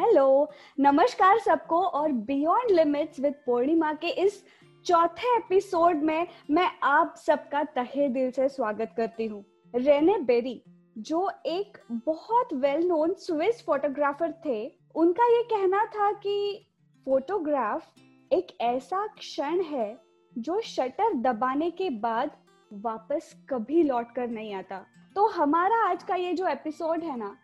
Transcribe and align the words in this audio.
Hello 0.00 0.50
नमस्कार 0.80 1.38
सबको 1.38 1.80
और 1.86 2.12
बियॉन्ड 2.26 2.70
लिमिट्स 2.70 3.18
विद 3.20 3.34
पूर्णिमा 3.46 3.92
के 3.94 4.08
इस 4.22 4.42
चौथे 4.86 5.36
एपिसोड 5.36 6.02
में 6.02 6.26
मैं 6.50 6.70
आप 6.82 7.14
सबका 7.16 7.62
तहे 7.74 8.08
दिल 8.08 8.30
से 8.30 8.48
स्वागत 8.48 8.94
करती 8.96 9.26
हूँ। 9.26 9.44
रेने 9.74 10.16
बेरी 10.18 10.62
जो 10.98 11.30
एक 11.46 11.78
बहुत 12.06 12.54
वेल 12.54 12.86
नोन 12.86 13.12
स्विस 13.14 13.62
फोटोग्राफर 13.66 14.32
थे, 14.46 14.72
उनका 14.94 15.26
ये 15.26 15.42
कहना 15.50 15.84
था 15.86 16.10
कि 16.12 16.66
फोटोग्राफ 17.06 18.32
एक 18.32 18.56
ऐसा 18.60 19.06
क्षण 19.18 19.62
है 19.62 19.96
जो 20.38 20.60
शटर 20.60 21.14
दबाने 21.22 21.70
के 21.70 21.90
बाद 21.90 22.30
वापस 22.70 23.32
कभी 23.50 23.82
लौट 23.82 24.14
कर 24.16 24.28
नहीं 24.28 24.54
आता। 24.54 24.84
तो 25.14 25.26
हमारा 25.28 25.86
आज 25.90 26.02
का 26.02 26.14
ये 26.14 26.32
जो 26.32 26.46
एपिसोड 26.48 27.04
है 27.04 27.18
ना, 27.18 27.36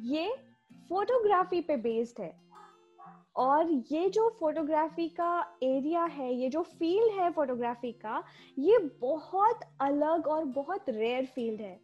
ये 0.00 0.34
फोटोग्राफी 0.88 1.60
पे 1.60 1.76
बेस्ड 1.76 2.20
है। 2.20 2.48
और 3.36 3.70
ये 3.92 4.08
जो 4.08 4.36
फोटोग्राफी 4.40 5.08
का 5.08 5.58
एरिया 5.62 6.04
है, 6.04 6.34
ये 6.34 6.48
जो 6.48 6.62
फ़ील्ड 6.62 7.20
है 7.20 7.30
फोटोग्राफी 7.30 7.92
का, 7.92 8.22
ये 8.58 8.78
बहुत 9.00 9.60
अलग 9.80 10.26
और 10.26 10.44
बहुत 10.44 10.84
रेयर 10.88 11.26
फ़ील्ड 11.26 11.60
है। 11.60 11.80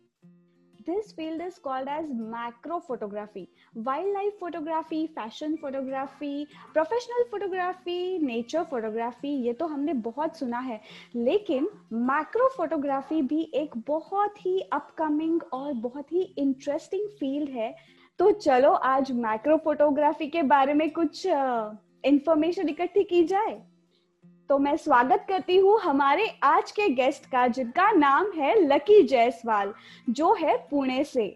This 0.86 1.14
field 1.16 1.42
is 1.42 1.60
called 1.60 1.88
as 1.88 2.10
macro 2.12 2.78
photography 2.78 3.48
wildlife 4.12 4.36
photography 4.40 5.06
fashion 5.06 5.56
photography 5.56 6.46
professional 6.72 7.22
photography 7.22 8.18
nature 8.18 8.62
photography 8.62 9.28
ये 9.28 9.52
तो 9.52 9.66
हमने 9.66 9.92
बहुत 9.92 10.36
सुना 10.36 10.58
है। 10.58 10.80
लेकिन 11.16 11.68
मैक्रो 11.92 12.48
फोटोग्राफी 12.48 13.22
भी 13.22 13.50
एक 13.54 13.76
बहुत 13.76 14.46
ही 14.46 14.60
अपकमिंग 14.60 15.42
और 15.52 15.72
बहुत 15.72 16.12
ही 16.12 16.22
इंटरेस्टिंग 16.22 17.08
फ़ील्ड 17.08 17.50
है। 17.50 17.74
तो 18.18 18.30
चलो, 18.30 18.70
आज 18.70 19.10
मैक्रो 19.12 19.56
फोटोग्राफी 19.56 20.26
के 20.26 20.42
बारे 20.42 20.74
में 20.74 20.90
कुछ 20.90 21.26
इंफॉर्मेशन 21.26 22.68
इकट्ठी 22.68 23.02
की 23.04 23.22
जाए। 23.24 23.54
तो 24.50 24.58
मैं 24.58 24.76
स्वागत 24.76 25.24
करती 25.28 25.56
हूँ 25.56 25.78
हमारे 25.80 26.26
आज 26.42 26.70
के 26.70 26.88
गेस्ट 26.88 27.26
का, 27.26 27.46
जिनका 27.46 27.90
नाम 27.92 28.30
है 28.36 28.54
लकी 28.60 29.02
जायसवाल 29.02 29.72
जो 30.10 30.32
है 30.34 30.56
पुणे 30.70 31.02
से। 31.04 31.26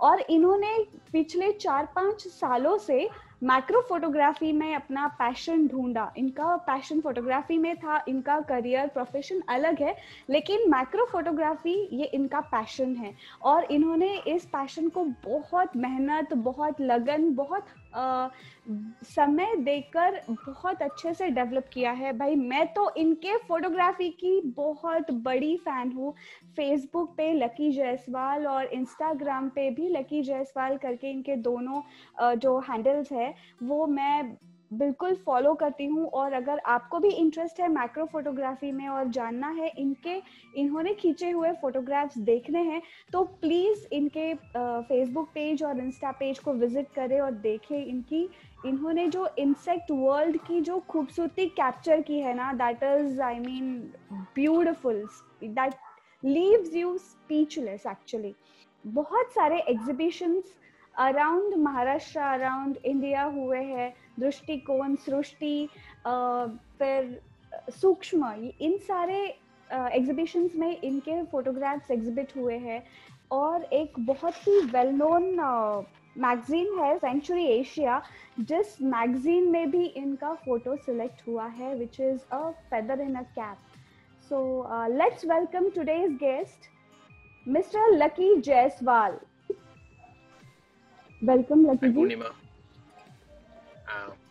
और 0.00 0.20
इन्होंने 0.20 0.76
पिछले 1.12 1.52
चार 1.52 1.88
पाँच 1.96 2.26
सालों 2.28 2.76
से 2.78 3.08
मैक्रो 3.44 3.80
फोटोग्राफी 3.80 4.52
में 4.52 4.74
अपना 4.74 5.06
पैशन 5.08 5.66
ढूंढा। 5.68 6.12
इनका 6.16 6.56
पैशन 6.56 7.00
फोटोग्राफी 7.00 7.58
में 7.58 7.76
था, 7.76 8.04
इनका 8.08 8.40
करियर 8.40 8.86
प्रोफेशन 8.86 9.42
अलग 9.48 9.82
है, 9.82 9.96
लेकिन 10.30 10.70
मैक्रो 10.70 11.04
फोटोग्राफी 11.04 11.88
ये 11.92 12.04
इनका 12.04 12.40
पैशन 12.40 12.96
है। 12.96 13.14
और 13.42 13.64
इन्होंने 13.64 14.16
इस 14.18 14.44
पैशन 14.44 14.88
को 14.88 15.04
बहुत 15.04 15.76
मेहनत, 15.76 16.32
बहुत 16.34 16.80
लगन, 16.80 17.34
बहुत 17.34 17.66
समय 17.96 19.54
देकर 19.56 20.20
बहुत 20.30 20.82
अच्छे 20.82 21.12
से 21.14 21.28
डेवलप 21.30 21.68
किया 21.72 21.90
है। 21.92 22.12
भाई, 22.18 22.34
मैं 22.34 22.66
तो 22.74 22.90
इनके 22.96 23.36
फोटोग्राफी 23.38 24.08
की 24.10 24.40
बहुत 24.56 25.10
बड़ी 25.24 25.56
फ़ैन 25.58 25.92
हूँ। 25.92 26.12
फेसबुक 26.56 27.14
पे 27.16 27.32
लकी 27.32 27.70
जायसवाल 27.72 28.46
और 28.46 28.66
इंस्टाग्राम 28.74 29.48
पे 29.48 29.70
भी 29.70 29.88
लकी 29.88 30.22
जायसवाल 30.22 30.76
करके 30.76 31.10
इनके 31.10 31.36
दोनों 31.38 31.82
जो 32.36 32.58
हैंडल्स 32.60 33.12
है, 33.12 33.34
वो 33.62 33.86
मैं 33.86 34.36
बिल्कुल 34.74 35.14
फॉलो 35.26 35.52
करती 35.54 35.86
हूँ 35.86 36.06
और 36.10 36.32
अगर 36.32 36.58
आपको 36.66 36.98
भी 37.00 37.08
इंटरेस्ट 37.10 37.60
है 37.60 37.68
मैक्रो 37.68 38.04
फोटोग्राफी 38.12 38.70
में 38.72 38.86
और 38.88 39.08
जानना 39.08 39.48
है 39.50 39.68
इनके, 39.78 40.20
इन्होंने 40.56 40.94
खींचे 40.94 41.30
हुए 41.30 41.52
फोटोग्राफ्स 41.60 42.18
देखने 42.20 42.62
हैं 42.62 42.80
तो 43.12 43.22
प्लीज़ 43.40 43.86
इनके 43.92 44.32
फेसबुक 44.56 45.28
पेज 45.34 45.62
और 45.62 45.80
इंस्टा 45.80 46.10
पेज 46.12 46.38
को 46.38 46.52
विज़िट 46.54 46.92
करें 46.94 47.20
और 47.20 47.30
देखें 47.42 47.76
इनकी, 47.76 48.28
इन्होंने 48.66 49.06
जो 49.08 49.28
इंसेक्ट 49.38 49.90
वर्ल्ड 49.90 50.36
की 50.46 50.60
जो 50.60 50.78
खूबसूरती 50.88 51.46
कैप्चर 51.56 52.00
की 52.00 52.20
है 52.20 52.34
ना 52.34 52.52
that 52.54 52.82
is 52.84 53.20
I 53.22 53.38
mean 53.40 53.72
beautiful 54.36 55.06
that 55.44 55.74
leaves 56.22 56.74
you 56.74 56.96
speechless 56.98 57.86
actually 57.86 58.34
बहुत 58.84 59.32
सारे 59.32 59.58
exhibitions 59.68 60.54
around 60.96 61.54
Maharashtra 61.54 62.20
around 62.20 62.76
India 62.84 63.22
हुए 63.24 63.58
हैं, 63.58 63.92
दृष्टिकोण, 64.20 64.94
सृष्टि 64.96 65.68
फिर, 66.06 67.20
सूक्ष्म 67.70 68.32
इन 68.60 68.76
सारे 68.78 69.18
एग्जीबिशंस 69.70 70.54
में 70.56 70.80
इनके 70.80 71.22
फोटोग्राफ्स 71.22 71.90
एग्जिबिट 71.90 72.36
हुए 72.36 72.56
हैं 72.58 72.82
और 73.32 73.64
एक 73.72 73.98
बहुत 73.98 74.46
ही 74.48 74.60
वेल 74.66 74.90
नोन 74.92 75.24
मैगजीन 76.16 76.78
है 76.78 76.96
सेंचुरी 76.98 77.44
एशिया 77.48 78.00
जिस 78.40 78.80
मैगजीन 78.82 79.50
में 79.50 79.70
भी 79.70 79.84
इनका 79.84 80.32
फ़ोटो 80.44 80.76
सिलेक्ट 80.76 81.26
हुआ 81.28 81.46
है 81.46 81.74
which 81.76 82.00
is 82.00 82.20
a 82.32 82.50
feather 82.70 83.00
in 83.00 83.14
a 83.14 83.22
cap 83.38 83.58
so 84.30 84.40
let's 84.88 85.24
welcome 85.24 85.68
today's 85.70 86.10
guest 86.18 86.68
mister 87.46 87.96
Lucky 87.96 88.36
Jaiswal 88.40 89.18
welcome 91.24 91.64
Lucky 91.66 91.88
ji 91.88 91.94
Purnima 91.94 92.28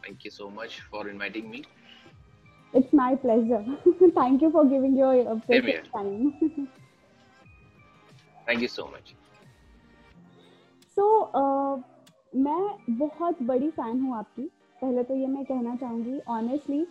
thank 0.03 0.25
you 0.25 0.31
so 0.31 0.49
much 0.55 0.79
for 0.91 1.09
inviting 1.09 1.49
me 1.49 1.63
it's 2.73 2.93
my 2.95 3.15
pleasure 3.15 3.61
thank 4.17 4.43
you 4.43 4.49
for 4.49 4.67
giving 4.67 4.99
your 4.99 5.39
time 5.47 6.29
thank 8.47 8.61
you 8.61 8.67
so 8.67 8.85
much 8.93 9.13
so 10.97 11.05
मैं 12.35 12.97
बहुत 12.97 13.41
बड़ी 13.43 13.69
fan 13.71 13.99
हूँ 14.01 14.15
आपकी। 14.17 14.43
पहले 14.81 15.03
तो 15.03 15.15
ये 15.15 15.27
मैं 15.27 15.43
कहना 15.45 15.75
चाहूँगी 15.75 16.19
ऑनेस्टली 16.29 16.85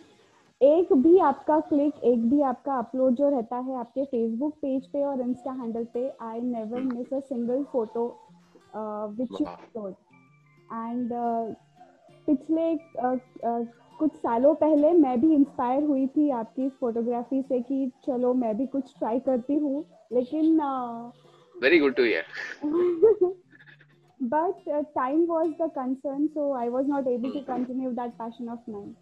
एक 0.60 0.92
भी 0.92 1.18
आपका 1.28 1.58
क्लिक 1.68 1.94
एक 2.04 2.28
भी 2.30 2.40
आपका 2.48 2.74
अपलोड 2.78 3.14
जो 3.14 3.28
रहता 3.28 3.56
है 3.58 3.78
आपके 3.78 4.04
फेसबुक 4.04 4.54
पेज 4.62 4.86
पे 4.86 5.02
और 5.04 5.20
इंस्टा 5.20 5.52
हैंडल 5.52 5.84
पे 5.94 6.08
I 6.22 6.40
never 6.40 6.80
miss 6.80 7.12
a 7.14 7.20
single 7.28 7.64
photo 7.72 8.06
which 8.74 9.42
store 9.42 9.90
and 10.72 11.12
पिछले 12.28 12.74
uh, 12.74 13.16
uh, 13.44 13.64
कुछ 13.98 14.14
सालों 14.16 14.54
पहले 14.54 14.90
मैं 14.92 15.20
भी 15.20 15.32
इंस्पायर 15.34 15.82
हुई 15.84 16.06
थी 16.06 16.28
आपकी 16.32 16.68
फोटोग्राफी 16.80 17.42
से 17.42 17.60
कि 17.60 17.90
चलो 18.04 18.32
मैं 18.34 18.56
भी 18.56 18.66
कुछ 18.66 18.94
ट्राई 18.98 19.20
करती 19.20 19.54
हूँ 19.56 19.84
लेकिन 20.12 20.60
very 21.56 21.78
good 21.78 21.94
to 21.96 22.02
hear 22.02 22.24
but 24.20 24.68
time 24.94 25.24
was 25.26 25.48
the 25.60 25.70
concern 25.76 26.26
so 26.28 26.52
I 26.54 26.68
was 26.68 26.88
not 26.88 27.08
able 27.08 27.32
to 27.32 27.40
continue 27.46 27.90
that 27.92 28.12
passion 28.14 28.48
of 28.48 28.70
mine 28.70 28.92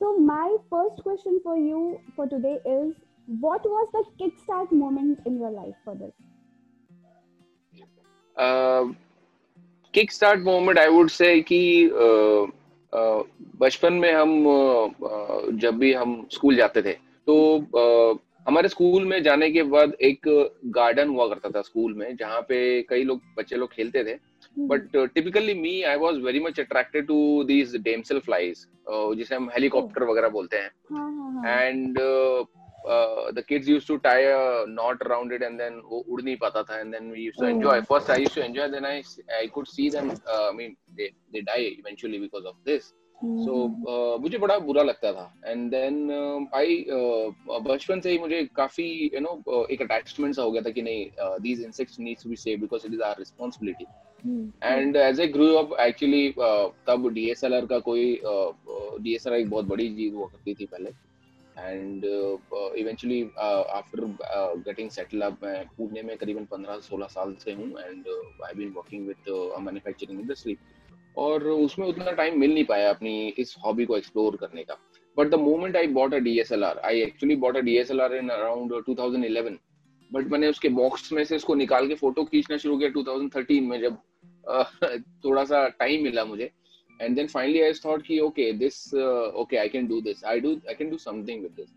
so 0.00 0.16
my 0.18 0.56
first 0.70 1.02
question 1.02 1.38
for 1.44 1.58
you 1.58 1.80
for 2.16 2.28
today 2.28 2.54
is 2.74 2.92
what 3.28 3.66
was 3.66 3.86
the 3.96 4.04
kickstart 4.38 4.72
moment 4.74 5.26
in 5.26 5.40
your 5.40 5.52
life 5.52 5.74
for 5.84 5.94
this 5.94 6.12
uh, 8.36 8.84
kickstart 9.94 10.42
moment 10.44 10.78
i 10.78 10.88
would 10.88 11.10
say 11.10 11.32
कि 11.42 11.60
uh, 11.88 12.42
uh, 12.92 13.22
बचपन 13.60 13.92
में 13.92 14.12
हम 14.12 14.30
uh, 14.48 15.60
जब 15.60 15.78
भी 15.78 15.92
हम 15.92 16.26
school 16.32 16.56
जाते 16.56 16.82
थे 16.82 16.92
तो 17.26 17.36
uh, 17.76 18.18
हमारे 18.48 18.68
स्कूल 18.68 19.04
में 19.04 19.22
जाने 19.22 19.50
के 19.50 19.62
बाद 19.62 19.92
एक 20.00 20.28
गार्डन 20.66 21.08
हुआ 21.08 21.26
करता 21.28 21.50
था 21.50 21.60
स्कूल 21.62 21.92
में 21.94 22.16
जहाँ 22.16 22.40
पे 22.40 22.60
कई 22.82 23.04
लोग 23.04 23.20
बच्चे 23.38 23.56
लोग 23.56 23.72
खेलते 23.72 24.04
थे। 24.04 24.14
But 24.58 24.96
typically 25.14 25.54
me 25.54 25.82
I 25.82 25.96
was 25.96 26.16
very 26.20 26.40
much 26.40 26.60
attracted 26.60 27.06
to 27.06 27.44
these 27.44 27.76
damsel 27.76 28.18
flies 28.18 28.66
जिसे 28.90 29.34
हम 29.34 29.48
हेलीकॉप्टर 29.54 30.04
वगैरह 30.04 30.28
बोलते 30.28 30.56
हैं। 30.56 30.70
And 31.46 31.98
the 32.86 33.44
kids 33.48 33.68
used 33.68 33.88
to 33.88 33.96
tie 34.06 34.24
a 34.24 34.64
knot 34.68 35.02
around 35.02 35.32
it 35.32 35.42
and 35.42 35.58
then 35.58 35.80
वो 35.84 36.04
उड़ 36.08 36.22
नहीं 36.22 36.36
पाता 36.36 36.62
था 36.62 36.78
and 36.80 36.92
then 36.92 37.10
we 37.10 37.24
used 37.24 37.40
to 37.40 37.46
enjoy 37.48 37.80
first 37.90 38.10
I 38.10 38.20
used 38.20 38.34
to 38.34 38.42
enjoy 38.42 38.68
then 38.68 38.86
I 38.86 39.02
I 39.36 39.46
could 39.54 39.66
see 39.66 39.90
them 39.90 40.10
I 40.10 40.52
mean 40.56 40.76
they 40.96 41.10
they 41.32 41.40
die 41.42 41.64
eventually 41.64 42.18
because 42.18 42.44
of 42.44 42.56
this 42.66 42.92
so 43.18 43.56
uh, 43.88 44.20
मुझे 44.22 44.38
बड़ा 44.38 44.58
बुरा 44.58 44.82
लगता 44.82 45.12
था. 45.12 45.32
एंड 45.46 45.70
देन 45.70 46.48
आई 46.54 46.84
बचपन 46.88 48.00
से 48.00 48.10
ही 48.10 48.18
मुझे 48.18 48.42
काफ़ी 48.56 48.86
यू 49.14 49.20
नो 49.20 49.42
uh, 49.48 49.70
एक 49.70 49.82
अटैचमेंट 49.82 50.34
सा 50.34 50.42
हो 50.42 50.50
गया 50.50 50.62
था 50.62 50.70
कि 50.70 50.82
नहीं 50.82 51.06
these 51.42 51.62
insects 51.64 52.00
needs 52.00 52.22
to 52.22 52.30
be 52.30 52.36
save 52.36 52.60
because 52.60 52.86
it 52.86 52.92
is 52.94 53.02
our 53.02 53.18
responsibility 53.18 53.84
and 54.64 54.96
as 54.96 55.20
a 55.20 55.26
grow 55.36 55.46
up 55.56 55.76
actually 55.80 56.28
तब 56.88 57.08
डीएसएलआर 57.14 57.66
का 57.66 57.78
कोई 57.88 58.20
डीएसएलआर 58.24 59.38
uh, 59.38 59.44
एक 59.44 59.50
बहुत 59.50 59.64
बड़ी 59.66 59.88
चीज़ 59.96 60.14
हुआ 60.14 60.26
करती 60.26 60.54
थी 60.54 60.66
पहले. 60.66 60.90
And 61.58 62.04
eventually 62.78 63.22
after 63.70 64.04
getting 64.66 64.90
settle 64.90 65.20
up 65.20 65.38
मैं 65.42 65.64
पुणे 65.76 66.02
में 66.02 66.16
करीबन 66.16 66.44
15-16 66.44 67.06
साल 67.06 67.34
से 67.34 67.52
हूँ 67.52 67.68
and 67.80 68.04
I 68.44 68.54
been 68.54 68.72
working 68.72 69.06
with 69.08 69.56
manufacturing 69.60 70.20
industry 70.20 70.56
और 71.16 71.44
उसमें 71.44 71.86
उतना 71.86 72.12
टाइम 72.12 72.40
मिल 72.40 72.54
नहीं 72.54 72.64
पाया 72.64 72.90
अपनी 72.90 73.28
इस 73.28 73.56
हॉबी 73.64 73.84
को 73.84 73.96
एक्सप्लोर 73.96 74.36
करने 74.36 74.64
का. 74.64 74.76
But 75.18 75.28
the 75.28 75.34
moment 75.34 75.76
I 75.76 75.86
bought 75.86 76.14
a 76.14 76.18
DSLR 76.18 76.78
I 76.78 77.02
actually 77.02 77.36
bought 77.36 77.56
a 77.56 77.60
DSLR 77.60 78.14
in 78.14 78.28
around 78.28 78.72
2011 78.90 79.58
बट 80.12 80.26
मैंने 80.26 80.48
उसके 80.48 80.68
बॉक्स 80.68 81.12
में 81.12 81.24
से 81.24 81.36
इसको 81.36 81.54
निकाल 81.54 81.88
के 81.88 81.94
फ़ोटो 81.94 82.24
खींचना 82.24 82.56
शुरू 82.56 82.78
किया 82.78 82.90
2013 82.90 83.60
में 83.60 83.80
जब 83.80 83.98
uh, 84.50 85.00
थोड़ा 85.24 85.44
सा 85.44 85.68
टाइम 85.68 86.02
मिला 86.02 86.24
मुझे. 86.24 86.50
And 87.02 87.18
then 87.18 87.28
finally 87.28 87.62
I 87.66 87.72
thought 87.74 88.04
कि 88.04 88.18
okay 88.24 88.52
this 88.56 88.76
uh, 88.94 89.42
okay 89.42 89.58
I 89.60 89.68
can 89.68 89.86
do 89.86 90.00
this 90.00 90.22
I 90.24 90.38
do 90.40 90.60
I 90.68 90.74
can 90.74 90.90
do 90.90 90.98
something 90.98 91.42
with 91.42 91.56
this 91.56 91.70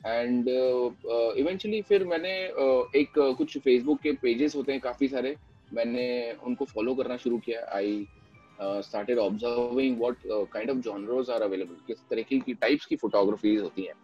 uh, 0.00 0.86
uh, 1.14 1.30
eventually 1.36 1.82
फिर 1.88 2.04
मैंने 2.04 2.34
uh, 2.64 2.82
एक 2.96 3.18
uh, 3.18 3.34
कुछ 3.36 3.58
Facebook 3.58 4.02
के 4.02 4.12
pages 4.24 4.54
होते 4.56 4.72
हैं 4.72 4.80
काफ़ी 4.80 5.08
सारे 5.08 5.36
मैंने 5.72 6.06
उनको 6.46 6.66
follow 6.66 6.96
करना 6.96 7.16
शुरू 7.24 7.38
किया 7.48 7.66
uh, 8.60 8.82
started 8.82 9.18
observing 9.18 9.98
what 9.98 10.16
uh, 10.30 10.44
kind 10.54 10.70
of 10.70 10.82
genres 10.84 11.28
are 11.28 11.42
available 11.48 11.86
किस 11.86 11.98
तरीके 12.10 12.38
की 12.46 12.54
types 12.64 12.86
की 12.86 12.96
photographies 13.04 13.60
होती 13.62 13.82
हैं 13.82 13.94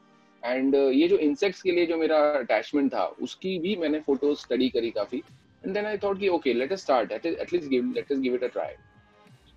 एंड 0.43 0.75
uh, 0.77 0.91
ये 0.93 1.09
जो 1.09 1.17
इंसेक्ट्स 1.19 1.63
के 1.63 1.73
लिए 1.73 1.87
जो 1.87 1.97
मेरा 1.97 2.19
अटैचमेंट 2.39 2.93
था 2.95 3.05
उसकी 3.23 3.59
भी 3.59 3.77
मैंने 3.77 4.01
फ़ोटोज़ 4.01 4.39
स्टडी 4.39 4.69
करी 4.71 4.91
काफ़ी 4.99 5.19
एंड 5.65 5.75
देन 5.75 5.87
आई 5.87 5.99
थॉट 6.03 6.19
कि 6.21 6.29
okay 6.29 6.53
let 6.55 6.73
us 6.73 6.83
start 6.83 7.13
at least 7.13 7.69
give 7.69 7.93
let 7.95 8.13
us 8.13 8.19
give 8.19 8.35
it 8.35 8.45
a 8.45 8.49
try 8.49 8.75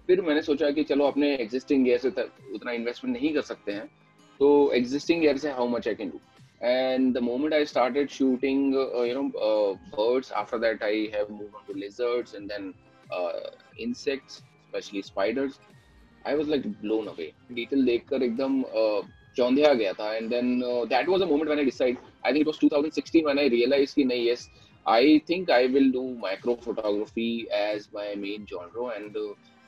फिर 0.10 0.22
मैंने 0.22 0.42
सोचा 0.42 0.70
कि 0.72 0.84
चलो 0.90 1.08
अपने 1.08 1.34
एग्जिस्टिंग 1.36 1.84
गियर 1.86 1.98
से 2.00 2.10
उतना 2.56 2.72
इन्वेस्टमेंट 2.72 3.16
नहीं 3.18 3.34
कर 3.34 3.42
सकते 3.50 3.72
हैं 3.72 3.86
तो 4.40 4.50
एग्जिस्टिंग 4.74 5.22
गियर 5.22 5.38
से 5.38 5.52
how 5.52 5.68
much 5.68 5.88
I 5.88 5.96
can 5.96 6.10
do 6.10 6.20
and 6.62 7.16
the 7.16 7.22
moment 7.22 7.54
i 7.54 7.64
started 7.64 8.10
shooting 8.12 8.64
uh, 8.76 9.02
you 9.02 9.14
know 9.14 9.28
uh, 9.42 9.76
birds 9.92 10.32
after 10.32 10.58
that 10.60 10.82
i 10.82 10.96
have 11.14 11.30
moved 11.30 11.54
on 11.56 11.62
to 11.68 11.74
lizards 11.74 12.34
and 12.34 12.50
then 12.50 12.74
uh, 13.10 13.52
insects 13.78 14.42
especially 14.64 15.02
spiders 15.02 15.60
i 16.26 16.36
was 16.36 16.50
like 16.50 16.66
blown 16.82 17.08
away 17.08 17.30
detail 17.52 17.88
dekhkar 17.92 18.22
ekdam 18.30 18.60
uh, 18.74 19.00
चौंधिया 19.38 19.74
गया 19.74 19.92
था 19.94 20.14
and 20.14 20.30
then 20.30 20.48
that 20.90 21.10
was 21.10 21.22
a 21.22 21.26
moment 21.26 21.48
when 21.48 21.60
I 21.60 21.66
decide 21.66 21.98
I 22.26 22.34
think 22.34 22.42
it 22.42 22.48
was 22.48 22.58
2016 22.64 23.24
when 23.26 23.40
I 23.40 23.50
realize 23.50 23.94
कि 23.96 24.04
नहीं 24.04 24.28
yes 24.30 24.50
I 24.86 25.20
think 25.30 25.52
I 25.52 25.68
will 25.76 25.92
do 25.92 26.02
micro 26.22 26.56
photography 26.64 27.30
as 27.56 27.88
my 27.96 28.16
main 28.24 28.46
genre 28.50 28.94
and 28.96 29.18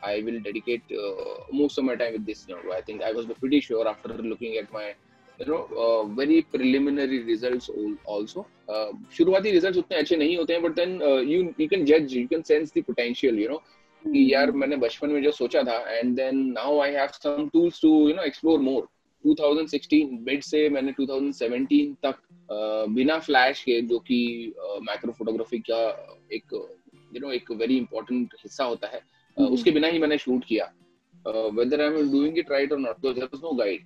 I 0.04 0.22
will 0.26 0.40
dedicate 0.40 0.84
uh, 0.92 1.44
most 1.52 1.78
of 1.78 1.86
my 1.86 1.96
time 1.96 2.14
with 2.14 2.26
this 2.26 2.46
genre. 2.48 2.74
I 2.74 2.82
think 2.82 3.04
I 3.04 3.12
was 3.12 3.26
pretty 3.40 3.62
sure 3.62 3.88
after 3.88 4.10
looking 4.10 4.58
at 4.58 4.72
my 4.72 4.94
you 5.40 5.46
know 5.46 5.64
uh, 5.84 6.04
very 6.16 6.42
preliminary 6.44 7.24
results 7.24 7.70
also. 8.06 8.46
Uh, 8.70 8.92
शुरुआती 9.18 9.52
results 9.52 9.78
उतने 9.78 9.98
अच्छे 9.98 10.18
नहीं 10.18 10.38
होते 10.38 10.54
हैं 10.54 10.62
but 10.64 10.76
then 10.76 11.02
uh, 11.02 11.22
you 11.32 11.54
you 11.58 11.70
can 11.70 11.86
judge 11.86 12.14
you 12.14 12.28
can 12.28 12.44
sense 12.44 12.72
the 12.72 12.82
potential 12.82 13.44
you 13.44 13.50
know 13.50 13.62
कि 14.04 14.34
यार 14.34 14.52
मैंने 14.52 14.78
बचपन 14.78 15.10
में 15.10 15.22
जो 15.24 15.32
सोचा 15.32 15.64
था 15.64 15.78
and 16.00 16.18
then 16.18 16.42
now 16.54 16.80
I 16.80 16.90
have 16.92 17.14
some 17.16 17.50
tools 17.52 17.80
to 17.80 17.94
you 18.10 18.16
know 18.16 18.28
explore 18.32 18.60
more. 18.60 18.84
2016 19.24 20.14
mid 20.28 20.42
से 20.44 20.68
मैंने 20.76 20.94
2017 21.00 21.96
तक 22.06 22.22
बिना 22.94 23.18
फ्लैश 23.26 23.64
के 23.64 23.82
जो 23.90 24.00
कि 24.08 24.22
मैक्रो 24.88 25.12
फोटोग्राफी 25.18 25.60
का 25.70 25.82
एक 26.34 26.54
यू 27.16 27.20
नो 27.20 27.32
एक 27.32 27.52
वेरी 27.60 27.78
इंपॉर्टेंट 27.78 28.34
हिस्सा 28.44 28.64
होता 28.64 28.88
है 28.94 29.00
uh, 29.00 29.21
उसके 29.40 29.72
बिना 29.72 29.88
ही 29.88 30.00
मैंने 30.00 30.18
शूट 30.18 30.46
किया। 30.46 30.72
Whether 31.28 31.82
I 31.82 31.88
am 31.88 32.12
doing 32.12 32.38
it 32.38 32.52
right 32.52 32.72
और 32.72 32.80
not 32.80 33.02
there 33.02 33.24
was 33.24 33.42
no 33.44 33.52
guide 33.64 33.82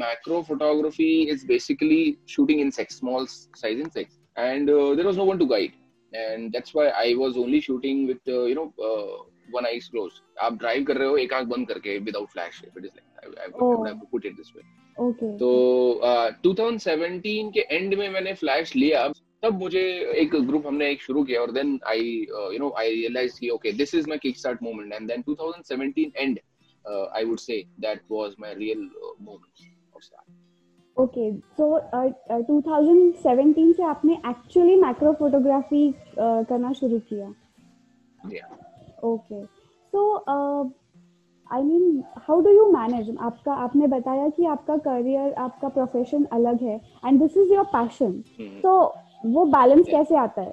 macro 0.00 0.42
photography 0.48 1.12
is 1.30 1.46
basically 1.46 2.16
shooting 2.28 2.60
insects 2.64 2.98
small 3.02 3.26
size 3.62 3.80
insects 3.86 4.18
and 4.36 4.70
uh, 4.70 4.94
there 4.94 5.06
was 5.06 5.16
no 5.16 5.24
one 5.24 5.38
to 5.38 5.46
guide. 5.46 5.72
And 6.12 6.52
that's 6.52 6.74
why 6.74 6.86
i 7.00 7.14
was 7.14 7.36
only 7.42 7.60
shooting 7.66 8.00
with 8.06 8.28
uh, 8.28 8.44
you 8.44 8.54
know 8.54 8.64
uh, 8.88 9.14
one 9.50 9.66
eyes 9.66 9.88
closed. 9.88 10.18
आप 10.40 10.58
drive 10.58 10.84
कर 10.84 10.96
रहे 10.96 11.08
हो 11.08 11.16
एक 11.16 11.32
आँख 11.34 11.46
बंद 11.48 11.68
करके 11.68 11.98
without 11.98 12.28
flash 12.28 12.60
if 12.64 12.78
it 12.78 12.84
is 12.84 12.92
like 12.96 13.08
I 13.18 13.44
I 13.44 13.90
have 13.90 14.00
put 14.10 14.26
it 14.26 14.36
this 14.36 14.52
way 14.56 14.62
okay 15.06 15.36
तो 15.38 15.50
uh, 16.04 16.28
2017 16.46 17.50
के 17.54 17.60
एंड 17.76 17.94
में 17.94 18.08
मैंने 18.08 18.34
फ्लैश 18.34 18.74
लिया। 18.76 19.06
तब 19.42 19.58
मुझे 19.60 19.80
एक 20.22 20.34
ग्रुप 20.46 20.66
हमने 20.66 20.90
एक 20.90 21.02
शुरू 21.02 21.22
किया 21.24 21.40
और 21.40 21.50
then 21.52 21.78
I 21.88 22.00
you 22.52 22.58
know 22.58 22.72
I 22.78 22.94
realize 22.94 23.38
कि 23.40 23.48
okay 23.50 23.72
this 23.78 23.94
is 23.94 24.08
my 24.08 24.18
kick 24.18 24.38
start 24.38 24.62
moment 24.62 24.92
and 24.92 25.08
then 25.08 25.22
2017 25.28 26.16
and 26.16 26.38
I 26.84 27.24
would 27.24 27.38
say 27.38 27.62
that 27.80 28.00
was 28.12 28.34
my 28.40 28.54
real 28.54 28.88
moment 29.20 29.94
of 29.96 30.02
start 30.02 30.40
okay 30.96 31.30
so 31.58 31.78
2017 32.48 33.72
से 33.76 33.82
आपने 33.82 34.14
एक्चुअली 34.30 34.76
मैक्रो 34.76 35.12
फोटोग्राफी 35.18 35.92
करना 36.18 36.72
शुरू 36.72 36.98
किया। 37.08 37.28
Okay 39.04 39.44
so 39.44 40.00
I 41.50 41.62
mean 41.62 42.02
how 42.18 42.40
do 42.40 42.50
you 42.50 42.66
manage 42.72 43.16
आपका 43.20 43.54
आपने 43.64 43.86
बताया 43.86 44.28
कि 44.28 44.44
आपका 44.46 44.76
करियर 44.86 45.32
आपका 45.38 45.68
प्रोफेशन 45.68 46.24
अलग 46.32 46.62
है। 46.62 46.80
And 47.06 47.20
this 47.22 47.36
is 47.36 47.52
your 47.54 47.64
passion 47.72 48.12
तो 48.62 48.72
वो 49.24 49.44
बैलेंस 49.56 49.86
कैसे 49.90 50.16
आता 50.16 50.42
है 50.42 50.52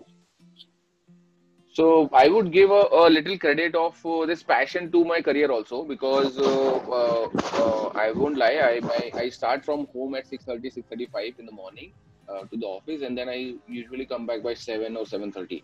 So 1.77 2.09
I 2.19 2.27
would 2.27 2.47
give 2.51 2.71
a, 2.71 2.79
a 3.01 3.09
little 3.09 3.37
credit 3.41 3.75
of 3.81 3.99
uh, 4.05 4.25
this 4.25 4.41
passion 4.43 4.91
to 4.91 5.03
my 5.05 5.21
career 5.21 5.49
also 5.57 5.83
because 5.91 6.37
uh, 6.37 6.77
uh, 6.99 7.29
uh, 7.59 7.85
I 8.03 8.11
won't 8.11 8.37
lie. 8.37 8.57
I 8.69 8.79
my, 8.87 9.11
I 9.21 9.29
start 9.29 9.63
from 9.63 9.85
home 9.93 10.15
at 10.15 10.27
6:30, 10.27 10.71
6:35 10.77 11.39
in 11.39 11.45
the 11.45 11.51
morning 11.51 11.93
uh, 12.27 12.41
to 12.41 12.57
the 12.57 12.65
office, 12.65 13.05
and 13.09 13.17
then 13.17 13.29
I 13.29 13.53
usually 13.67 14.05
come 14.05 14.25
back 14.25 14.43
by 14.43 14.55
seven 14.55 14.97
or 14.97 15.05
7:30. 15.05 15.61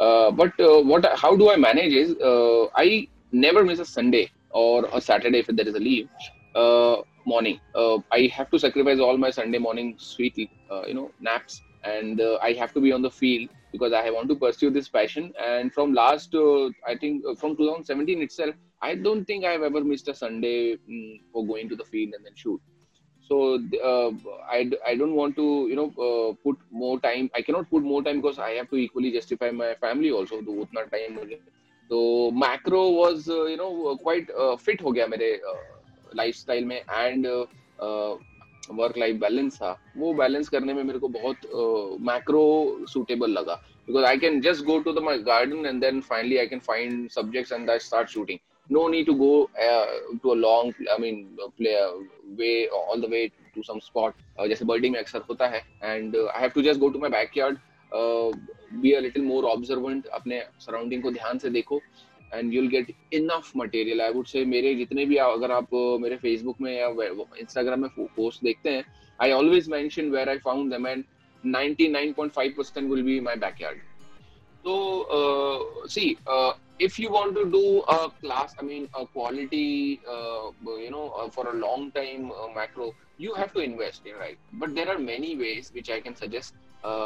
Uh, 0.00 0.30
but 0.30 0.60
uh, 0.60 0.80
what 0.82 1.08
how 1.24 1.34
do 1.36 1.50
I 1.50 1.56
manage 1.56 1.92
is 1.92 2.14
uh, 2.32 2.66
I 2.76 3.08
never 3.32 3.64
miss 3.64 3.80
a 3.80 3.84
Sunday 3.84 4.30
or 4.50 4.86
a 4.92 5.00
Saturday 5.00 5.40
if 5.40 5.46
there 5.46 5.66
is 5.66 5.74
a 5.74 5.80
leave 5.80 6.08
uh, 6.54 6.96
morning. 7.26 7.60
Uh, 7.74 7.98
I 8.12 8.30
have 8.32 8.50
to 8.50 8.58
sacrifice 8.58 9.00
all 9.00 9.16
my 9.16 9.30
Sunday 9.30 9.58
morning 9.58 9.94
sweet 9.98 10.50
uh, 10.70 10.82
you 10.86 10.94
know 10.94 11.10
naps, 11.20 11.62
and 11.84 12.20
uh, 12.20 12.38
i 12.42 12.52
have 12.52 12.72
to 12.72 12.80
be 12.80 12.92
on 12.92 13.02
the 13.02 13.10
field 13.10 13.48
because 13.72 13.92
i 13.92 14.10
want 14.10 14.28
to 14.28 14.34
pursue 14.34 14.70
this 14.70 14.88
passion. 14.88 15.32
And 15.44 15.72
from 15.72 15.92
last 15.92 16.34
uh, 16.34 16.66
i 16.86 16.96
think 16.98 17.24
uh, 17.28 17.34
from 17.34 17.56
2017 17.56 18.22
itself 18.22 18.54
i 18.82 18.94
don't 18.94 19.24
think 19.24 19.44
i 19.44 19.52
have 19.52 19.62
ever 19.62 19.82
missed 19.84 20.08
a 20.08 20.14
sunday 20.14 20.74
um, 20.74 21.20
for 21.32 21.46
going 21.46 21.68
to 21.68 21.76
the 21.76 21.84
field 21.84 22.14
and 22.14 22.24
then 22.24 22.34
shoot. 22.34 22.60
So 23.28 23.56
uh, 23.84 24.10
I, 24.50 24.70
I 24.86 24.94
don't 24.94 25.14
want 25.14 25.36
to 25.36 25.66
you 25.68 25.76
know 25.76 25.88
uh, 26.06 26.34
put 26.42 26.56
more 26.70 26.98
time 27.00 27.30
i 27.34 27.42
cannot 27.42 27.68
put 27.68 27.82
more 27.82 28.02
time 28.02 28.20
because 28.22 28.38
i 28.38 28.50
have 28.52 28.70
to 28.70 28.76
equally 28.76 29.12
justify 29.12 29.50
my 29.50 29.74
family 29.74 30.10
also 30.10 30.40
to 30.40 30.66
utna 30.66 30.90
time 30.90 31.18
so 31.90 32.30
macro 32.30 32.88
was 32.90 33.28
uh, 33.28 33.44
you 33.44 33.58
know 33.58 33.96
quite 34.02 34.28
fit 34.58 34.80
ho 34.80 34.92
gaya 34.92 35.08
mere 35.08 35.40
lifestyle 36.14 36.64
mein. 36.64 36.82
And 36.88 37.26
work 38.70 38.98
life 38.98 39.16
balance 39.20 39.56
था 39.56 39.70
वो 39.96 40.12
balance 40.14 40.48
करने 40.48 40.74
में 40.74 40.82
मेरे 40.84 40.98
को 40.98 41.08
बहुत 41.08 41.36
macro 42.08 42.42
uh, 42.80 42.88
suitable 42.90 43.30
लगा। 43.30 43.54
Because 43.88 44.04
I 44.04 44.18
can 44.18 44.40
just 44.40 44.64
go 44.64 44.78
to 44.80 44.92
the 44.92 45.02
my 45.04 45.18
garden 45.28 45.66
and 45.66 45.80
then 45.80 46.00
finally 46.08 46.36
I 46.38 46.46
can 46.46 46.58
find 46.66 47.08
subjects 47.10 47.52
and 47.52 47.70
I 47.70 47.78
start 47.78 48.08
shooting 48.10 48.38
no 48.70 48.86
need 48.88 49.06
to 49.06 49.14
go 49.14 49.32
to 50.22 50.30
a 50.30 50.34
long 50.36 50.88
I 50.90 50.98
mean 51.00 51.24
play 51.40 51.74
way 52.40 52.66
all 52.66 53.00
the 53.02 53.10
way 53.10 53.26
to 53.54 53.62
some 53.62 53.78
spot 53.84 54.14
जैसे 54.48 54.64
birding 54.64 54.92
में 54.92 55.00
अक्सर 55.00 55.22
होता 55.28 55.46
है 55.46 55.62
and 55.84 56.16
I 56.16 56.40
have 56.40 56.50
to 56.54 56.62
just 56.62 56.80
go 56.80 56.88
to 56.88 56.98
my 56.98 57.10
back 57.10 57.38
be 58.82 58.92
a 58.92 59.00
little 59.00 59.22
more 59.24 59.44
observant 59.44 60.06
अपने 60.06 60.42
surrounding 60.60 61.02
को 61.02 61.10
ध्यान 61.10 61.38
से 61.38 61.50
देखो। 61.50 61.80
And 62.34 62.54
you 62.54 62.68
get 62.68 62.94
enough 63.12 63.52
material 63.56 64.02
I 64.02 64.12
would 64.12 64.26
say 64.26 64.44
मेरे 64.44 64.74
जितने 64.74 65.04
भी, 65.04 65.16
अगर 65.16 65.50
आप 65.50 65.68
मेरे 65.74 66.16
फेसबुक 66.16 66.60
में 66.60 66.78
या 66.78 66.88
इंस्टाग्राम 67.40 67.80
में 67.80 67.90
पोस्ट 67.98 68.44
देखते 68.44 68.70
हैं 68.70 68.84
I 69.22 69.32
always 69.32 69.68
mention 69.68 70.10
I 70.28 70.38
found 70.38 70.74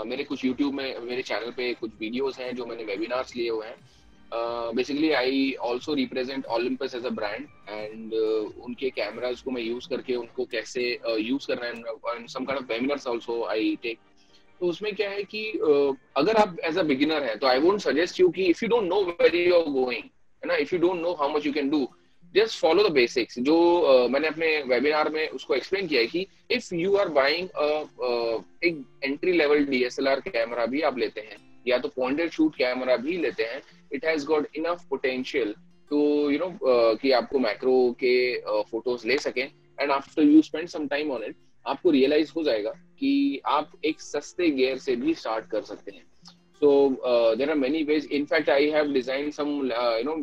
मेरे 0.06 0.24
कुछ 0.24 0.44
यूट्यूब 0.44 0.74
में, 0.74 0.98
मेरे 1.00 1.22
चैनल 1.22 1.50
पे 1.50 1.74
कुछ 1.74 1.90
वीडियोज़ 2.00 2.40
हैं 2.40 2.56
जो 2.56 2.66
मैंने 2.66 2.84
वेबिनार्स 2.84 3.36
लिए 3.36 3.50
हुए 3.50 3.66
हैं। 3.66 3.76
Basically 4.74 5.10
I 5.10 5.54
also 5.60 5.94
represent 5.94 6.46
Olympus 6.46 6.94
as 6.94 7.06
a 7.06 7.10
brand 7.10 7.46
and 7.68 8.14
उनके 8.62 8.90
कैमराज 8.90 9.40
को 9.40 9.50
मैं 9.50 9.62
यूज़ 9.62 9.88
करके 9.88 10.14
उनको 10.14 10.44
कैसे 10.44 11.00
यूज़ 11.18 11.52
है 11.52 12.86
आल्सो 13.10 13.44
आई 13.44 13.78
टेक 13.82 13.98
तो 14.60 14.66
उसमें 14.66 14.94
क्या 14.94 15.10
है 15.10 15.22
कि 15.24 15.60
uh, 15.68 15.96
अगर 16.16 16.36
आप 16.36 16.56
एज 16.64 16.78
अ 16.78 16.82
बिगिनर 16.82 17.22
है 17.22 17.36
तो 17.36 17.46
आई 17.46 17.58
वोंट 17.58 17.80
सजेस्ट 17.80 18.20
यू 18.20 18.28
कि 18.28 18.44
if 18.44 18.64
you 18.64 18.68
don't 18.68 18.84
know 18.84 19.02
where 19.02 19.36
you 19.36 19.60
going 19.60 20.04
है 20.42 20.46
ना? 20.46 20.56
If 20.56 20.74
you 20.74 20.80
don't 20.80 21.00
know 21.00 21.12
how 21.12 21.28
much 21.28 21.46
you 21.46 21.52
can 21.52 21.70
do 21.70 21.88
just 22.34 22.60
follow 22.60 22.88
the 22.88 22.92
basics 22.92 23.38
जो 23.38 23.80
uh, 23.80 24.10
मैंने 24.10 24.28
अपने 24.28 24.62
वेबिनार 24.62 25.08
में 25.08 25.28
उसको 25.28 25.54
एक्सप्लेन 25.54 25.86
किया 25.86 26.00
है 26.00 26.06
कि 26.06 26.26
इफ़ 26.50 26.74
यू 26.74 26.96
आर 26.96 27.08
बाइंग 27.08 27.48
एक 28.64 29.00
एंट्री 29.04 29.32
लेवल 29.32 29.64
डीएसएलआर 29.64 30.20
कैमरा 30.20 30.66
भी 30.66 30.80
आप 30.80 30.98
लेते 30.98 31.20
हैं 31.20 31.51
या 31.66 31.78
तो 31.78 31.88
पॉइंटेड 31.88 32.30
शूट 32.30 32.56
कैमरा 32.56 32.96
भी 32.96 33.16
लेते 33.16 33.42
हैं 33.42 33.62
it 33.92 34.04
has 34.04 34.26
got 34.26 34.46
enough 34.56 34.84
potential 34.90 35.54
to 35.90 36.30
you 36.30 36.38
know 36.38 36.58
कि 36.96 37.10
आपको 37.12 37.38
मैक्रो 37.38 37.96
के 38.04 38.40
फ़ोटोज़ 38.62 39.02
uh, 39.02 39.06
ले 39.06 39.18
सकें 39.18 39.44
and 39.80 39.90
after 39.90 40.22
you 40.22 40.42
spend 40.42 40.68
some 40.68 40.86
time 40.88 41.10
on 41.10 41.24
it 41.24 41.36
आपको 41.66 41.90
रियलाइज़ 41.90 42.32
हो 42.36 42.42
जाएगा 42.42 42.70
कि 42.70 43.40
आप 43.46 43.72
एक 43.84 44.00
सस्ते 44.00 44.50
गेयर 44.50 44.78
से 44.78 44.96
भी 44.96 45.14
स्टार्ट 45.14 45.46
कर 45.50 45.62
सकते 45.62 45.92
हैं। 45.92 46.04
So 46.60 46.88
there 47.36 47.50
are 47.50 47.56
many 47.56 47.82
ways 47.82 48.08
in fact 48.12 48.50
I 48.50 48.70
have 48.70 48.92
design 48.92 49.30
some 49.30 49.48
you 49.48 50.04
know 50.04 50.16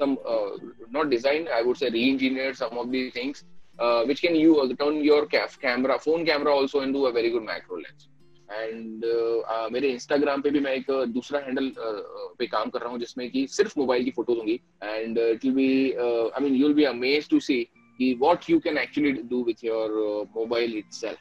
not 0.00 1.08
design 1.10 1.48
i 1.48 1.62
would 1.62 1.76
say 1.76 1.88
re-engineer 1.90 2.50
some 2.54 2.78
of 2.78 2.90
these 2.90 3.12
things 3.12 3.44
uh, 3.78 4.04
which 4.04 4.20
can 4.22 4.36
you 4.36 4.74
turn 4.78 5.02
your 5.04 5.26
camera 5.26 5.98
phone 5.98 6.24
camera 6.24 6.52
also 6.52 6.80
into 6.80 7.06
a 7.06 7.12
very 7.12 7.30
good 7.30 7.42
macro 7.42 7.76
lens. 7.76 8.08
And 8.50 9.04
uh, 9.04 9.42
uh, 9.54 9.70
मेरे 9.72 9.88
Instagram 9.90 10.42
पे 10.42 10.50
भी 10.50 10.60
मैं 10.60 10.72
एक 10.72 10.90
दूसरा 11.08 11.40
handle 11.40 11.68
uh, 11.68 12.38
पे 12.38 12.46
काम 12.46 12.70
कर 12.70 12.80
रहा 12.80 12.90
हूँ 12.90 12.98
जिसमें 12.98 13.30
कि 13.30 13.46
सिर्फ़ 13.46 13.78
मोबाइल 13.78 14.04
की 14.04 14.10
फ़ोटोज़ 14.10 14.38
होंगी। 14.38 14.60
And 14.82 15.18
it 15.18 15.44
will 15.44 15.54
be 15.54 15.92
I 15.92 16.42
mean 16.42 16.54
you 16.54 16.66
will 16.66 16.76
be 16.76 16.84
amaze 16.84 17.28
to 17.28 17.40
see 17.40 17.62
कि 17.98 18.12
what 18.14 18.50
you 18.50 18.58
can 18.58 18.78
actually 18.78 19.12
do 19.12 19.42
with 19.44 19.64
your 19.64 19.90
mobile 20.36 20.76
itself 20.78 21.18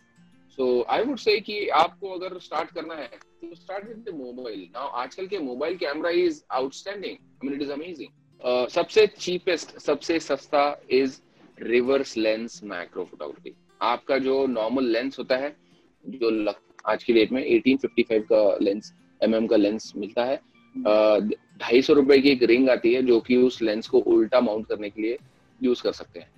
so 0.57 0.86
I 0.89 1.03
would 1.03 1.17
say 1.17 1.39
कि 1.39 1.67
आपको 1.79 2.10
अगर 2.10 2.38
स्टार्ट 2.39 2.72
करना 2.72 2.96
है 2.96 3.07
तो 3.07 3.55
start 3.55 3.88
with 3.88 4.03
the 4.10 4.13
mobile 4.15 4.60
now 4.75 4.89
आजकल 5.01 5.27
के 5.27 5.39
mobile 5.39 5.75
camera 5.77 6.10
is 6.19 6.41
outstanding 6.51 7.13
I 7.13 7.48
mean 7.48 7.55
it 7.55 7.62
is 7.62 7.72
amazing 7.72 8.67
सबसे 8.69 9.07
चीपेस्ट 9.07 9.77
सबसे 9.79 10.19
सस्ता 10.19 10.63
is 10.91 11.19
reverse 11.57 12.17
lens 12.17 12.63
micro 12.63 13.03
photography 13.03 13.55
आपका 13.81 14.17
जो 14.17 14.46
नॉर्मल 14.48 14.86
लेंस 14.86 15.19
होता 15.19 15.38
है 15.38 15.55
जो 16.05 16.29
लग, 16.29 16.55
आज 16.89 17.03
की 17.03 17.13
डेट 17.13 17.32
में 17.32 17.41
1855 17.44 18.22
का 18.32 18.58
लेंस 18.62 18.94
एम 19.22 19.32
mm 19.32 19.50
का 19.50 19.56
लेंस 19.56 19.91
मिलता 19.98 20.24
है। 20.25 20.39
ढाई 21.62 21.82
सौ 21.82 21.94
रुपए 21.94 22.17
की 22.20 22.29
एक 22.29 22.44
रिंग 22.44 22.70
आती 22.70 22.94
है 22.94 23.01
जो 23.03 23.20
कि 23.20 23.36
उस 23.38 23.62
लेंस 23.62 23.88
को 23.88 24.00
उल्टा 24.13 24.39
माउंट 24.41 24.67
करने 24.67 24.89
के 24.89 25.01
लिए 25.01 25.17
यूज़ 25.62 25.84
कर 25.84 25.91
सकते 25.91 26.20
हैं। 26.20 26.29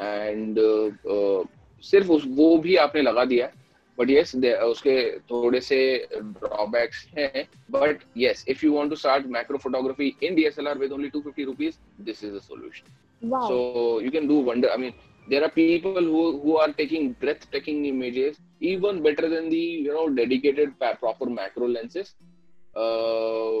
एंड 0.00 0.58
uh, 0.58 1.46
सिर्फ़ 1.84 2.10
उस 2.12 2.24
वो 2.28 2.56
भी 2.58 2.76
आपने 2.76 3.02
लगा 3.02 3.24
दिया 3.24 3.50
बट 3.98 4.10
यस 4.10 4.34
उसके 4.64 4.96
थोड़े 5.30 5.60
से 5.60 5.78
ड्रॉबैक्स 6.14 7.06
हैं। 7.18 7.46
But 7.70 8.02
yes 8.18 8.44
if 8.48 8.64
you 8.66 8.72
want 8.72 8.90
to 8.90 8.96
start 8.96 9.26
macro 9.36 9.58
photography 9.58 10.14
in 10.22 10.34
DSLR 10.34 10.78
with 10.78 10.92
only 10.92 11.10
250 11.10 11.44
rupees 11.44 11.78
this 12.00 12.24
is 12.24 12.34
the 12.34 12.40
solution 12.40 13.38
so 13.46 14.00
you 14.02 14.10
can 14.10 14.28
do 14.28 14.42
wonder 14.42 14.68
I 14.68 14.76
mean 14.76 14.92
there 15.30 15.44
are 15.44 15.50
people 15.50 16.02
who 16.12 16.40
who 16.42 16.56
are 16.56 16.72
taking 16.72 17.12
breathtaking 17.22 17.84
images 17.84 18.38
even 18.60 19.02
better 19.02 19.28
than 19.28 19.48
the 19.54 19.64
you 19.86 19.92
know 19.96 20.08
dedicated 20.20 20.74
proper 21.00 21.26
macro 21.26 21.68
lenses 21.68 22.14
uh, 22.74 23.58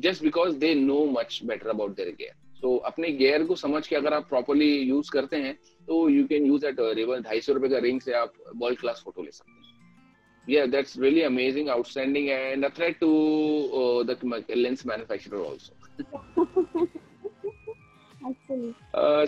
just 0.00 0.22
because 0.22 0.58
they 0.58 0.74
know 0.74 1.06
much 1.06 1.46
better 1.46 1.70
about 1.70 1.96
their 1.96 2.12
gear 2.12 2.36
so 2.62 2.78
अपने 2.90 3.12
gear 3.18 3.46
को 3.48 3.56
समझ 3.56 3.86
के 3.86 3.96
अगर 3.96 4.14
आप 4.14 4.28
properly 4.30 4.70
use 4.92 5.10
करते 5.16 5.36
हैं 5.46 5.54
तो 5.88 6.08
you 6.10 6.26
can 6.32 6.46
use 6.52 6.64
river 6.98 7.20
ढाई 7.28 7.40
सौ 7.40 7.52
रुपए 7.52 7.68
का 7.68 7.80
ring 7.86 8.00
से 8.04 8.12
आप 8.22 8.32
world 8.62 8.80
class 8.84 9.04
photo 9.06 9.24
ले 9.24 9.30
सकते 9.30 9.52
हैं 9.52 9.60
yeah 10.46 10.66
that's 10.66 10.96
really 10.96 11.24
amazing 11.24 11.68
outstanding 11.68 12.30
and 12.30 12.64
a 12.64 12.70
threat 12.70 12.98
to 13.00 13.10
uh, 13.80 14.02
the 14.04 14.56
lens 14.56 14.84
manufacturer 14.84 15.44
also 15.44 15.72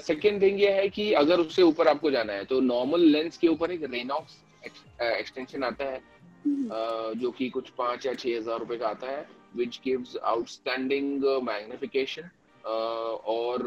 second 0.03 0.41
thing 0.43 0.61
ये 0.61 0.71
है 0.73 0.89
कि 0.89 1.13
अगर 1.15 1.41
उससे 1.41 1.63
ऊपर 1.63 1.89
आपको 1.89 2.11
जाना 2.11 2.33
है 2.33 2.45
तो 2.45 2.61
नॉर्मल 2.63 3.01
लेंस 3.07 3.37
के 3.39 3.49
ऊपर 3.49 3.71
एक 3.71 3.85
रेनॉक्स 3.93 4.37
एक्सटेंशन 4.65 5.65
आता 5.65 5.85
है। 5.85 6.01
uh, 6.43 7.15
जो 7.17 7.31
कि 7.31 7.49
कुछ 7.51 7.69
पाँच 7.79 8.07
या 8.07 8.15
छह 8.15 8.37
हज़ार 8.37 8.59
रुपए 8.59 8.77
का 8.77 8.89
आता 8.89 9.11
है 9.11 9.27
विच 9.57 9.81
गिव्स 9.85 10.17
आउटस्टैंडिंग 10.17 11.25
मैग्निफिकेशन 11.45 12.31
और 12.65 13.63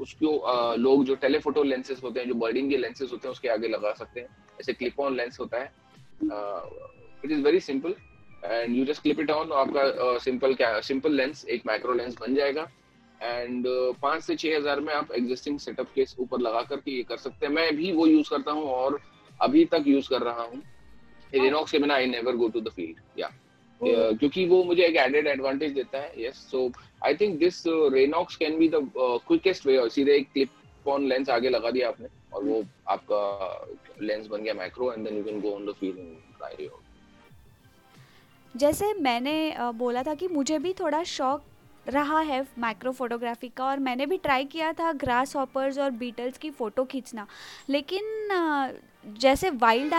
उसको 0.00 0.36
uh, 0.52 0.78
लोग 0.78 1.04
जो 1.04 1.14
टेलीफोटो 1.16 1.62
लेंसेज 1.62 2.00
होते 2.04 2.20
हैं 2.20 2.28
जो 2.28 2.34
बर्डिंग 2.36 2.70
के 2.70 2.76
लेंसेज 2.76 3.12
होते 3.12 3.28
हैं 3.28 3.32
उसके 3.32 3.48
आगे 3.48 3.68
लगा 3.68 3.92
सकते 3.94 4.20
हैं। 4.20 4.28
ऐसे 4.60 4.72
क्लिप 4.72 5.00
ऑन 5.00 5.16
लेंस 5.16 5.40
होता 5.40 5.58
है। 5.58 5.72
It 7.24 7.30
is 7.30 7.40
very 7.42 7.60
simple 7.60 7.94
and 8.44 8.76
you 8.76 8.84
just 8.84 9.02
clip 9.02 9.20
it 9.20 9.30
on 9.30 9.52
आपका 9.52 10.18
सिंपल 10.24 10.54
क्या 10.54 10.80
सिंपल 10.82 11.12
लेंस 11.14 11.44
एक 11.46 11.66
माइक्रो 11.66 11.92
लेंस 11.94 12.16
बन 12.20 12.34
जाएगा। 12.34 12.68
एंड 13.22 13.66
uh, 13.66 13.94
पाँच 14.02 14.22
से 14.22 14.36
छह 14.36 14.56
हज़ार 14.56 14.80
में 14.80 14.92
आप 14.94 15.12
एग्जिस्टिंग 15.12 15.58
सेटअप 15.58 15.88
के 15.94 16.04
ऊपर 16.20 16.40
लगा 16.40 16.62
करके 16.68 16.90
ये 16.90 17.02
कर 17.02 17.16
सकते 17.18 17.46
हैं। 17.46 17.52
मैं 17.52 17.74
भी 17.76 17.92
वो 17.92 18.06
यूज़ 18.06 18.30
करता 18.30 18.52
हूँ 18.52 18.64
और 18.72 18.98
अभी 19.40 19.64
तक 19.72 19.84
यूज़ 19.86 20.08
कर 20.08 20.22
रहा 20.22 20.42
हूँ। 20.42 20.62
रेनॉक्स 21.34 21.72
के 21.72 21.78
बिना 21.78 21.94
I 21.94 22.06
never 22.06 22.36
go 22.36 22.48
to 22.48 22.60
the 22.60 22.68
field 22.76 23.20
या 23.20 23.30
क्योंकि 23.80 24.46
वो 24.46 24.62
मुझे 24.64 24.82
एक 24.84 24.96
एडेड 24.96 25.26
एडवांटेज 25.26 25.72
देता 25.72 25.98
है। 25.98 26.24
Yes 26.24 26.36
so 26.50 26.70
I 27.06 27.14
think 27.16 27.38
this 27.38 27.62
Raynox 27.94 28.36
can 28.36 28.58
be 28.58 28.68
the 28.68 28.80
quickest 28.96 29.66
way 29.66 29.88
सीधे 29.90 30.16
एक 30.16 30.32
क्लिप 30.32 30.88
ऑन 30.88 31.06
लेंस 31.08 31.30
आगे 31.30 31.48
लगा 31.48 31.70
दिया 31.70 31.88
आपने 31.88 32.08
और 32.34 32.44
वो 32.44 32.62
आपका 32.88 33.20
लेंस 34.02 34.26
बन 34.26 34.42
गया 34.42 34.54
micro 34.54 34.92
and 34.92 35.04
then 35.04 35.16
you 35.16 35.24
can 35.24 35.40
go 35.40 35.54
on 35.54 35.66
the 35.66 35.74
field 35.80 35.98
and 35.98 36.16
try 36.38 36.68
जैसे 38.54 38.92
मैंने 38.94 39.54
बोला 39.74 40.02
था 40.02 40.14
कि 40.14 40.28
मुझे 40.28 40.58
भी 40.58 40.72
थोड़ा 40.72 41.02
शौक 41.04 41.42
रहा 41.88 42.20
है 42.20 42.44
माइक्रो 42.58 42.92
फोटोग्राफी 42.92 43.48
का 43.48 43.64
और 43.64 43.78
मैंने 43.78 44.06
भी 44.06 44.16
ट्राई 44.18 44.44
किया 44.44 44.72
था 44.72 44.92
ग्रास 44.94 45.34
हॉपर्स 45.36 45.78
और 45.78 45.90
बीटल्स 45.92 46.38
की 46.38 46.50
फ़ोटो 46.50 46.84
खींचना। 46.84 47.26
लेकिन 47.68 48.28
जैसे 49.18 49.50
वाइल्ड 49.50 49.94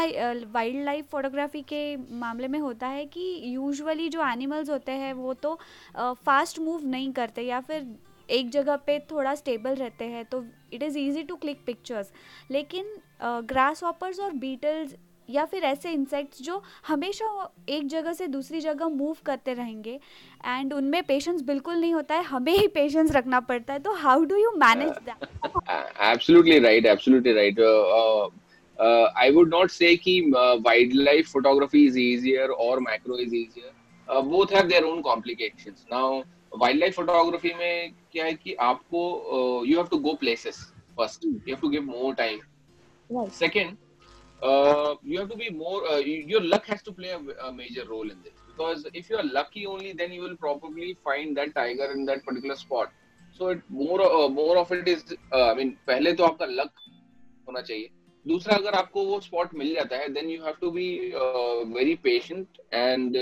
वाइल्ड 0.54 0.84
लाइफ 0.86 1.10
फोटोग्राफी 1.12 1.62
के 1.64 1.96
मामले 2.16 2.48
में 2.48 2.60
होता 2.60 2.88
है 2.88 3.06
कि 3.06 3.42
यूजुअली 3.46 4.10
जो 4.10 4.26
एनिमल्स 4.26 4.70
होते 4.70 4.92
हैं, 4.92 5.14
वो 5.14 5.34
तो 5.36 5.60
फास्ट 5.96 6.60
मूव 6.60 6.88
नहीं 6.88 7.12
करते 7.14 7.42
या 7.42 7.60
फिर 7.62 7.88
एक 8.30 8.50
जगह 8.50 8.76
पे 8.78 8.98
थोड़ा 9.12 9.34
स्टेबल 9.36 9.76
रहते 9.76 10.06
हैं 10.06 10.24
तो 10.26 10.44
it 10.74 10.84
is 10.84 10.98
easy 10.98 11.24
to 11.24 11.36
click 11.36 11.64
pictures 11.66 12.12
लेकिन 12.52 12.96
ग्रास 13.46 13.84
हॉपर्स 13.84 14.20
और 14.20 14.32
बीटल्स 14.36 14.96
या 15.32 15.46
फिर 15.46 15.64
ऐसे 15.64 15.92
इंसेक्ट्स 15.92 16.42
जो 16.42 16.62
हमेशा 16.88 17.28
एक 17.70 17.88
जगह 17.88 18.14
से 18.14 18.28
दूसरी 18.30 18.60
जगह 18.62 18.88
मूव 18.92 19.18
करते 19.26 19.54
रहेंगे 19.54 20.00
एंड 20.46 20.74
उनमें 20.74 21.02
पेशेंस 21.04 21.42
बिल्कुल 21.44 21.76
नहीं 21.76 21.94
होता 21.94 22.16
है 22.16 22.24
हमें 22.26 22.54
ही 22.54 22.68
पेशेंस 22.74 23.12
रखना 23.12 23.40
पड़ता 23.50 23.74
है 23.74 23.80
तो 23.80 23.94
how 23.98 24.24
do 24.26 24.38
you 24.38 24.52
manage 24.58 24.92
that 25.06 25.70
absolutely 26.04 26.60
right 26.60 26.86
absolutely 26.88 27.34
right 27.34 27.60
I 29.18 29.32
would 29.32 29.54
not 29.54 29.72
say 29.72 29.96
कि 29.98 30.20
wild 30.32 30.94
life 30.96 31.32
photography 31.32 31.86
is 31.86 32.00
easier 32.00 32.50
और 32.60 32.80
macro 32.82 33.18
is 33.18 33.36
easier 33.36 34.22
both 34.28 34.54
have 34.54 34.68
their 34.68 34.84
own 34.84 35.02
complications 35.02 35.86
now 35.92 36.22
wildlife 36.80 36.96
photography 36.96 37.54
में 37.60 37.94
क्या 38.12 38.26
है 38.26 38.34
कि 38.34 38.54
आपको 38.62 39.04
you 39.66 39.78
have 39.78 39.88
to 39.88 39.98
go 40.00 40.14
places 40.20 40.58
first 40.98 41.26
you 41.26 41.32
have 41.48 41.58
to 41.62 41.70
give 41.70 41.84
more 41.84 42.14
time 42.16 43.28
second 43.30 43.78
uh, 44.43 44.95
you 45.03 45.19
have 45.19 45.29
to 45.29 45.37
be 45.37 45.51
more 45.51 45.87
uh, 45.87 45.99
your 45.99 46.43
luck 46.43 46.67
has 46.67 46.83
to 46.83 46.93
play 46.93 47.11
a, 47.11 47.21
a, 47.47 47.53
major 47.53 47.85
role 47.89 48.11
in 48.11 48.23
this 48.23 48.35
because 48.47 48.87
if 48.93 49.11
you 49.11 49.17
are 49.17 49.25
lucky 49.25 49.67
only 49.67 49.93
then 49.93 50.13
you 50.13 50.21
will 50.21 50.37
probably 50.37 50.97
find 51.03 51.37
that 51.37 51.55
tiger 51.55 51.91
in 51.93 52.05
that 52.05 52.25
particular 52.25 52.57
spot 52.57 52.91
so 53.33 53.49
it 53.49 53.61
more 53.69 54.01
uh, 54.03 54.29
more 54.29 54.57
of 54.59 54.71
it 54.73 54.89
is 54.89 55.05
uh, 55.33 55.51
i 55.51 55.55
mean 55.55 55.77
पहले 55.87 56.13
तो 56.21 56.25
आपका 56.25 56.47
luck 56.61 56.83
होना 57.49 57.61
चाहिए 57.61 57.89
दूसरा 58.25 58.57
अगर 58.57 58.75
आपको 58.75 59.05
वो 59.07 59.19
spot 59.21 59.55
मिल 59.55 59.75
जाता 59.75 59.97
है 59.97 60.09
then 60.13 60.31
you 60.31 60.43
have 60.45 60.55
to 60.61 60.71
be 60.71 60.89
very 61.75 61.95
patient 62.05 62.59
and 62.73 63.17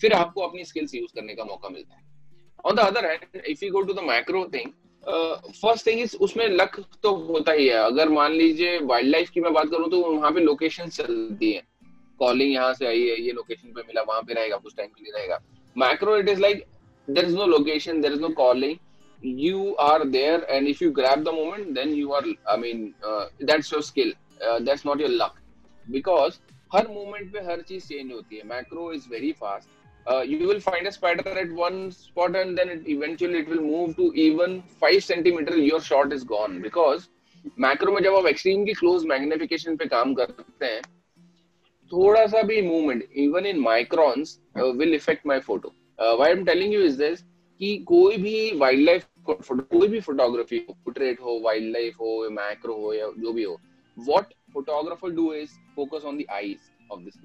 फिर 0.00 0.12
आपको 0.12 0.40
अपनी 0.40 0.64
स्किल्स 0.64 0.94
यूज 0.94 1.10
करने 1.14 1.34
का 1.34 1.44
मौका 1.44 1.68
मिलता 1.68 1.94
है 1.94 2.02
on 2.64 2.76
the 2.76 2.80
other 2.90 3.10
hand 3.10 3.42
if 3.46 3.62
you 3.62 3.70
go 3.72 3.82
to 3.88 3.92
the 3.92 4.04
macro 4.08 4.44
thing 4.54 4.70
first 5.03 5.85
thing 5.87 5.99
is 6.01 6.15
उसमें 6.17 6.47
लक 6.47 6.79
तो 7.03 7.13
होता 7.27 7.51
ही 7.51 7.67
है। 7.67 7.77
अगर 7.85 8.09
मान 8.09 8.33
लीजिए 8.33 8.77
वाइल्ड 8.83 9.11
लाइफ 9.11 9.29
की 9.29 9.41
मैं 9.41 9.53
बात 9.53 9.69
करूँ 9.71 9.89
तो 9.91 10.01
वहाँ 10.01 10.31
पे 10.31 10.39
लोकेशन 10.41 10.89
चलती 10.89 11.51
है। 11.51 11.63
कॉलिंग 12.19 12.51
यहाँ 12.53 12.73
से 12.73 12.87
आई 12.87 13.07
है 13.07 13.21
ये 13.21 13.31
लोकेशन 13.31 13.71
पे 13.75 13.81
मिला 13.87 14.01
वहाँ 14.07 14.21
पे 14.21 14.33
रहेगा 14.33 14.57
कुछ 14.57 14.75
टाइम 14.77 14.89
के 14.89 15.03
लिए 15.03 15.17
रहेगा। 15.17 15.39
Macro 15.75 16.17
it 16.17 16.29
is 16.29 16.41
like 16.41 16.65
there 17.07 17.25
is 17.25 17.35
no 17.35 17.45
location 17.47 18.01
there 18.01 18.13
is 18.13 18.21
no 18.21 18.29
calling 18.43 18.77
you 19.21 19.61
are 19.83 20.05
there 20.11 20.35
and 20.55 20.67
if 20.67 20.81
you 20.81 20.89
grab 20.97 21.23
the 21.23 21.31
moment 21.37 21.71
then 21.77 21.89
you 21.93 22.13
are 22.17 22.21
i 22.51 22.53
mean 22.59 22.83
uh, 23.07 23.23
that's 23.49 23.71
your 23.73 23.81
skill 23.87 24.13
uh, 24.47 24.59
that's 24.67 24.85
not 24.89 25.01
your 25.03 25.09
luck 25.21 25.41
because 25.95 26.37
हर 26.73 26.87
moment 26.87 27.31
पे 27.33 27.39
हर 27.45 27.61
चीज़ 27.69 27.87
change 27.87 28.11
होती 28.11 28.37
है। 28.37 28.43
Macro 28.47 28.91
is 28.93 29.09
very 29.11 29.31
fast 29.39 29.69
uh, 30.09 30.21
you 30.21 30.47
will 30.47 30.59
find 30.59 30.87
a 30.87 30.91
spider 30.91 31.29
at 31.29 31.51
one 31.51 31.91
spot 31.91 32.35
and 32.35 32.57
then 32.57 32.69
it, 32.69 32.87
eventually 32.87 33.39
it 33.39 33.49
will 33.49 33.61
move 33.61 33.95
to 33.95 34.11
even 34.15 34.61
5 34.79 35.03
centimeter 35.03 35.57
your 35.57 35.81
shot 35.81 36.13
is 36.13 36.23
gone. 36.25 36.61
Because 36.61 37.09
macro 37.59 37.91
में 37.91 38.01
जब 38.03 38.15
आप 38.15 38.25
extreme 38.27 38.63
की 38.65 38.73
close 38.73 39.05
magnification 39.07 39.75
पे 39.77 39.85
काम 39.87 40.13
करते 40.13 40.65
हैं 40.65 40.81
थोड़ा 41.91 42.25
सा 42.27 42.41
भी 42.49 42.61
movement 42.61 43.07
even 43.17 43.45
in 43.45 43.59
microns 43.59 44.37
will 44.57 44.93
effect 44.95 45.25
my 45.27 45.39
photo 45.47 45.73
why 45.99 46.29
I 46.29 46.37
am 46.37 46.43
telling 46.45 46.73
you 46.73 46.81
is 46.85 46.97
this 46.97 47.21
कि 47.59 47.77
कोई 47.87 48.17
भी 48.17 48.35
वाइल्ड 48.57 48.85
लाइफ 48.85 49.07
कोई 49.29 49.87
भी 49.87 49.99
फोटोग्राफी 49.99 50.63
हो 50.69 50.73
पोर्ट्रेट 50.85 51.21
हो 51.21 51.39
वाइल्ड 51.45 51.71
लाइफ 51.73 51.99
हो 51.99 52.29
मैक्रो 52.31 52.75
हो 52.81 52.93
या 52.93 53.09
जो 53.19 53.33
भी 53.33 53.43
हो 53.43 53.57
what 53.97 54.33
photographer 54.53 55.11
do 55.11 55.33
is 55.33 55.57
focus 55.75 56.05
on 56.05 56.17
the 56.17 56.25
eyes 56.31 56.57
of 56.91 56.99
this 56.99 57.15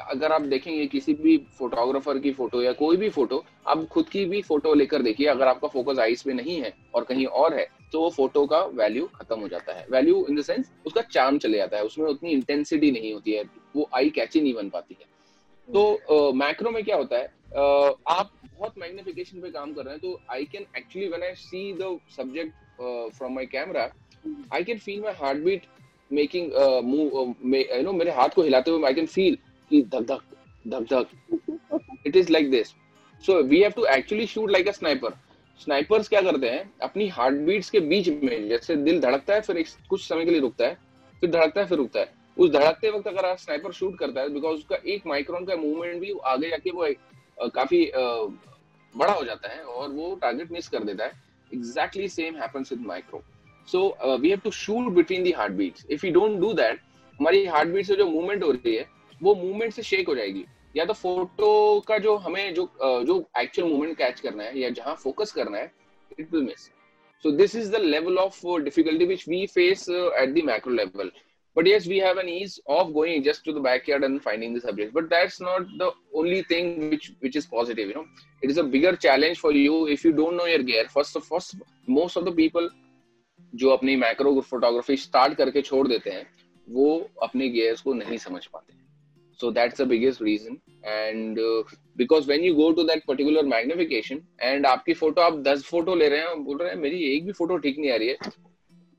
अगर 0.00 0.32
आप 0.32 0.42
देखेंगे 0.42 0.86
किसी 0.86 1.14
भी 1.14 1.36
फोटोग्राफर 1.58 2.18
की 2.18 2.30
फ़ोटो 2.32 2.62
या 2.62 2.72
कोई 2.72 2.96
भी 2.96 3.08
फ़ोटो 3.08 3.44
आप 3.68 3.86
खुद 3.88 4.08
की 4.08 4.24
भी 4.24 4.40
फ़ोटो 4.42 4.74
लेकर 4.74 5.02
देखिए 5.02 5.26
अगर 5.26 5.48
आपका 5.48 5.68
फोकस 5.68 5.98
आईज 5.98 6.22
पे 6.22 6.32
नहीं 6.32 6.60
है 6.62 6.72
और 6.94 7.04
कहीं 7.04 7.26
और 7.26 7.54
है 7.54 7.66
तो 7.92 8.00
वो 8.00 8.10
फ़ोटो 8.10 8.44
का 8.46 8.60
वैल्यू 8.74 9.06
खत्म 9.14 9.40
हो 9.40 9.48
जाता 9.48 9.72
है। 9.72 9.86
वैल्यू 9.90 10.24
इन 10.30 10.36
द 10.36 10.42
सेंस 10.42 10.70
उसका 10.86 11.00
चार्म 11.02 11.38
चले 11.38 11.58
जाता 11.58 11.76
है 11.76 11.84
उसमें 11.84 12.06
उतनी 12.06 12.30
इंटेंसिटी 12.30 12.90
नहीं 12.90 13.12
होती 13.14 13.32
है 13.32 13.44
वो 13.76 13.88
आई 13.94 14.10
कैची 14.10 14.40
नहीं 14.40 14.54
बन 14.54 14.68
पाती 14.68 14.96
है। 15.00 15.12
तो 15.68 16.32
मैक्रो 16.32 16.68
uh, 16.68 16.74
में 16.74 16.84
क्या 16.84 16.96
होता 16.96 17.16
है 17.16 17.26
uh, 17.26 17.94
आप 18.08 18.30
बहुत 18.58 18.78
मैग्निफिकेशन 18.78 19.40
पे 19.40 19.50
काम 19.50 19.72
कर 19.72 19.84
रहे 19.84 19.94
हैं 19.94 20.00
तो 20.00 20.20
I 20.30 20.44
can 20.44 20.66
actually 20.76 21.08
when 21.08 21.22
I 21.22 21.34
see 21.36 21.72
the 21.80 21.98
subject 22.16 22.52
from 23.16 23.34
my 23.34 23.46
camera 23.46 23.90
I 24.54 24.64
can 24.64 24.78
feel 24.78 25.00
my 25.00 25.12
heartbeat 25.44 25.66
making 26.12 26.52
move 26.84 27.34
you 27.54 27.82
know 27.82 27.92
मेरे 27.92 28.10
हाथ 28.10 28.28
को 28.28 28.42
हिलाते 28.42 28.70
हुए 28.70 28.86
आई 28.86 28.94
कैन 28.94 29.06
फील 29.06 29.38
कि 29.74 29.82
धक 29.92 30.02
धक 30.02 30.22
धक 30.64 30.92
धक 30.92 32.06
it 32.06 32.16
is 32.16 32.32
like 32.32 32.50
this 32.50 32.68
so 33.24 33.42
we 33.42 33.60
have 33.62 33.70
to 33.76 33.84
actually 33.86 34.26
shoot 34.26 34.50
like 34.50 34.68
a 34.68 34.72
sniper 34.72 35.14
snipers 35.60 36.08
क्या 36.08 36.20
करते 36.20 36.48
हैं? 36.50 36.70
अपनी 36.82 37.06
हार्ट 37.08 37.34
बीट्स 37.46 37.68
के 37.70 37.80
बीच 37.80 38.08
में, 38.08 38.48
जैसे 38.48 38.76
दिल 38.76 39.00
धड़कता 39.00 39.34
है, 39.34 39.40
फिर 39.40 39.56
एक 39.56 39.66
कुछ 39.88 40.06
समय 40.06 40.24
के 40.24 40.30
लिए 40.30 40.40
रुकता 40.40 40.66
है, 40.66 40.78
फिर 41.22 41.30
धड़कता 41.30 41.60
है, 41.60 41.66
फिर 41.66 41.78
रुकता 41.78 42.00
है। 42.00 42.12
उस 42.36 42.50
धड़कते 42.50 42.90
वक्त 42.90 43.06
अगर 43.08 43.26
आप 43.26 43.38
स्नाइपर 43.38 43.72
शूट 43.72 43.98
करता 43.98 44.20
है 44.20 44.28
बिकॉज़ 44.34 44.56
उसका 44.58 44.76
एक 44.86 45.06
माइक्रोन 45.06 45.44
का 45.44 45.56
मूवमेंट 45.56 46.00
भी 46.00 46.12
आगे 46.26 46.48
जाके 46.50 46.70
वो 46.70 46.88
काफ़ी 47.50 47.84
बड़ा 47.94 49.12
हो 49.12 49.22
जाता 49.24 49.52
है 49.52 49.62
और 49.62 49.88
वो 49.90 50.14
टारगेट 50.22 50.50
मिस 50.52 50.68
कर 50.68 50.84
देता 50.84 51.04
है। 51.04 51.12
Exactly 51.50 52.08
same 52.08 52.36
happens 52.36 52.72
with 52.72 52.80
micro 52.86 53.22
so 53.68 53.86
we 54.20 54.30
have 54.30 54.40
to 54.44 54.50
shoot 54.52 54.92
between 54.94 55.22
the 55.24 55.32
heartbeats 55.52 55.86
if 55.90 56.06
you 56.06 56.12
don't 56.12 56.38
do 56.40 56.52
that 56.54 56.80
हमारी 57.20 57.44
हार्ट 57.46 57.68
बीट 57.68 57.86
से 57.86 57.96
जो 57.96 58.06
मूवमेंट 58.08 58.42
हो 58.44 58.50
रही 58.50 58.74
है 58.74 58.86
वो 59.24 59.34
मूवमेंट 59.34 59.72
से 59.72 59.82
शेक 59.82 60.08
हो 60.08 60.14
जाएगी। 60.14 60.44
या 60.76 60.84
तो 60.84 60.92
फ़ोटो 60.92 61.80
का 61.88 61.98
जो 61.98 62.14
हमें 62.16 62.54
जो 62.54 62.68
जो 63.08 63.18
एक्चुअल 63.40 63.68
मूवमेंट 63.68 63.96
कैच 63.98 64.20
करना 64.20 64.44
है 64.44 64.58
या 64.60 64.70
जहाँ 64.78 64.94
फोकस 65.02 65.32
करना 65.32 65.58
है 65.58 65.72
it 66.18 66.32
will 66.32 66.42
miss 66.42 66.70
so 67.24 67.30
this 67.30 67.54
is 67.56 67.70
the 67.72 67.80
level 67.80 68.18
of 68.18 68.40
difficulty 68.64 69.04
which 69.06 69.28
we 69.28 69.46
face 69.54 69.88
at 69.90 70.34
the 70.34 70.44
macro 70.44 70.72
level 70.74 71.10
but 71.56 71.68
yes 71.68 71.86
we 71.88 71.98
have 72.00 72.20
an 72.20 72.28
ease 72.28 72.60
of 72.68 72.88
going 72.92 73.24
just 73.24 73.44
to 73.44 73.52
the 73.52 73.62
backyard 73.62 74.04
and 74.04 74.20
finding 74.20 74.56
the 74.56 74.60
subject 74.60 74.94
but 74.94 75.04
that's 75.10 75.40
not 75.42 75.68
the 75.78 75.92
only 76.14 76.42
thing 76.50 76.78
which 76.78 77.10
which 77.10 77.36
is 77.36 77.48
positive 77.50 77.88
you 77.88 77.94
know 77.96 78.06
it 78.44 78.50
is 78.50 78.60
a 78.60 78.62
bigger 78.76 78.94
challenge 79.06 79.38
for 79.38 79.56
you 79.56 79.86
if 79.88 80.06
you 80.06 80.12
don't 80.12 80.34
know 80.34 80.46
your 80.46 80.62
gear 80.62 80.86
first 80.86 81.16
of 81.16 81.28
first 81.28 81.62
most 81.90 82.18
of 82.18 82.24
the 82.24 82.36
people 82.36 82.70
जो 83.54 83.70
अपनी 83.70 83.96
macro 83.96 84.40
photography 84.40 84.96
start 84.96 85.34
करके 85.34 85.62
छोड़ 85.62 85.86
देते 85.88 86.10
हैं, 86.10 86.26
वो 86.68 87.10
अपने 87.22 87.48
gears 87.48 87.80
को 87.80 87.92
नहीं 87.94 88.16
समझ 88.18 88.46
पाते। 88.46 88.83
So 89.38 89.50
that's 89.50 89.78
the 89.78 89.86
biggest 89.86 90.20
reason. 90.20 90.60
And 90.84 91.38
because 91.96 92.26
when 92.26 92.42
you 92.42 92.54
go 92.54 92.72
to 92.72 92.84
that 92.84 93.04
particular 93.06 93.42
magnification 93.42 94.20
and 94.48 94.66
आपकी 94.66 94.94
फ़ोटो 94.94 95.20
आप 95.20 95.42
10 95.44 95.62
फ़ोटो 95.64 95.94
ले 95.94 96.08
रहे 96.08 96.20
हैं 96.20 96.44
बोल 96.44 96.58
रहे 96.58 96.70
हैं 96.70 96.76
मेरी 96.80 97.02
एक 97.14 97.26
भी 97.26 97.32
फ़ोटो 97.32 97.56
ठीक 97.56 97.78
नहीं 97.78 97.90
आ 97.90 97.96
रही 97.96 98.08
है। 98.08 98.16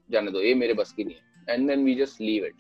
जाने 0.10 0.32
दो 0.32 0.42
ये 0.42 0.54
मेरे 0.54 0.74
बस 0.74 0.92
की 0.92 1.04
नहीं 1.04 1.16
है। 1.16 1.54
And 1.54 1.68
then 1.70 1.86
we 1.86 1.96
just 1.96 2.22
leave 2.22 2.46
it 2.46 2.54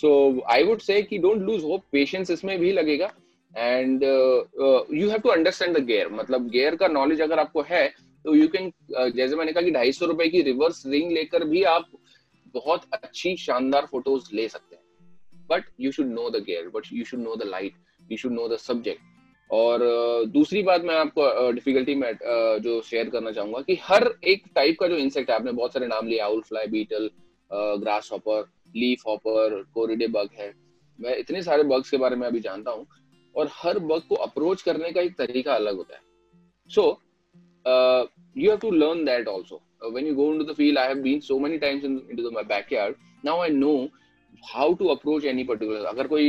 so 0.00 0.10
I 0.50 0.64
would 0.64 0.80
say 0.80 1.00
कि 1.02 1.18
डोंट 1.18 1.42
लूज 1.42 1.62
होप 1.64 1.84
पेशेंस 1.92 2.30
इसमें 2.30 2.58
भी 2.58 2.72
लगेगा। 2.72 3.12
And 3.58 4.02
you 4.02 5.08
have 5.10 5.18
to 5.18 5.28
understand 5.28 5.76
the 5.78 5.84
gear 5.86 6.08
मतलब 6.12 6.48
गेयर 6.50 6.76
का 6.76 6.88
नॉलेज 6.88 7.20
अगर 7.20 7.38
आपको 7.38 7.62
है 7.68 7.86
तो 8.24 8.34
यू 8.34 8.48
कैन 8.48 8.70
uh, 8.70 9.10
जैसे 9.16 9.36
मैंने 9.36 9.52
कहा 9.52 9.62
कि 9.62 9.70
ढाई 9.70 9.92
सौ 9.92 10.06
रुपए 10.06 10.28
की 10.28 10.42
रिवर्स 10.42 10.82
रिंग 10.86 11.12
लेकर 11.12 11.44
भी 11.44 11.62
आप 11.62 11.86
बहुत 12.54 12.82
अच्छी 12.92 13.36
शानदार 13.36 13.86
फ़ोटोज़ 13.86 14.34
ले 14.34 14.48
सकते 14.48 14.76
हैं। 14.76 14.79
But 15.50 15.64
you 15.80 15.92
should 15.92 16.06
know 16.06 16.28
the 16.30 16.42
gear 16.46 16.68
but 16.74 16.92
you 16.92 17.04
should 17.04 17.20
know 17.20 17.36
the 17.36 17.42
light 17.46 17.74
you 18.12 18.16
should 18.16 18.32
know 18.32 18.48
the 18.48 18.56
subject 18.56 19.00
और 19.50 19.84
दूसरी 20.32 20.62
बात 20.62 20.84
मैं 20.84 20.94
आपको 20.94 21.50
डिफिकल्टी 21.52 21.94
में 21.94 22.12
जो 22.62 22.80
शेयर 22.90 23.10
करना 23.10 23.30
चाहूँगा 23.32 23.60
कि 23.60 23.78
हर 23.82 24.08
एक 24.24 24.42
टाइप 24.54 24.76
का 24.80 24.88
जो 24.88 24.96
इंसेक्ट 24.96 25.30
है 25.30 25.36
आपने 25.36 25.52
बहुत 25.52 25.72
सारे 25.72 25.86
नाम 25.86 26.06
लिए 26.06 26.18
owl 26.18 26.40
fly 26.48 26.66
beetle 26.66 27.10
grasshopper 28.12 28.42
leafhopper 29.06 29.62
coreid 29.74 30.06
bug 30.08 30.28
है। 30.38 30.52
मैं 30.98 31.16
इतने 31.18 31.42
सारे 31.42 31.62
बग्स 31.62 31.90
के 31.90 31.96
बारे 31.96 32.16
में 32.16 32.26
अभी 32.26 32.40
जानता 32.40 32.70
हूँ 32.70 32.86
और 33.34 33.48
हर 33.52 33.78
बग 33.78 34.02
को 34.08 34.14
अप्रोच 34.26 34.62
करने 34.62 34.90
का 34.92 35.00
एक 35.00 35.16
तरीका 35.18 35.54
अलग 35.54 35.76
होता 35.76 35.94
है। 35.94 36.00
So 36.70 36.84
you 38.36 38.50
have 38.50 38.58
to 38.58 38.70
learn 38.70 39.04
that 39.04 39.28
also 39.28 39.60
when 39.92 40.06
you 40.06 40.14
go 40.16 40.24
into 40.30 40.44
the 40.46 40.54
field 40.56 40.78
i 40.80 40.82
have 40.88 40.98
been 41.04 41.20
so 41.26 41.36
many 41.42 41.58
times 41.58 41.84
in, 41.84 41.92
into 42.10 42.22
how 44.44 44.72
to 44.74 44.86
approach 44.88 45.24
any 45.24 45.44
particular 45.44 45.84
अगर 45.86 46.06
कोई 46.06 46.24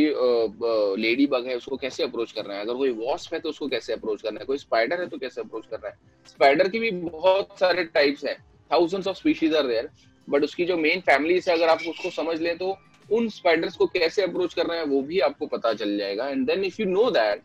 लेडी 1.01 1.25
बग 1.27 1.45
है, 1.47 1.55
उसको 1.57 1.77
कैसे 1.77 2.03
अप्रोच 2.03 2.31
करना 2.31 2.53
है? 2.53 2.61
अगर 2.61 2.73
कोई 2.75 2.91
वॉस्प 2.91 3.33
है 3.33 3.39
तो 3.39 3.49
उसको 3.49 3.67
कैसे 3.67 3.93
अप्रोच 3.93 4.21
करना 4.21 4.39
है? 4.39 4.45
कोई 4.45 4.57
स्पाइडर 4.57 5.01
है 5.01 5.07
तो 5.09 5.17
कैसे 5.17 5.41
अप्रोच 5.41 5.65
करना 5.65 5.87
है? 5.87 5.97
स्पाइडर 6.27 6.69
की 6.69 6.79
भी 6.79 6.91
बहुत 6.91 7.59
सारे 7.59 7.83
टाइप्स 7.85 8.25
है। 8.25 8.33
Thousands 8.71 9.07
of 9.07 9.17
species 9.17 9.55
are 9.55 9.67
there 9.67 9.89
but 10.27 10.43
उसकी 10.43 10.65
जो 10.65 10.77
मेन 10.77 10.99
फैमिली 11.01 11.39
है 11.39 11.53
अगर 11.53 11.69
आप 11.69 11.79
उसको 11.89 12.09
समझ 12.11 12.39
लें 12.41 12.57
तो 12.57 12.75
उन 13.09 13.27
स्पाइडर्स 13.29 13.75
को 13.75 13.85
कैसे 13.87 14.21
अप्रोच 14.21 14.53
करना 14.53 14.73
है, 14.73 14.83
वो 14.85 15.01
भी 15.01 15.19
आपको 15.19 15.47
पता 15.47 15.73
चल 15.73 15.97
जाएगा। 15.97 16.27
And 16.27 16.45
then 16.47 16.63
if 16.63 16.81
you 16.81 16.87
know 16.87 17.09
that 17.11 17.41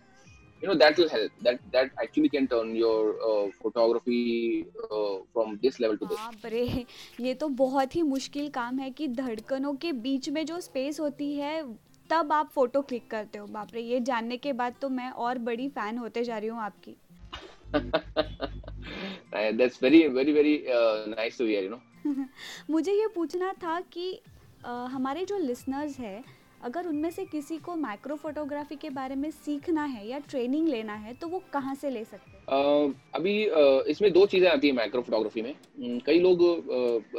you 0.63 0.69
know 0.69 0.75
that 0.75 0.97
will 0.97 1.09
help 1.09 1.31
that 1.43 1.59
that 1.73 1.91
actually 2.03 2.29
can 2.29 2.47
turn 2.49 2.75
your 2.75 3.15
uh, 3.23 3.47
photography 3.63 4.67
uh, 4.91 5.17
from 5.33 5.59
this 5.63 5.81
level 5.81 5.99
to 5.99 6.07
this 6.07 6.19
बाप 6.19 6.47
रे 6.53 6.65
ये 7.21 7.35
तो 7.35 7.49
बहुत 7.59 7.97
ही 7.97 8.03
मुश्किल 8.03 8.49
काम 8.51 8.79
है 8.79 8.91
कि 8.91 9.09
धड़कनों 9.17 9.75
के 9.83 9.93
बीच 10.07 10.29
में 10.29 10.45
जो 10.47 10.61
स्पेस 10.61 11.01
होती 11.01 11.33
है 11.35 11.63
तब 12.11 12.33
आप 12.33 12.51
फ़ोटो 12.55 12.83
क्लिक 12.83 13.11
करते 13.11 13.39
हो 13.39 13.47
बाप 13.49 13.75
रे 13.75 13.81
ये 13.83 14.01
जानने 14.11 14.37
के 14.37 14.53
बाद 14.53 14.75
तो 14.81 14.89
मैं 14.91 15.11
और 15.25 15.39
बड़ी 15.49 15.69
फ़ैन 15.69 15.99
होते 15.99 16.25
जा 16.25 16.39
रही 16.39 16.49
हूँ 16.49 16.61
आपकी 16.61 16.97
that's 19.59 19.79
very 19.79 20.01
very 20.09 20.33
very 20.33 20.55
uh, 20.69 21.07
nice 21.13 21.37
to 21.37 21.47
hear 21.47 21.63
you 21.63 21.71
know 21.71 21.83
मुझे 22.71 22.93
ये 22.93 23.07
पूछना 23.15 23.53
था 23.63 23.81
कि 23.93 24.11
uh, 24.65 24.89
हमारे 24.91 25.25
जो 25.25 25.39
लिसनर्स 25.39 25.99
है 25.99 26.23
अगर 26.61 26.87
उनमें 26.87 27.11
से 27.11 27.25
किसी 27.25 27.57
को 27.59 27.75
माइक्रो 27.77 28.17
फोटोग्राफी 28.17 28.77
के 28.77 28.91
बारे 28.91 29.15
में 29.15 29.31
सीखना 29.31 29.85
है 29.85 30.07
या 30.09 30.19
ट्रेनिंग 30.31 30.69
लेना 30.69 30.95
है 30.95 31.15
तो 31.15 31.29
वो 31.29 31.43
कहाँ 31.53 31.75
से 31.75 31.91
ले 31.91 32.05
सकते 32.05 32.37
हैं? 32.37 32.95
अभी 33.15 33.35
इसमें 33.91 34.13
दो 34.13 34.25
चीज़ें 34.27 34.49
आती 34.51 34.69
है 34.69 34.75
माइक्रो 34.75 35.03
फोटोग्राफी 35.03 35.43
में 35.43 35.55
कई 36.07 36.19
लोग 36.21 36.43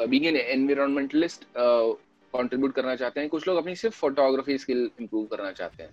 बीइंग 0.09 0.25
एन 0.25 0.35
एनवायरमेंटलिस्ट 0.37 1.45
कंट्रीब्यूट 1.57 2.73
करना 2.73 2.95
चाहते 2.95 3.19
हैं। 3.19 3.29
कुछ 3.29 3.47
लोग 3.47 3.57
अपनी 3.57 3.75
सिर्फ़ 3.75 3.95
फोटोग्राफी 3.95 4.57
स्किल 4.57 4.89
इंप्रूव 5.01 5.25
करना 5.25 5.51
चाहते 5.51 5.83
हैं। 5.83 5.89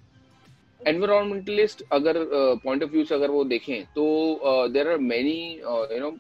एनवायरमेंटलिस्ट 0.81 1.83
अगर 1.93 2.19
पॉइंट 2.65 2.83
ऑफ़ 2.83 2.91
व्यू 2.91 3.05
से 3.05 3.15
अगर 3.15 3.31
वो 3.31 3.45
देखें 3.45 3.85
तो 3.95 4.69
there 4.73 4.89
are 4.89 4.99
many 5.01 5.39
you 5.55 5.99
know 6.01 6.11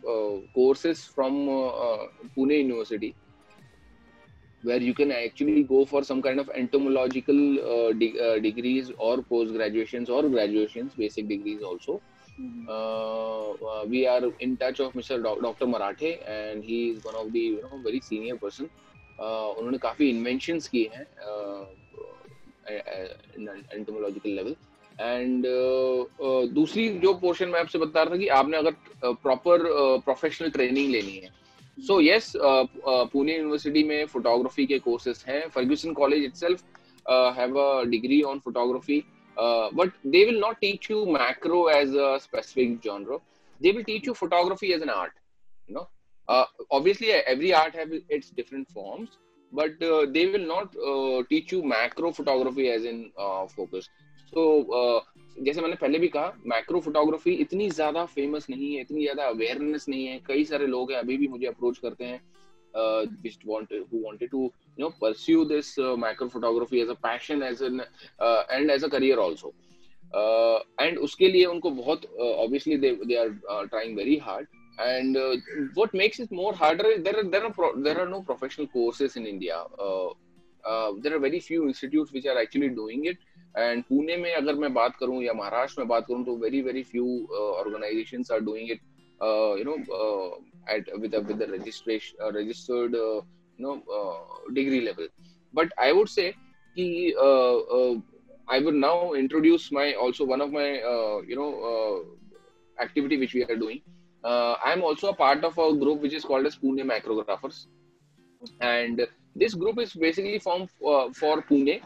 courses 0.54 0.98
from 1.14 1.46
Pune 2.34 2.56
university 2.56 3.12
where 4.64 4.82
you 4.88 4.94
can 4.94 5.10
actually 5.12 5.62
go 5.62 5.84
for 5.84 6.02
some 6.02 6.20
kind 6.22 6.40
of 6.40 6.48
entomological 6.62 7.40
uh, 7.72 7.92
de- 7.92 8.18
uh, 8.26 8.38
degrees 8.38 8.90
or 8.98 9.22
post 9.22 9.52
graduations 9.52 10.08
or 10.08 10.22
graduations 10.28 10.94
basic 10.94 11.28
degrees 11.28 11.62
also 11.62 12.00
mm-hmm. 12.40 12.64
uh, 12.68 13.84
we 13.84 14.06
are 14.06 14.22
in 14.40 14.56
touch 14.56 14.80
of 14.80 14.92
mr 14.94 15.22
Do- 15.26 15.40
dr 15.46 15.66
marathe 15.66 16.08
and 16.38 16.64
he 16.64 16.80
is 16.90 17.04
one 17.04 17.14
of 17.14 17.32
the 17.32 17.44
you 17.50 17.62
know 17.62 17.82
very 17.88 18.00
senior 18.10 18.38
person 18.46 18.70
उन्होंने 19.18 19.78
काफ़ी 19.78 20.08
inventions 20.10 20.68
किए 20.68 20.88
हैं 20.94 21.06
entomological 22.68 24.30
level 24.30 24.54
and 25.00 25.46
दूसरी 26.54 26.88
जो 27.04 27.12
portion 27.22 27.48
मैं 27.48 27.60
आपसे 27.60 27.78
बता 27.78 28.02
रहा 28.02 28.14
था 28.14 28.18
कि 28.18 28.28
आपने 28.38 28.56
अगर 28.56 28.74
प्रॉपर 29.22 29.62
प्रोफेशनल 30.04 30.50
ट्रेनिंग 30.50 30.90
लेनी 30.92 31.16
है 31.16 31.30
सो 31.78 32.00
यस 32.00 32.32
पुणे 32.36 33.36
यूनिवर्सिटी 33.36 33.82
में 33.84 34.06
फोटोग्राफी 34.06 34.66
के 34.66 34.78
कोर्सेज 34.78 35.24
हैं. 35.28 35.48
Fergusson 35.54 35.92
college 35.92 36.24
itself 36.24 36.62
have 37.38 37.58
a 37.60 37.82
degree 37.90 38.20
on 38.22 38.38
photography 38.44 39.02
but 39.36 39.90
they 40.06 40.24
will 40.24 40.38
not 40.40 40.56
teach 40.60 40.90
you 40.90 41.04
macro 41.06 41.68
as 41.70 41.96
a 41.96 42.16
specific 42.22 42.78
genre 42.84 43.18
they 43.60 43.70
will 43.70 43.82
teach 43.84 44.06
you 44.08 44.12
photography 44.14 44.72
as 44.72 44.82
an 44.82 44.90
art 44.90 45.12
no 45.68 45.88
obviously 46.28 47.08
every 47.08 47.50
art 47.62 47.76
have 47.76 47.94
its 47.94 48.32
different 48.36 48.66
forms 48.74 49.18
but 49.52 49.84
they 50.12 50.24
will 50.26 50.46
not 50.46 50.70
teach 51.28 51.52
you 51.52 51.62
macro 51.72 52.10
photography 52.12 52.66
as 52.68 52.86
in 52.86 53.02
focus 53.56 53.90
so 54.32 54.46
जैसे 55.38 55.60
मैंने 55.60 55.76
पहले 55.76 55.98
भी 55.98 56.08
कहा 56.08 56.32
micro 56.46 56.80
photography 56.80 57.32
इतनी 57.32 57.68
ज़्यादा 57.70 58.04
famous 58.06 58.46
नहीं 58.50 58.74
है, 58.74 58.80
इतनी 58.80 59.00
ज़्यादा 59.02 59.24
अवेयरनेस 59.26 59.88
नहीं 59.88 60.06
है। 60.06 60.18
कई 60.26 60.44
सारे 60.44 60.66
लोग 60.66 60.92
हैं, 60.92 60.98
अभी 60.98 61.16
भी 61.16 61.28
मुझे 61.28 61.46
अप्रोच 61.46 61.78
करते 61.78 62.04
हैं 62.04 62.20
उसके 70.98 71.28
लिए 71.28 71.44
उनको 71.44 71.70
there 77.76 77.98
are 77.98 78.08
no 78.08 78.20
professional 78.20 78.66
courses 78.66 79.14
in 79.16 79.26
India 79.26 79.56
it 83.06 83.18
and 83.54 83.82
Pune 83.84 84.16
में 84.16 84.32
अगर 84.34 84.54
मैं 84.54 84.72
बात 84.74 84.96
करूँ 85.00 85.22
या 85.22 85.32
महाराष्ट्र 85.32 85.80
में 85.80 85.88
बात 85.88 86.06
करूँ 86.08 86.24
तो 86.24 86.36
very 86.36 86.60
very 86.62 86.82
few 86.82 87.06
organization 87.32 88.24
are 88.34 88.40
doing 88.40 88.70
it 88.70 88.80
you 89.58 89.64
know 89.64 89.76
at 90.70 90.90
with 90.98 91.14
with 91.28 91.42
registered 91.50 92.94
you 92.94 93.20
know 93.58 93.74
degree 94.52 94.80
level 94.80 95.08
but 95.54 95.72
I 95.80 95.92
would 95.92 96.08
say 96.08 96.30
कि 96.76 96.86
I 98.48 98.60
would 98.60 98.74
now 98.74 99.14
introduce 99.14 99.68
my 99.72 99.92
also 100.04 100.26
one 100.26 100.42
of 100.42 100.50
my 100.50 100.72
you 101.30 101.36
know 101.36 101.48
activity 102.78 103.16
which 103.16 103.34
we 103.34 103.42
are 103.42 103.54
doing 103.56 103.80
I 104.24 104.72
am 104.72 104.84
also 104.86 105.12
part 105.18 105.44
of 105.44 105.60
a 105.60 105.70
group 105.80 106.00
which 106.00 106.14
is 106.14 106.26
called 106.26 106.54
Pune 106.60 106.82
micrographers 106.82 107.66
and 108.62 109.06
this 109.38 109.54
group 109.56 109.80
is 109.80 109.98
basically 109.98 110.38
form 110.38 110.66
for 111.20 111.40
Pune 111.48 111.80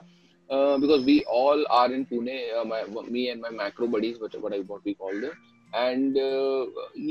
Uh, 0.51 0.79
because 0.79 1.05
we 1.05 1.25
all 1.25 1.65
are 1.71 1.93
in 1.93 2.07
Pune. 2.07 2.37
Uh, 2.53 2.65
my, 2.65 2.83
me 3.09 3.29
and 3.29 3.41
my 3.41 3.51
macro 3.51 3.87
buddies, 3.87 4.19
what, 4.19 4.41
what 4.41 4.53
I 4.53 4.61
what 4.61 4.85
we 4.85 4.95
call 4.95 5.21
them. 5.21 5.37
And 5.73 6.15
uh, 6.17 6.67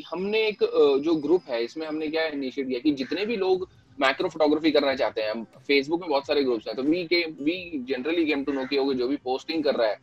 हमने 0.06 0.40
एक 0.48 0.64
uh, 0.64 1.00
जो 1.04 1.14
group 1.22 1.50
है 1.50 1.64
इसमें 1.64 1.86
हमने 1.88 2.08
क्या 2.08 2.26
initiate 2.28 2.68
किया 2.68 2.80
कि 2.80 2.92
जितने 3.02 3.26
भी 3.26 3.36
लोग 3.38 3.68
मैक्रो 3.98 4.30
फोटोग्राफी 4.30 4.72
करना 4.72 4.96
चाहते 4.96 5.22
हैं 5.22 5.44
फेसबुक 5.68 6.02
में 6.02 6.10
बहुत 6.10 6.28
सारे 6.28 6.44
ग्रुप्स 6.44 6.68
हैं 6.68 6.76
तो 6.76 6.84
वी 6.84 7.04
के 7.14 7.24
we 7.44 7.58
generally 7.90 8.26
came 8.26 8.44
to 8.44 8.52
know 8.54 8.66
कि 8.66 8.94
जो 8.94 9.08
भी 9.08 9.16
पोस्टिंग 9.24 9.64
कर 9.64 9.76
रहा 9.76 9.88
है 9.88 10.00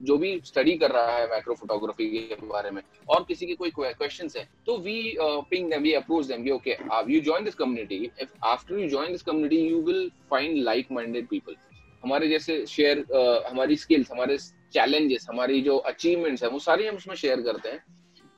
जो 0.00 0.16
भी 0.18 0.40
स्टडी 0.44 0.76
कर 0.78 0.90
रहा 0.90 1.16
है 1.16 1.26
मैक्रो 1.26 1.54
फोटोग्राफी 1.54 2.06
के 2.28 2.46
बारे 2.46 2.70
में 2.70 2.82
और 3.08 3.24
किसी 3.28 3.46
के 3.46 3.54
कोई 3.54 3.70
क्वेश्चंस 3.80 4.36
है 4.36 4.48
तो 4.66 4.78
we 4.78 4.98
ping 5.50 5.70
them 5.70 5.82
we 5.82 5.92
approach 5.94 6.26
them 6.26 6.50
okay 6.54 6.76
you 7.12 7.20
join 7.30 7.44
this 7.44 7.54
community 7.54 8.10
if 8.22 8.46
after 8.46 8.78
you 8.78 8.88
join 8.88 9.12
this 9.12 9.22
community 9.22 9.60
you 9.68 9.80
will 9.82 10.10
find 10.30 10.58
like 10.64 10.92
minded 10.92 11.28
people 11.28 11.56
हमारे 12.06 12.28
जैसे 12.28 12.64
शेयर 12.66 13.04
हमारी 13.50 13.76
स्किल्स 13.76 14.10
हमारे 14.10 14.38
चैलेंजेस 14.72 15.26
हमारी 15.30 15.60
जो 15.62 15.76
अचीवमेंट्स 15.90 16.42
है 16.42 16.48
वो 16.48 16.58
सारी 16.58 16.86
हम 16.86 16.96
उसमें 16.96 17.14
शेयर 17.16 17.40
करते 17.40 17.68
हैं 17.68 17.84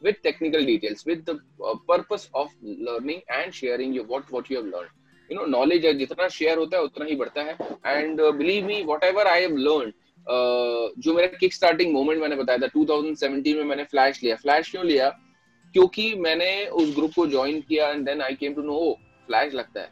technical 0.02 0.62
details 0.66 1.00
with 1.06 1.22
the 1.28 1.34
uh, 1.68 1.76
purpose 1.90 2.24
of 2.40 2.50
learning 2.88 3.20
and 3.36 3.54
sharing 3.54 3.94
your 3.94 4.04
what 4.10 4.28
what 4.34 4.50
you 4.50 4.58
have 4.58 4.68
learned. 4.74 4.92
You 5.30 5.36
know 5.38 5.46
knowledge 5.54 5.84
है 5.84 5.92
जितना 5.94 6.28
share 6.28 6.56
होता 6.56 6.76
है 6.76 6.82
उतना 6.82 7.06
ही 7.06 7.16
बढ़ता 7.22 7.42
है। 7.42 7.56
Uh, 7.58 8.30
believe 8.42 8.68
me 8.68 8.76
whatever 8.90 9.24
I 9.30 9.38
have 9.46 9.56
learned 9.64 9.96
uh, 10.34 10.86
जो 10.98 11.14
मेरा 11.14 11.38
किक 11.40 11.54
स्टार्टिंग 11.54 11.92
मोमेंट 11.92 12.20
मैंने 12.22 12.36
बताया 12.36 12.58
था 12.58 12.70
2017 12.76 13.56
में 13.56 13.64
मैंने 13.64 13.84
फ्लैश 13.84 14.22
लिया। 14.22 14.36
फ्लैश 14.36 14.70
क्यों 14.70 14.84
लिया? 14.86 15.08
क्योंकि 15.72 16.14
मैंने 16.14 16.66
उस 16.66 16.94
ग्रुप 16.94 17.12
को 17.16 17.26
ज्वाइन 17.26 17.60
किया 17.60 17.88
and 17.88 18.06
then 18.06 18.22
I 18.22 18.34
came 18.34 18.54
to 18.54 18.62
know 18.62 18.96
flash 19.26 19.54
लगता 19.54 19.80
है। 19.80 19.90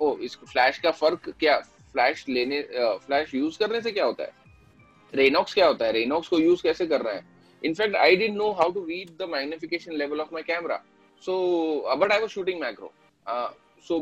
ओ 0.00 0.16
इस 0.18 0.38
फ्लैश 0.52 0.78
का 0.78 0.90
फ़र्क 0.90 1.34
क्या 1.40 1.60
फ्लैश 1.92 2.24
लेने 2.28 2.60
फ्लैश 3.06 3.34
यूज़ 3.34 3.58
करने 3.58 3.80
से 3.80 3.92
क्या 3.92 4.04
होता 4.04 4.24
है? 4.24 4.32
रेनॉक्स 5.12 5.54
क्या 5.54 5.66
होता 5.66 5.86
है? 5.86 5.92
रेनॉक्स 5.92 6.28
को 6.28 6.38
यूज़ 6.38 6.62
कैसे 6.62 6.86
कर 6.86 7.00
रहा 7.00 7.14
है? 7.14 7.24
In fact 7.62 7.96
I 7.96 8.16
don't 8.16 8.36
know 8.36 8.50
how 8.60 8.72
to 8.72 8.84
read 8.84 9.10
the 9.18 9.28
magnification 9.30 9.92
level 9.96 10.20
of 10.20 10.28
my 10.32 10.42
camera 10.42 10.82
so 11.22 11.96
but 11.98 12.12
I 12.12 12.20
was 12.20 12.30
shooting 12.30 12.60
macro 12.60 12.92
so 13.88 13.98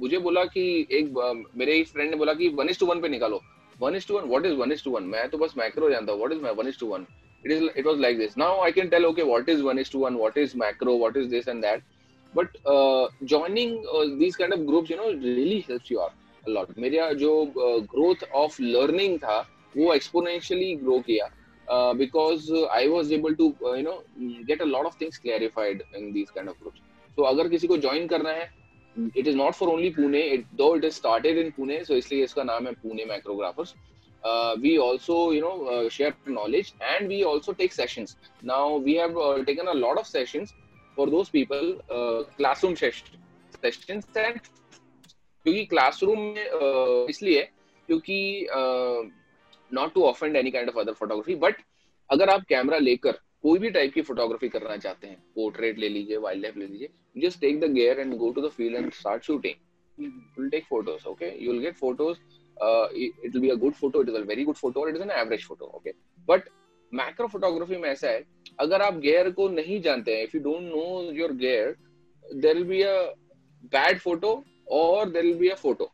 मुझे 0.00 0.18
बोला 0.18 0.44
कि 0.44 0.64
एक 0.92 1.06
uh, 1.08 1.58
मेरे 1.58 1.76
एक 1.78 1.88
फ्रेंड 1.88 2.10
ने 2.10 2.16
बोला 2.16 2.34
कि 2.34 2.48
वन 2.48 2.68
इज़ 2.68 2.78
टू 2.80 2.86
वन 2.86 3.00
पे 3.00 3.08
निकालो। 3.08 3.40
One 3.80 3.94
is 3.96 4.06
two 4.08 4.14
one 4.14 4.28
what 4.30 4.46
is 4.46 4.54
one 4.54 4.72
is 4.72 4.84
two 4.84 4.90
one 4.90 5.02
मैं 5.12 5.28
तो 5.28 5.38
बस 5.38 5.54
मैक्रो 5.58 5.90
जानता 5.90 6.12
हूँ। 6.12 6.22
What 6.22 6.32
is 6.32 6.40
my 6.42 6.52
one 6.54 6.68
is 6.68 6.78
two 6.80 6.86
one 6.86 7.06
it 7.44 7.52
is 7.52 7.64
it 7.64 7.86
was 7.86 7.98
like 8.00 8.18
this 8.18 8.36
now 8.38 8.60
I 8.64 8.72
can 8.72 8.88
tell 8.88 9.06
okay 9.06 9.22
what 9.22 9.48
is 9.48 9.62
one 9.62 9.78
is 9.78 9.90
two 9.92 9.98
one 9.98 10.14
what 10.16 10.38
is 10.38 10.56
macro 10.58 10.96
what 10.98 11.16
is 11.16 11.28
this 11.30 11.48
and 11.48 11.62
that 11.62 11.82
but 12.34 12.56
joining 13.24 13.78
these 14.18 14.36
kind 14.36 14.54
of 14.54 14.60
group 14.60 14.90
you 14.90 14.96
know 14.96 15.10
really 15.10 15.64
help 15.68 15.92
you 15.92 15.98
are 15.98 16.10
a 16.46 16.78
मेरा 16.78 17.12
जो 17.22 17.86
growth 17.94 18.22
of 18.34 18.58
learning 18.60 19.18
था 19.18 19.40
वो 19.76 19.94
exponentially 19.94 20.76
grow 20.84 21.02
किया 21.02 21.30
uh, 21.70 21.94
uh, 21.94 22.64
I 22.66 22.88
was 22.88 23.12
able 23.12 23.34
to 23.36 23.56
uh, 23.64 23.72
you 23.72 23.82
know 23.82 24.02
get 24.46 24.60
a 24.60 24.64
lot 24.64 24.86
of 24.86 24.94
things 24.94 25.18
clarified 25.18 25.82
in 25.94 26.12
these 26.12 26.30
kind 26.30 26.48
of 26.48 26.58
groups. 26.60 26.80
So 27.16 27.24
अगर 27.24 27.48
किसी 27.48 27.68
को 27.68 27.76
join 27.78 28.08
करना 28.08 28.30
है 28.30 28.48
it 29.14 29.26
is 29.26 29.36
not 29.36 29.54
for 29.54 29.68
only 29.68 29.92
Pune 29.94 30.14
it, 30.14 30.46
though 30.56 30.74
it 30.74 30.84
is 30.84 30.96
started 30.96 31.38
in 31.38 31.52
Pune 31.52 31.86
so 31.86 31.94
इसलिए 31.94 32.24
इसका 32.24 32.42
नाम 32.42 32.66
है 32.66 32.74
Macrographers. 33.08 33.74
Uh, 34.22 34.54
we 34.60 34.78
also 34.78 35.30
you 35.30 35.40
know 35.40 35.66
uh, 35.66 35.88
share 35.88 36.14
knowledge 36.26 36.74
and 36.80 37.08
we 37.08 37.24
also 37.24 37.52
take 37.52 37.72
sessions. 37.72 38.16
Now 38.42 38.76
we 38.76 38.94
have 38.96 39.16
uh, 39.16 39.44
taken 39.44 39.68
a 39.68 39.74
lot 39.74 39.96
of 39.96 40.06
sessions 40.06 40.52
for 40.94 41.08
those 41.08 41.30
people 41.30 41.80
uh, 41.90 42.24
classroom 42.36 42.76
sessions 42.76 44.06
and 44.16 44.40
क्योंकि 45.46 45.64
classroom 45.64 46.20
में 46.20 47.06
इसलिए 47.10 47.42
क्योंकि 47.88 48.46
not 49.70 49.94
to 49.94 50.02
offend 50.04 50.36
any 50.36 50.50
kind 50.50 50.68
of 50.68 50.78
other 50.80 50.92
photography 50.92 51.34
but 51.46 51.62
अगर 52.10 52.30
आप 52.30 52.44
camera 52.48 52.78
लेकर 52.78 53.18
कोई 53.42 53.58
भी 53.58 53.70
type 53.70 53.92
की 53.94 54.02
फोटोग्राफी 54.02 54.48
करना 54.48 54.76
चाहते 54.76 55.06
हैं 55.06 55.16
पोर्ट्रेट 55.34 55.78
ले 55.78 55.88
लीजिए 55.88 56.16
वाइल्ड 56.26 56.42
लाइफ 56.42 56.56
ले 56.56 56.66
लीजिए 56.66 57.22
just 57.26 57.40
take 57.40 57.60
the 57.60 57.72
gear 57.72 58.00
and 58.00 58.16
go 58.16 58.30
to 58.32 58.40
the 58.40 58.50
field 58.50 58.76
and 58.76 58.92
start 58.92 59.24
shooting 59.24 59.68
photos 60.66 61.02
okay? 61.06 61.36
You'll 61.38 61.60
get 61.60 61.76
photos 61.76 62.20
uh, 62.56 62.86
it, 62.92 63.12
it 63.22 63.34
will 63.34 63.42
be 63.42 63.50
a 63.50 63.56
good 63.56 63.74
photo 63.74 64.00
it 64.00 64.08
is 64.08 64.14
a 64.14 64.24
very 64.24 64.44
good 64.44 64.56
photo 64.56 64.80
or 64.80 64.88
it 64.88 64.96
is 64.96 65.02
an 65.02 65.10
average 65.12 65.44
photo 65.44 65.70
okay? 65.76 65.94
But 66.28 66.50
macro 66.92 67.26
photography 67.28 67.76
में 67.76 67.88
ऐसा 67.88 68.08
है 68.08 68.22
अगर 68.60 68.82
आप 68.82 68.94
gear 69.00 69.30
को 69.32 69.48
नहीं 69.48 69.80
जानते 69.80 70.14
हैं 70.16 70.22
if 70.24 70.36
you 70.36 70.42
don't 70.42 70.62
know 70.62 71.12
your 71.14 71.32
gear 71.42 71.76
there 72.24 72.56
will 72.56 72.64
be 72.64 72.80
a 72.82 72.94
bad 73.74 73.98
photo 74.00 74.32
और 74.70 75.10
there 75.10 75.24
will 75.24 75.38
be 75.38 75.48
a 75.48 75.54
photo 75.54 75.90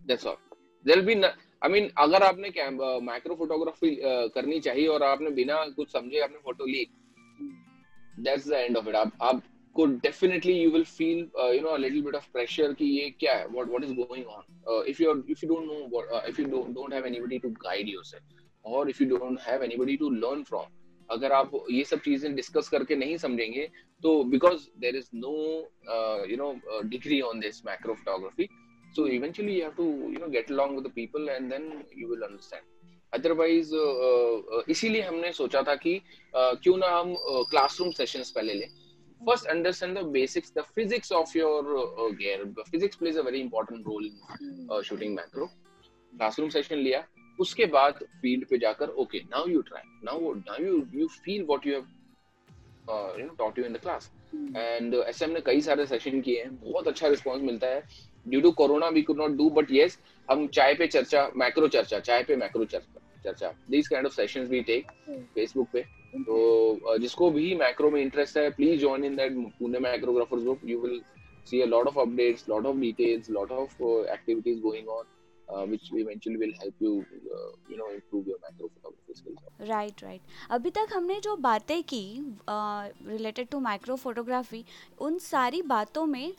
that's 0.00 0.26
all 0.26 0.36
there 0.84 1.00
be 1.00 1.14
I 1.14 1.70
mean 1.70 1.90
अगर 1.98 2.22
आपने 2.22 2.52
माइक्रो 3.02 3.34
फोटोग्राफी 3.34 3.94
uh, 3.96 4.34
करनी 4.34 4.60
चाहिए 4.60 4.86
और 4.88 5.02
आपने 5.02 5.30
बिना 5.30 5.64
कुछ 5.76 5.92
समझे 5.92 6.20
आपने 6.20 6.38
photo 6.44 6.66
Lee 6.66 6.86
that's 8.20 8.48
the 8.48 8.52
end 8.52 8.76
of 8.76 8.88
it 8.88 8.94
आप 8.94 9.12
आपको 9.22 9.86
definitely 10.02 10.52
you 10.52 10.70
will 10.70 10.84
feel 10.84 11.18
you 11.54 11.60
know 11.62 11.68
a 11.68 11.76
little 11.76 12.02
bit 12.02 12.14
of 12.14 12.30
pressure 12.32 12.72
कि 12.72 12.84
ये 12.84 13.10
क्या 13.20 13.34
है? 13.34 13.46
What 13.48 13.68
what 13.68 13.84
is 13.84 13.92
going 13.94 14.26
on 14.26 14.84
if 14.88 15.02
you 15.02 15.14
if 15.30 15.44
you 15.44 15.48
don't 15.48 15.66
know 15.66 16.20
if 16.28 16.40
you 16.40 16.46
don't 16.46 16.94
have 16.94 17.06
anybody 17.06 17.38
to 17.38 17.50
guide 17.64 17.88
yourself 17.88 18.68
और 18.74 18.90
if 18.90 19.02
you 19.02 19.08
don't 19.08 19.38
have 19.40 19.62
anybody 19.62 19.96
to 19.96 20.10
learn 20.10 20.42
from 20.42 20.85
अगर 21.10 21.32
आप 21.32 21.50
ये 21.70 21.84
सब 21.84 22.00
चीज़ें 22.00 22.34
डिस्कस 22.34 22.68
करके 22.68 22.96
नहीं 22.96 23.16
समझेंगे 23.18 23.68
तो 24.04 24.22
because 24.30 24.68
there 24.80 24.96
is 24.96 25.08
no 25.14 25.34
you 26.30 26.36
know 26.36 26.52
degree 26.88 27.20
on 27.20 27.40
this 27.40 27.64
macro 27.66 27.94
photography 27.94 28.48
so 28.96 29.06
eventually 29.16 29.60
you 29.60 29.64
have 29.64 30.20
no 30.20 30.28
get 30.30 30.50
along 30.52 30.78
with 30.78 30.92
people 30.94 31.28
and 31.28 31.50
then 31.52 31.70
you 31.98 32.08
will 32.08 32.22
understand 32.22 32.74
otherwise 33.12 33.74
इसीलिए 34.70 35.02
हमने 35.02 35.32
सोचा 35.32 35.62
था 35.62 35.74
कि 35.84 36.00
क्यों 36.34 36.76
ना 36.76 36.88
हम 36.98 37.14
क्लासरूम 37.50 37.90
सेशन 37.90 38.22
पहले 38.34 38.54
लें। 38.54 38.68
First 39.20 39.46
understand 39.46 39.98
the 39.98 40.02
basics 40.14 40.52
the 40.56 40.62
physics 40.74 41.12
of 41.12 41.36
your 41.38 41.64
gear 42.18 42.44
physics 42.70 42.96
plays 42.96 43.18
a 43.18 43.22
very 43.22 43.40
important 43.40 43.86
role 43.86 44.06
in 44.06 44.82
shooting 44.84 45.14
macro 45.16 45.46
classroom 45.46 46.48
session 46.50 46.76
लिया 46.78 47.00
उसके 47.40 47.66
बाद 47.74 47.98
फ़ील्ड 48.22 48.46
पे 48.48 48.58
जाकर 48.58 48.88
okay 49.02 49.18
now 49.30 49.48
you 49.48 49.60
try 49.62 49.82
now 50.04 50.32
now 50.34 50.64
you 50.64 50.82
you 50.94 51.06
feel 51.24 51.44
what 51.46 51.66
you 51.66 51.74
have 51.74 53.16
you 53.20 53.26
know 53.26 53.34
taught 53.38 53.58
you 53.58 53.64
in 53.64 53.72
the 53.72 53.78
class 53.78 54.10
and 54.34 54.94
ऐसे 54.94 55.24
हमने 55.24 55.40
कई 55.46 55.60
सारे 55.60 55.86
session 55.86 56.20
किए 56.20 56.42
हैं 56.42 56.54
बहुत 56.60 56.88
अच्छा 56.88 57.08
रिस्पांस 57.08 57.42
मिलता 57.42 57.66
है। 57.66 57.82
Due 58.28 58.40
to 58.40 58.50
corona 58.60 58.88
we 58.88 59.02
could 59.02 59.18
not 59.18 59.36
do 59.36 59.48
but 59.50 59.72
yes 59.72 59.98
हम 60.30 60.46
चाय 60.54 60.74
पे 60.74 60.86
चर्चा 60.86 61.30
मैक्रो 61.36 61.68
चर्चा 61.68 61.98
चाय 62.00 62.22
पे 62.28 62.36
मैक्रो 62.36 62.64
चर्चा 62.64 63.00
चर्चा 63.24 63.52
this 63.70 63.88
kind 63.88 64.06
of 64.06 64.14
sessions 64.14 64.48
we 64.48 64.60
take 64.62 64.90
Facebook 65.34 65.68
पे। 65.72 65.82
तो 66.18 66.98
जिसको 66.98 67.30
भी 67.30 67.54
मैक्रो 67.54 67.90
में 67.90 68.00
इंटरेस्ट 68.02 68.36
है 68.38 68.48
please 68.50 68.80
join 68.80 69.04
in 69.04 69.16
that 69.16 69.32
Pune 69.58 69.78
macrographers 69.90 70.42
group 70.42 70.60
you 70.64 70.80
will 70.80 71.00
see 71.48 71.58
a 71.64 71.66
lot 71.66 71.88
of 71.88 71.98
updates 72.02 72.40
lot 72.50 72.64
of 72.68 72.78
details 72.78 73.28
lot 73.34 73.50
of 73.56 73.74
uh, 73.88 73.98
activities 74.14 74.56
going 74.62 74.88
on 74.94 75.04
uh, 75.48 75.64
which 75.66 75.90
eventually 75.92 76.36
will 76.36 76.54
help 76.60 76.74
you 76.80 77.04
uh, 77.34 77.50
you 77.68 77.76
know 77.76 77.90
improve 77.94 78.26
your 78.26 78.38
macro 78.44 78.68
photography 78.68 79.14
skills. 79.14 79.38
Right 79.68 80.02
right. 80.02 80.20
अभी 80.50 80.70
तक 80.70 80.88
हमने 80.94 81.20
जो 81.20 81.36
बातें 81.36 81.82
की 81.92 82.04
related 82.48 83.48
to 83.50 83.60
micro 83.60 83.96
photography 83.96 84.64
उन 85.00 85.18
सारी 85.18 85.62
बातों 85.62 86.06
में 86.06 86.32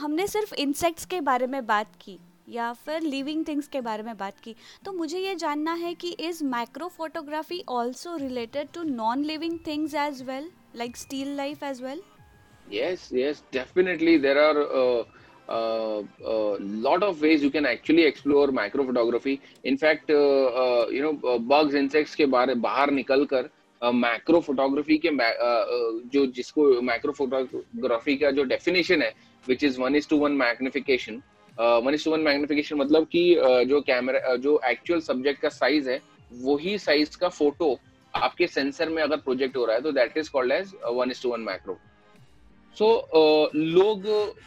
हमने 0.00 0.26
सिर्फ़ 0.26 0.54
इंसेक्ट्स 0.54 1.04
के 1.06 1.20
बारे 1.20 1.46
में 1.46 1.64
बात 1.66 1.96
की 2.00 2.18
या 2.48 2.72
फिर 2.84 3.00
लिविंग 3.02 3.44
थिंग्स 3.48 3.66
के 3.68 3.80
बारे 3.80 4.02
में 4.02 4.16
बात 4.18 4.38
की। 4.44 4.54
तो 4.84 4.92
मुझे 4.92 5.18
ये 5.18 5.34
जानना 5.34 5.72
है 5.82 5.94
कि 5.94 6.10
is 6.20 6.44
micro 6.44 6.88
photography 6.96 7.62
also 7.68 8.16
related 8.16 8.68
to 8.74 8.82
non 8.82 9.24
living 9.24 9.58
things 9.66 9.94
as 9.94 10.22
well 10.28 10.50
like 10.76 10.96
still 10.96 11.36
life 11.36 11.62
as 11.62 11.82
well 11.82 12.02
yes 12.70 13.04
yes 13.16 13.38
definitely 13.52 14.14
there 14.22 14.40
are 14.40 14.62
uh, 14.78 15.04
uh, 15.48 16.02
uh, 16.24 16.56
lot 16.58 17.02
of 17.02 17.20
ways 17.20 17.42
you 17.42 17.50
can 17.50 17.66
actually 17.66 18.04
explore 18.04 18.48
micro 18.52 18.84
photography 18.84 19.40
in 19.64 19.76
fact 19.76 20.10
uh, 20.10 20.44
uh, 20.54 20.86
you 20.88 21.02
know 21.02 21.14
uh, 21.24 21.38
bugs 21.40 21.74
insects 21.74 22.14
के 22.14 22.26
बारे 22.26 22.54
बाहर 22.66 22.90
निकल 22.90 23.24
कर 23.32 23.50
macro 23.82 24.38
uh, 24.38 24.44
photography 24.44 24.98
के 24.98 25.10
जो 26.12 26.26
जिसको 26.36 26.80
micro 26.82 27.12
photography 27.12 28.16
का 28.16 28.30
जो 28.30 28.44
डेफिनेशन 28.44 29.02
है 29.02 29.12
which 29.44 29.64
is 29.64 29.80
one 29.80 29.96
is 29.96 30.08
to 30.08 30.16
one 30.18 30.32
magnification 30.36 31.22
one 31.58 31.94
is 31.94 32.04
to 32.04 32.10
one 32.10 32.20
magnification 32.20 32.76
मतलब 32.76 33.06
कि 33.12 33.22
जो 33.68 33.80
कैमरा 33.80 34.34
जो 34.36 34.60
एक्चुअल 34.70 35.00
सब्जेक्ट 35.00 35.40
का 35.42 35.48
साइज़ 35.48 35.90
है 35.90 36.00
वही 36.32 36.76
साइज़ 36.78 37.16
का 37.18 37.28
फ़ोटो 37.28 37.78
आपके 38.14 38.46
सेंसर 38.46 38.88
में 38.88 39.02
अगर 39.02 39.16
प्रोजेक्ट 39.20 39.56
हो 39.56 39.64
रहा 39.64 39.76
है 39.76 39.82
तो 39.82 39.92
that 39.92 40.16
is 40.18 40.30
called 40.30 40.52
as 40.52 40.74
one 40.90 41.10
is 41.10 41.22
to 41.22 41.30
one 41.32 41.40
macro 41.40 41.78
so 42.78 42.84
so, 42.84 42.98
uh, 43.18 43.54
लोग 43.54 44.02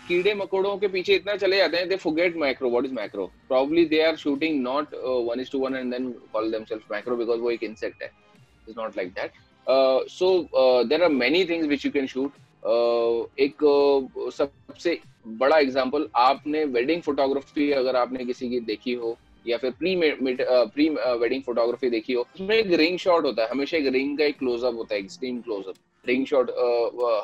कीड़े 0.07 0.33
मकोड़ों 0.33 0.75
के 0.77 0.87
पीछे 0.87 1.15
इतना 1.15 1.35
चले 1.35 1.57
जाते 1.57 1.77
हैं 1.77 1.87
they 1.89 1.95
forget 1.95 2.35
macro 2.37 2.69
what 2.69 2.85
is 2.85 2.93
macro 2.93 3.25
probably 3.47 3.85
they 3.85 4.01
are 4.01 4.15
shooting 4.17 4.61
not 4.63 4.93
one 5.29 5.39
is 5.39 5.51
to 5.51 5.59
one 5.59 5.75
and 5.75 5.91
then 5.93 6.11
call 6.33 6.51
themselves 6.51 6.91
macro 6.91 7.15
because 7.15 7.39
वो 7.39 7.51
एक 7.51 7.63
इंसेक्ट 7.63 8.03
है. 8.03 8.11
Is 8.69 8.79
not 8.79 8.97
like 8.97 9.11
that 9.13 9.31
so 10.09 10.31
there 10.85 11.03
are 11.03 11.09
many 11.09 11.43
things 11.45 11.67
which 11.67 11.85
you 11.85 11.91
can 11.91 12.07
shoot 12.07 12.31
एक 13.39 13.63
uh, 13.65 14.31
सबसे 14.31 14.99
बड़ा 15.27 15.57
example 15.57 16.07
आपने 16.17 16.63
wedding 16.77 17.01
photography 17.01 17.71
अगर 17.73 17.95
आपने 17.95 18.25
किसी 18.25 18.49
की 18.49 18.59
देखी 18.71 18.93
हो 19.03 19.17
या 19.45 19.57
फिर 19.57 19.71
प्री 19.79 19.95
प्री 19.99 20.89
वेडिंग 20.89 21.41
फोटोग्राफी 21.43 21.89
देखी 21.89 22.13
हो 22.13 22.21
उसमें 22.35 22.55
एक 22.55 22.71
रिंग 22.79 22.97
शॉट 22.99 23.25
होता 23.25 23.43
है 23.43 23.49
हमेशा 23.49 23.77
एक 23.77 23.87
रिंग 23.93 24.17
का 24.17 24.25
एक 24.25 24.37
क्लोजअप 24.39 24.75
होता 24.75 24.95
है 24.95 25.01
extreme 25.01 25.41
close up 25.41 26.07
ring 26.07 26.25
shot 26.25 26.51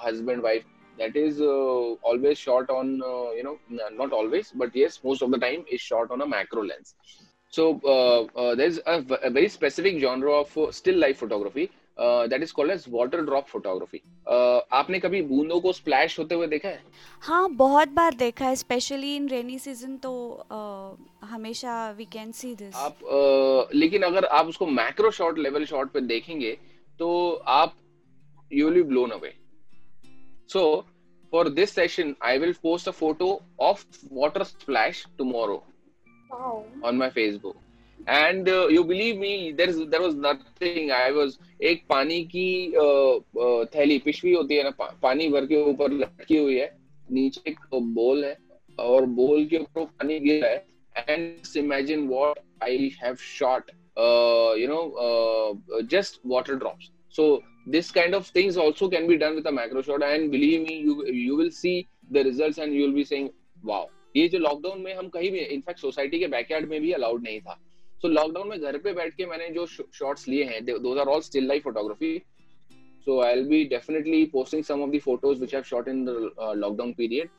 husband 0.05 0.41
wife 0.43 0.63
that 0.97 1.15
is 1.15 1.41
uh, 1.41 1.93
always 2.09 2.37
shot 2.37 2.69
on 2.69 3.01
uh, 3.03 3.31
you 3.31 3.43
know 3.43 3.57
not 3.93 4.11
always 4.11 4.51
but 4.51 4.75
yes 4.75 4.99
most 5.03 5.21
of 5.21 5.31
the 5.31 5.37
time 5.37 5.65
is 5.69 5.81
shot 5.81 6.11
on 6.11 6.21
a 6.21 6.27
macro 6.27 6.63
lens 6.63 6.95
so 7.53 7.79
uh, 7.85 8.21
uh, 8.39 8.55
there's 8.55 8.79
a, 8.85 9.03
a, 9.23 9.29
very 9.29 9.47
specific 9.49 9.99
genre 9.99 10.31
of 10.31 10.57
uh, 10.57 10.71
still 10.71 10.97
life 10.97 11.17
photography 11.17 11.69
that 11.99 12.43
is 12.43 12.51
called 12.53 12.71
as 12.71 12.83
water 12.89 13.21
drop 13.25 13.45
photography 13.47 14.01
आपने 14.79 14.99
कभी 14.99 15.21
बूंदों 15.29 15.59
को 15.61 15.71
splash 15.73 16.17
होते 16.19 16.35
हुए 16.35 16.47
देखा 16.47 16.69
है 16.69 16.81
हाँ 17.21 17.49
बहुत 17.51 17.89
बार 17.93 18.13
देखा 18.15 18.45
है 18.45 18.55
स्पेशली 18.55 19.15
इन 19.15 19.27
रेनी 19.29 19.57
सीज़न 19.59 19.97
तो 20.03 20.11
uh, 20.51 21.27
हमेशा 21.29 21.89
वी 21.97 22.05
कैन 22.13 22.31
सी 22.31 22.53
दिस 22.55 22.75
आप 22.75 22.99
uh, 22.99 23.75
लेकिन 23.75 24.03
अगर 24.03 24.25
आप 24.25 24.47
उसको 24.47 24.65
मैक्रो 24.65 25.11
शॉट 25.11 25.39
लेवल 25.39 25.65
शॉट 25.65 25.91
पे 25.91 26.01
देखेंगे 26.13 26.57
तो 26.99 27.09
आप 27.55 27.75
you 28.51 28.69
will 28.69 28.81
be 28.83 28.87
blown 28.89 29.11
away 29.11 29.33
so 30.52 30.84
for 31.32 31.48
this 31.48 31.72
session, 31.72 32.14
I 32.20 32.36
will 32.38 32.52
post 32.62 32.86
a 32.86 32.92
photo 32.92 33.40
of 33.58 33.84
water 34.10 34.44
splash 34.44 35.06
tomorrow 35.16 35.62
wow. 36.30 36.66
on 36.84 36.98
my 36.98 37.08
Facebook. 37.08 37.56
And 38.06 38.48
uh, 38.48 38.66
you 38.68 38.84
believe 38.84 39.16
me, 39.16 39.52
there 39.52 39.68
is 39.68 39.78
there 39.88 40.02
was 40.02 40.14
nothing. 40.14 40.90
I 40.90 41.10
was 41.18 41.38
एक 41.70 41.84
पानी 41.88 42.22
की 42.34 42.46
थैली 43.74 43.98
पिशवी 44.04 44.32
होती 44.32 44.56
है 44.56 44.62
ना 44.64 44.70
पा, 44.78 44.86
पानी 45.02 45.28
भर 45.34 45.46
के 45.46 45.62
ऊपर 45.70 45.92
लटकी 45.92 46.38
हुई 46.38 46.56
है 46.58 46.70
नीचे 47.12 47.50
एक 47.50 47.58
बोल 47.72 48.24
है 48.24 48.36
और 48.86 49.06
बोल 49.20 49.44
के 49.46 49.58
ऊपर 49.58 49.84
पानी 49.84 50.18
गिरा 50.20 50.48
है 50.48 50.64
and 51.08 51.48
imagine 51.56 52.08
what 52.08 52.38
I 52.60 52.92
have 53.00 53.20
shot, 53.20 53.70
uh, 53.96 54.52
you 54.54 54.68
know, 54.68 54.92
uh, 55.06 55.82
just 55.82 56.20
water 56.24 56.56
drops. 56.56 56.90
So 57.08 57.42
this 57.75 57.91
kind 57.91 58.15
of 58.15 58.27
things 58.27 58.57
also 58.57 58.87
can 58.89 59.07
be 59.07 59.17
done 59.17 59.35
with 59.35 59.47
a 59.47 59.51
macro 59.51 59.81
shot. 59.81 60.03
And 60.03 60.31
believe 60.31 60.61
me 60.67 60.75
you 60.87 61.05
you 61.21 61.35
will 61.35 61.51
see 61.51 61.77
the 62.09 62.23
results 62.23 62.57
and 62.65 62.73
you 62.73 62.83
will 62.83 62.97
be 62.97 63.05
saying 63.13 63.29
wow. 63.63 63.85
ये 64.15 64.27
जो 64.27 64.39
lockdown 64.39 64.81
में 64.81 64.93
हम 64.95 65.07
कहीं 65.13 65.31
भी 65.31 65.39
in fact 65.39 65.79
society 65.79 66.19
के 66.19 66.27
backyard 66.27 66.69
में 66.69 66.79
भी 66.81 66.91
allowed 66.91 67.23
नहीं 67.23 67.39
था। 67.39 67.53
सो 68.01 68.07
so, 68.07 68.13
लॉकडाउन 68.13 68.47
में 68.49 68.59
घर 68.59 68.77
पे 68.77 68.93
बैठ 68.93 69.15
के 69.15 69.25
मैंने 69.25 69.49
जो 69.57 69.65
शॉट्स 69.65 70.27
लिए 70.27 70.43
हैं 70.43 70.63
those 70.65 70.97
are 70.97 71.07
all 71.07 71.21
still 71.21 71.47
life 71.47 71.63
photography 71.63 72.17
so 73.05 73.19
I 73.21 73.35
will 73.35 73.47
be 73.47 73.63
definitely 73.73 74.23
posting 74.33 74.63
some 74.63 74.81
of 74.83 74.91
the 74.91 74.99
photos 75.05 75.37
which 75.39 75.53
have 75.55 75.63
shot 75.69 75.87
in 75.87 76.03
the 76.05 76.09
lockdown 76.57 76.93
period 76.97 77.29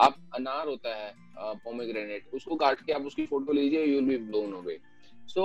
आप 0.00 0.16
अनार 0.34 0.68
होता 0.68 0.94
है 0.96 1.12
पोमेग्रेनेट 1.38 2.28
uh, 2.28 2.34
उसको 2.34 2.56
काट 2.56 2.80
के 2.86 2.92
आप 2.92 3.06
उसकी 3.06 3.26
फ़ोटो 3.26 3.52
लीजिए 3.52 3.84
you 3.84 4.00
will 4.00 4.08
be 4.08 4.16
blown 4.26 4.52
away 4.62 4.78
so 5.34 5.42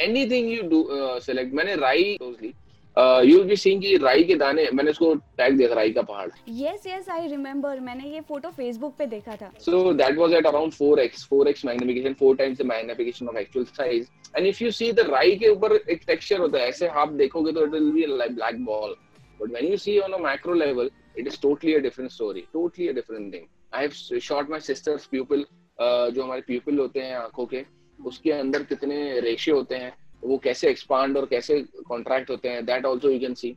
anything 0.00 0.52
you 0.52 0.62
do 0.68 0.86
select 1.26 1.54
मैंने 1.54 1.74
राई 1.76 2.16
ली। 2.22 2.52
यू 2.96 3.42
बी 3.44 3.56
सीइंग 3.56 3.80
कि 3.82 3.96
राई 3.96 4.22
के 4.24 4.34
दाने 4.34 4.68
मैंने 4.74 4.90
उसको 4.90 5.14
टैग 5.14 5.56
दिया 5.56 5.68
था 5.70 5.74
राई 5.74 5.90
का 5.92 6.02
पहाड़। 6.02 6.28
यस 6.50 6.86
यस 6.86 7.08
आई 7.10 7.26
रिमेंबर 7.28 7.80
मैंने 7.80 8.08
ये 8.10 8.20
फ़ोटो 8.28 8.50
फेसबुक 8.50 8.94
पे 8.98 9.06
देखा 9.06 9.36
था। 9.36 9.50
So 9.60 9.92
that 9.94 10.18
was 10.18 10.32
at 10.34 10.46
around 10.46 10.72
4x 10.72 11.26
4x 11.32 11.64
magnification 11.66 12.14
4 12.22 12.36
times 12.38 12.58
the 12.58 12.66
magnification 12.66 13.28
of 13.28 13.36
actual 13.38 13.64
size 13.66 14.06
and 14.36 14.46
if 14.46 14.62
you 14.64 14.70
see 14.70 14.90
the 14.92 15.06
राई 15.08 15.36
के 15.36 15.48
ऊपर 15.48 15.74
एक 15.76 16.00
टेक्सचर 16.06 16.40
होता 16.40 16.58
है 16.58 16.68
ऐसे 16.68 16.88
आप 17.02 17.12
देखोगे 17.22 17.52
तो 17.52 17.64
it 17.66 17.72
will 17.72 17.90
be 17.90 18.06
like 18.16 18.34
black 18.34 18.64
ball 18.64 18.96
but 19.40 19.50
when 19.50 19.70
you 19.70 19.76
see 19.76 19.98
on 19.98 20.12
a 20.12 20.18
macro 20.20 20.54
level 20.54 20.90
it 21.18 21.26
is 21.26 21.40
totally 21.42 21.74
a 21.74 21.78
different 21.80 22.10
story 22.10 22.40
totally 22.52 22.88
a 22.88 22.92
different 22.92 23.32
thing 23.34 23.44
I 23.74 23.82
have 23.82 24.18
shot 24.20 24.50
my 24.50 24.60
sisters 24.60 25.08
जो 25.12 26.22
हमारे 26.22 26.40
प्यूपिल 26.40 26.78
होते 26.78 27.00
हैं 27.00 27.14
आँखों 27.16 27.46
के 27.46 27.64
उसके 27.98 28.32
अंदर 28.32 28.62
कितने 28.62 28.98
रेशे 29.20 29.50
होते 29.50 29.74
हैं 29.74 29.92
वो 30.22 30.38
कैसे 30.44 30.68
एक्सपांड 30.70 31.16
और 31.16 31.26
कैसे 31.26 31.60
कॉन्ट्रैक्ट 31.88 32.30
होते 32.30 32.48
हैं 32.48 32.64
that 32.66 32.84
also 32.86 33.10
you 33.10 33.18
can 33.20 33.34
see 33.34 33.54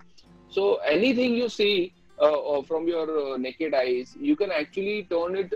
so 0.55 0.79
anything 0.89 1.37
you 1.37 1.47
see 1.49 1.71
from 2.19 2.89
your 2.89 3.37
naked 3.39 3.75
eyes 3.75 4.13
you 4.21 4.35
can 4.35 4.51
actually 4.51 5.01
turn 5.11 5.37
it 5.39 5.55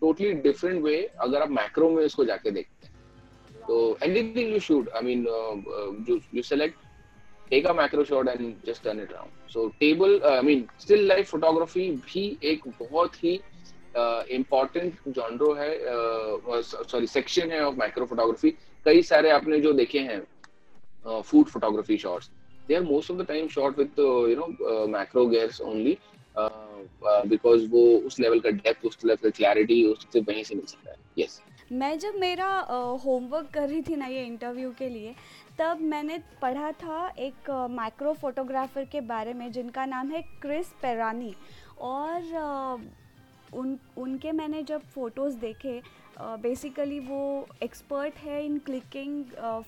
totally 0.00 0.32
different 0.48 0.82
way 0.82 1.02
अगर 1.20 1.42
आप 1.42 1.50
मैक्रो 1.50 1.90
में 1.90 2.04
इसको 2.04 2.24
जाके 2.24 2.50
देखते 2.50 2.86
हैं. 2.86 2.94
तो 3.66 3.98
anything 4.02 4.52
you 4.52 4.60
should 4.60 4.88
I 4.88 5.02
mean 5.04 5.26
you 6.34 6.42
select 6.42 6.86
take 7.50 7.66
a 7.66 7.72
macro 7.72 8.04
shot 8.04 8.26
just 8.64 8.82
turn 8.82 8.98
it 8.98 9.12
around. 9.12 9.30
So 9.48 9.72
table, 9.80 10.20
uh, 10.22 10.38
I 10.38 10.42
mean, 10.42 10.68
still 10.78 11.04
life 11.06 11.30
photography 11.30 11.86
भी 12.06 12.24
एक 12.44 12.66
बहुत 12.80 13.14
ही 13.22 13.32
इम्पोर्टेंट 14.36 14.94
uh, 14.94 15.08
जॉनरो 15.08 15.52
है 15.54 15.70
सॉरी 16.62 17.06
uh, 17.06 17.12
सेक्शन 17.12 17.50
है 17.50 17.64
ऑफ़ 17.64 17.76
माइक्रो 17.76 18.06
फोटोग्राफी 18.06 18.50
कई 18.84 19.02
सारे 19.02 19.30
आपने 19.30 19.60
जो 19.60 19.72
देखे 19.72 19.98
हैं 20.00 20.20
uh, 21.04 21.22
food 21.22 21.48
photography 21.48 21.96
shots. 21.96 22.30
They 22.68 22.76
are 22.76 22.82
most 22.82 23.10
of 23.10 23.18
the 23.18 23.24
time 23.24 23.48
shot 23.48 23.76
with 23.76 23.98
uh, 23.98 24.24
you 24.26 24.36
know 24.36 24.48
uh, 24.66 24.86
macro 24.86 25.26
gears 25.26 25.60
only 25.60 25.98
uh, 26.36 26.48
uh, 27.06 27.24
because 27.24 27.68
वो 27.70 27.84
उस 28.06 28.20
लेवल 28.20 28.40
का 28.40 28.50
डेप्थ 28.50 28.86
उस 28.86 29.04
लेवल 29.04 29.22
का 29.22 29.30
क्लैरिटी 29.36 29.84
उससे 29.92 30.20
वहीं 30.20 30.44
से 30.44 30.54
मिल 30.54 30.66
सकता 30.66 30.90
है। 30.90 30.96
Yes. 31.18 31.40
मैं 31.72 31.98
जब 31.98 32.14
मेरा 32.18 32.48
होमवर्क 33.04 33.46
uh, 33.46 33.52
कर 33.54 33.68
रही 33.68 33.82
थी 33.82 33.96
ना 33.96 34.06
ये 34.06 34.24
इंटरव्यू 34.26 34.70
के 34.78 34.88
लिए 34.88 35.14
तब 35.58 35.80
मैंने 35.80 36.18
पढ़ा 36.42 36.70
था 36.82 37.08
एक 37.18 37.50
मैक्रो 37.70 38.12
uh, 38.12 38.20
फोटोग्राफर 38.20 38.84
के 38.84 39.00
बारे 39.00 39.32
में 39.34 39.50
जिनका 39.52 39.84
नाम 39.86 40.10
है 40.10 40.22
क्रिस 40.42 40.66
पेरानी 40.82 41.34
और 41.80 42.32
uh, 42.44 42.80
उन 43.54 43.78
उनके 43.96 44.32
मैंने 44.32 44.62
जब 44.62 44.80
फ़ोटोज़ 44.94 45.36
देखे 45.38 45.80
बेसिकली 46.20 46.98
uh, 46.98 47.06
वो 47.08 47.48
एक्सपर्ट 47.62 48.14
है 48.18 48.44
in 48.44 48.58
clicking 48.66 49.24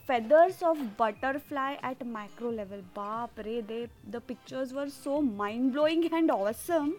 feathers 0.07 0.63
of 0.65 0.79
butterfly 1.01 1.75
at 1.91 2.03
micro 2.09 2.51
level 2.51 2.81
बाप 2.97 3.41
रे 3.41 3.61
they 3.63 3.87
the 4.09 4.23
pictures 4.29 4.73
were 4.73 4.89
so 4.89 5.21
mind 5.21 5.71
blowing 5.73 6.05
and 6.15 6.31
awesome 6.31 6.93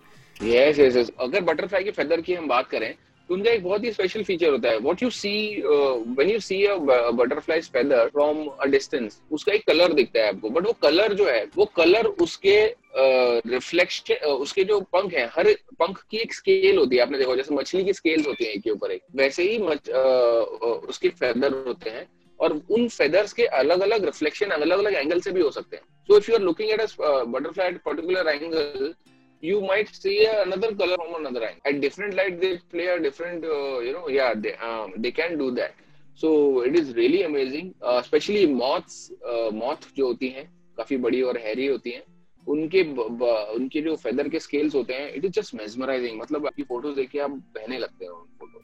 yes 0.44 0.80
yes 0.80 1.12
अगर 1.20 1.42
बटरफ्लाई 1.44 1.84
के 1.84 1.92
फेदर 1.92 2.22
की 2.22 2.34
हम 2.34 2.48
बात 2.48 2.70
करें 2.70 2.94
उनका 3.32 3.52
एक 3.52 3.64
बहुत 3.64 3.84
ही 3.84 3.92
स्पेशल 3.92 4.24
फीचर 4.24 4.50
होता 4.52 4.70
है। 4.70 4.78
What 4.80 5.04
you 5.04 5.10
see 5.10 5.34
when 5.66 6.30
you 6.30 6.40
see 6.40 6.64
a 6.66 6.76
butterfly 6.76 7.62
feather 7.74 8.10
from 8.10 8.46
a 8.48 8.66
distance 8.66 9.20
उसका 9.32 9.54
एक 9.54 9.66
कलर 9.68 9.94
दिखता 9.94 10.20
है 10.20 10.28
आपको। 10.28 10.50
बट 10.50 10.66
वो 10.68 10.74
कलर 10.84 11.14
जो 11.14 11.28
है 11.28 11.44
वो 11.56 11.66
कलर 11.76 12.06
उसके 12.06 12.56
रिफ्लेक्शन 12.96 14.14
uh, 14.16 14.22
uh, 14.22 14.38
उसके 14.38 14.64
जो 14.64 14.80
पंख 14.94 15.14
है 15.14 15.26
हर 15.36 15.52
पंख 15.80 16.02
की 16.12 16.18
एक 16.18 16.34
स्केल 16.34 16.78
होती 16.78 16.96
है। 16.96 17.02
आपने 17.02 17.18
देखा 17.18 17.36
जैसे 17.36 17.56
मछली 17.56 17.84
की 17.84 17.94
स्केल्स 17.94 18.28
होती 18.28 18.46
है 18.46 18.52
एक 18.52 18.62
के 18.64 18.70
ऊपर 18.70 18.92
एक। 18.92 19.02
वैसे 19.16 19.44
ही 19.44 19.58
मच, 19.58 19.90
uh, 19.90 20.90
उसके 20.90 21.10
फेदर 21.10 21.54
होते 21.68 21.90
हैं। 21.90 22.08
और 22.40 22.54
उन 22.72 22.88
फेदर्स 22.88 23.34
के 23.34 23.46
अलग 23.46 23.80
अलग 23.80 24.06
रिफ्लेक्शन 24.06 24.50
अलग 24.50 24.80
अलग 24.80 24.94
एंगल 24.94 25.20
से 25.22 25.32
भी 25.32 25.42
हो 25.42 25.50
सकते 25.52 25.76
हैं। 25.76 25.84
So 26.08 26.18
if 26.18 26.30
you 26.32 26.36
are 26.38 26.42
looking 26.42 26.70
at 26.70 26.82
a 26.82 27.24
butterfly 27.34 27.68
at 27.68 27.78
particular 27.86 28.28
angle 28.28 28.94
you 29.42 29.62
might 29.62 29.94
see 29.94 30.26
another 30.26 30.74
color 30.76 30.96
from 30.96 31.26
another 31.26 31.44
angle. 31.46 31.62
At 31.66 31.82
different 31.82 32.14
light, 32.14 32.40
they 32.40 32.58
play 32.70 32.88
a 32.88 33.00
different, 33.00 33.44
uh, 33.44 33.80
you 33.80 33.94
know, 33.94 34.08
yeah, 34.08 34.34
they, 34.36 34.54
um, 34.56 34.94
they 34.98 35.12
can 35.12 35.38
do 35.38 35.52
that. 35.52 35.74
So 36.16 36.62
it 36.62 36.76
is 36.76 36.94
really 36.94 37.24
amazing, 37.24 37.74
uh, 37.82 37.98
especially 38.02 38.46
moths, 38.46 39.12
uh, 39.28 39.50
moth 39.52 39.94
जो 39.96 40.08
होती 40.08 40.30
हैं 40.30 40.46
काफ़ी 40.78 40.98
बड़ी 40.98 41.22
और 41.22 41.38
Harry 41.38 41.66
होती 41.68 41.92
हैं 41.92 42.04
उनके 42.48 42.84
ब, 42.84 43.08
ब, 43.20 43.24
उनके 43.56 43.82
जो 43.82 43.96
फेदर 43.96 44.30
के 44.30 44.40
स्केल्स 44.40 44.76
होते 44.76 44.94
हैं 44.94 45.14
इट 45.14 45.26
इज़ 45.26 45.32
जस्ट 45.40 45.56
मेजमराइजिंग 45.56 46.20
मतलब 46.22 46.46
आपकी 46.48 46.64
फ़ोटोज़ 46.64 46.96
देख 46.96 47.10
के 47.10 47.20
आप 47.20 47.32
बहने 47.56 47.78
लगते 47.80 48.06
हैं 48.06 48.12
उन 48.12 48.26
फ़ोटो 48.40 48.60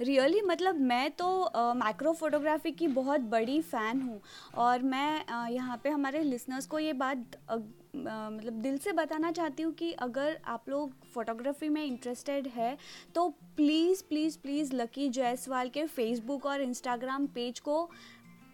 रियली 0.00 0.40
मतलब 0.42 0.80
मैं 0.82 1.10
तो 1.12 1.28
मैक्रो 1.76 2.12
फोटोग्राफी 2.14 2.70
की 2.72 2.88
बहुत 2.90 3.20
बड़ी 3.30 3.60
फ़ैन 3.62 4.00
हूँ। 4.02 4.20
और 4.56 4.82
मैं 4.82 5.24
uh, 5.26 5.50
यहाँ 5.50 5.80
पे 5.84 5.90
हमारे 5.90 6.22
लिसनर्स 6.22 6.66
को 6.66 6.78
ये 6.78 6.92
बात 6.94 7.36
uh, 7.48 7.60
मतलब 7.96 8.52
दिल 8.62 8.78
से 8.78 8.92
बताना 8.92 9.30
चाहती 9.32 9.62
हूँ 9.62 9.72
कि 9.72 9.92
अगर 10.02 10.38
आप 10.46 10.68
लोग 10.68 10.92
फोटोग्राफी 11.14 11.68
में 11.68 11.84
इंटरेस्टेड 11.84 12.46
है 12.46 12.76
तो 13.14 13.28
please 13.56 14.02
please 14.08 14.38
please 14.38 14.74
Lucky 14.74 15.08
Jaiswal 15.10 15.68
के 15.68 15.84
फेसबुक 15.86 16.46
और 16.46 16.62
इंस्टाग्राम 16.62 17.26
पेज 17.34 17.60
को 17.60 17.84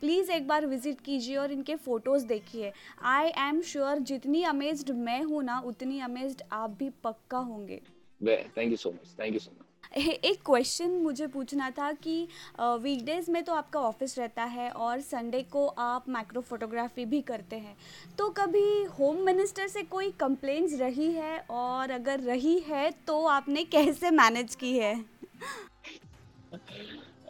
प्लीज़ 0.00 0.30
एक 0.32 0.46
बार 0.48 0.66
विज़िट 0.66 1.00
कीजिए 1.00 1.36
और 1.36 1.52
इनके 1.52 1.74
फ़ोटोज़ 1.76 2.26
देखिए। 2.26 2.72
आई 3.04 3.32
एम 3.38 3.60
श्योर 3.62 3.98
जितनी 4.10 4.42
अमेज्ड 4.44 4.90
मैं 4.98 5.22
हूँ 5.22 5.42
ना 5.44 5.58
उतनी 5.66 6.00
अमेज्ड 6.00 6.42
आप 6.52 6.76
भी 6.78 6.90
पक्का 7.04 7.38
होंगे। 7.38 7.80
Thank 8.20 8.70
you 8.70 8.76
so 8.76 8.90
much 8.90 9.14
thank 9.18 9.32
you 9.34 9.40
so 9.40 9.50
much 9.50 9.66
एक 9.96 10.42
क्वेश्चन 10.46 10.90
मुझे 11.02 11.26
पूछना 11.26 11.70
था 11.70 11.90
कि 11.92 12.28
वीकडेज़ 12.60 13.30
में 13.30 13.42
तो 13.44 13.52
आपका 13.52 13.80
ऑफ़िस 13.80 14.18
रहता 14.18 14.44
है 14.44 14.70
और 14.70 15.00
संडे 15.00 15.42
को 15.52 15.66
आप 15.66 16.08
माइक्रो 16.08 16.40
फोटोग्राफी 16.40 17.04
भी 17.04 17.20
करते 17.20 17.56
हैं। 17.56 17.76
तो 18.18 18.28
कभी 18.38 18.82
होम 18.98 19.16
मिनिस्टर 19.26 19.66
से 19.68 19.82
कोई 19.82 20.10
कंप्लेंट्स 20.20 20.78
रही 20.80 21.10
है? 21.12 21.38
और 21.50 21.90
अगर 21.90 22.20
रही 22.20 22.58
है 22.68 22.90
तो 23.06 23.24
आपने 23.26 23.64
कैसे 23.64 24.10
मैनेज 24.10 24.54
की 24.54 24.76
है? 24.78 24.94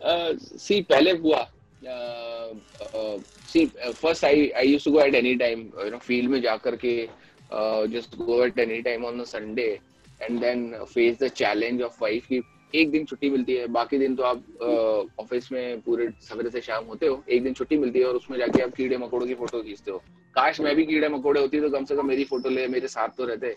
सी 0.03 0.83
uh, 0.83 0.89
पहले 0.89 1.11
हुआ। 1.11 1.47
uh, 1.83 2.51
first 3.95 4.25
I 4.25 4.53
I 4.57 4.63
used 4.63 4.85
to 4.85 4.93
go 4.93 5.01
at 5.01 5.15
any 5.15 5.37
time, 5.39 5.61
you 5.85 5.91
know, 5.91 6.01
field 6.09 6.29
में 6.31 6.41
जा 6.43 6.57
करके 6.57 7.09
uh, 7.53 7.87
just 7.95 8.19
go 8.19 8.43
at 8.45 8.59
any 8.59 8.83
time 8.83 9.05
on 9.05 9.21
a 9.21 9.27
Sunday 10.23 10.41
then 10.41 10.85
face 10.95 11.19
the 11.23 11.29
challenge 11.29 11.83
of 11.83 11.97
wife 12.03 12.27
की 12.27 12.43
एक 12.75 12.91
दिन 12.91 13.05
छुट्टी 13.05 13.31
मिलती 13.31 13.55
है 13.55 13.67
बाकी 13.67 13.99
दिन 13.99 14.17
तो 14.17 14.23
आप 14.23 14.43
ऑफ़िस 15.21 15.51
में 15.53 15.81
पूरे 15.81 16.09
सवेरे 16.29 16.51
से 16.51 16.61
शाम 16.61 16.85
होते 16.85 17.07
हो 17.07 17.23
एक 17.29 17.43
दिन 17.43 17.55
छुट्टी 17.55 17.79
मिलती 17.79 17.99
है 17.99 18.05
और 18.07 18.17
उसमें 18.17 18.39
जाके 18.39 18.63
आप 18.63 18.75
कीड़े 18.75 18.97
मकोड़ों 18.97 19.27
की 19.27 19.35
फ़ोटो 19.35 19.63
खींचते 19.63 19.91
हो। 19.91 19.99
काश 20.35 20.61
मैं 20.61 20.75
भी 20.77 20.87
कीड़े 20.87 21.09
मकोड़े 21.09 21.41
होती 21.41 21.61
तो 21.61 21.71
कम 21.71 21.85
से 21.85 21.97
कम 21.97 22.07
मेरी 22.09 22.25
फ़ोटो 22.25 22.51
ले 22.51 22.67
मेरे 22.69 22.89
साथ 22.89 23.17
तो 23.17 23.25
रहते। 23.25 23.55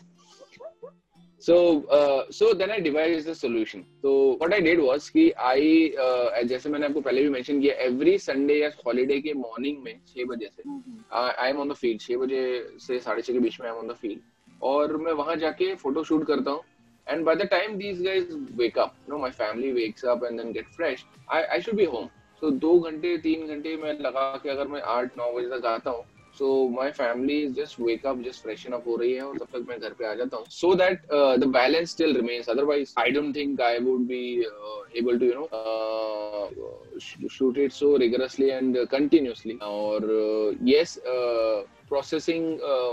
So 1.41 1.55
uh, 1.95 2.23
so 2.31 2.53
then 2.53 2.71
I 2.71 2.79
devised 2.79 3.25
the 3.25 3.35
solution. 3.35 3.81
So 4.01 4.11
what 4.41 4.53
I 4.53 4.59
did 4.61 4.79
was 4.79 5.09
कि 5.09 5.23
I 5.37 5.91
uh, 6.03 6.43
जैसे 6.47 6.69
मैंने 6.69 6.85
आपको 6.85 7.01
पहले 7.01 7.23
भी 7.23 7.29
मेंशन 7.29 7.59
किया 7.61 7.73
एवरी 7.85 8.17
संडे 8.17 8.55
या 8.59 8.71
हॉलीडे 8.85 9.19
के 9.21 9.33
मॉर्निंग 9.33 9.83
में 9.83 9.99
छह 10.07 10.25
बजे 10.25 10.49
से 10.55 10.63
I 11.15 11.49
am 11.49 11.57
on 11.59 11.69
the 11.69 11.73
field 11.73 12.01
छह 12.01 12.17
बजे 12.17 12.67
से 12.79 12.99
साढ़े 12.99 13.21
छह 13.21 13.33
के 13.33 13.39
बीच 13.39 13.59
में 13.61 13.67
I 13.69 13.75
am 13.75 13.79
on 13.79 13.87
the 13.87 13.95
field 14.01 14.19
और 14.69 14.95
मैं 14.97 15.11
वहाँ 15.13 15.35
जाके 15.35 15.73
फ़ोटो 15.75 16.03
शूट 16.03 16.25
करता 16.27 16.51
हूँ. 16.51 16.61
And 17.07 17.23
by 17.25 17.35
the 17.35 17.47
time 17.51 17.75
these 17.77 18.01
guys 18.03 18.33
wake 18.57 18.77
up 18.79 18.93
no 19.09 19.17
my 19.19 19.31
family 19.41 19.71
wakes 19.71 20.05
up 20.05 20.23
and 20.25 20.39
then 20.41 20.51
get 20.53 20.67
fresh 20.75 21.05
I 21.31 21.43
I 21.43 21.61
should 21.61 21.75
be 21.75 21.85
home 21.95 22.07
so 22.41 22.49
दो 22.65 22.79
घंटे 22.79 23.17
तीन 23.23 23.47
घंटे 23.47 23.75
मैं 23.83 23.93
लगा 23.99 24.31
के 24.43 24.49
अगर 24.49 24.67
मैं 24.67 24.81
आठ 24.97 25.17
नौ 25.17 25.31
बजे 25.33 25.57
तक 25.57 25.65
आता 25.65 25.89
हूँ 25.89 26.03
so 26.37 26.47
my 26.75 26.91
family 26.91 27.41
is 27.41 27.53
just 27.53 27.79
wake up 27.79 28.21
just 28.25 28.43
freshen 28.43 28.71
up 28.73 28.87
हो 28.87 28.95
रही 28.95 29.11
है 29.13 29.21
और 29.21 29.37
तब 29.37 29.47
तक 29.53 29.65
मैं 29.69 29.79
घर 29.79 29.93
पे 29.99 30.05
आ 30.05 30.13
जाता 30.13 30.37
हूँ. 30.37 30.45
So 30.49 30.73
that 30.75 31.01
the 31.39 31.47
balance 31.53 31.91
still 31.91 32.15
remains 32.15 32.49
otherwise 32.49 32.93
I 32.99 33.11
don't 33.11 33.35
think 33.35 33.61
I 33.61 33.79
would 33.79 34.07
be 34.07 34.23
able 34.99 35.19
to 35.19 35.25
you 35.25 35.33
know 35.39 35.45
shoot 37.31 37.57
it 37.57 37.71
so 37.71 37.95
rigorously 37.97 38.49
and 38.49 38.77
continuously 38.91 39.57
और 39.61 40.09
yes 40.63 40.97
uh, 40.99 41.05
yes, 41.05 41.13
uh, 41.13 41.82
processing 41.93 42.45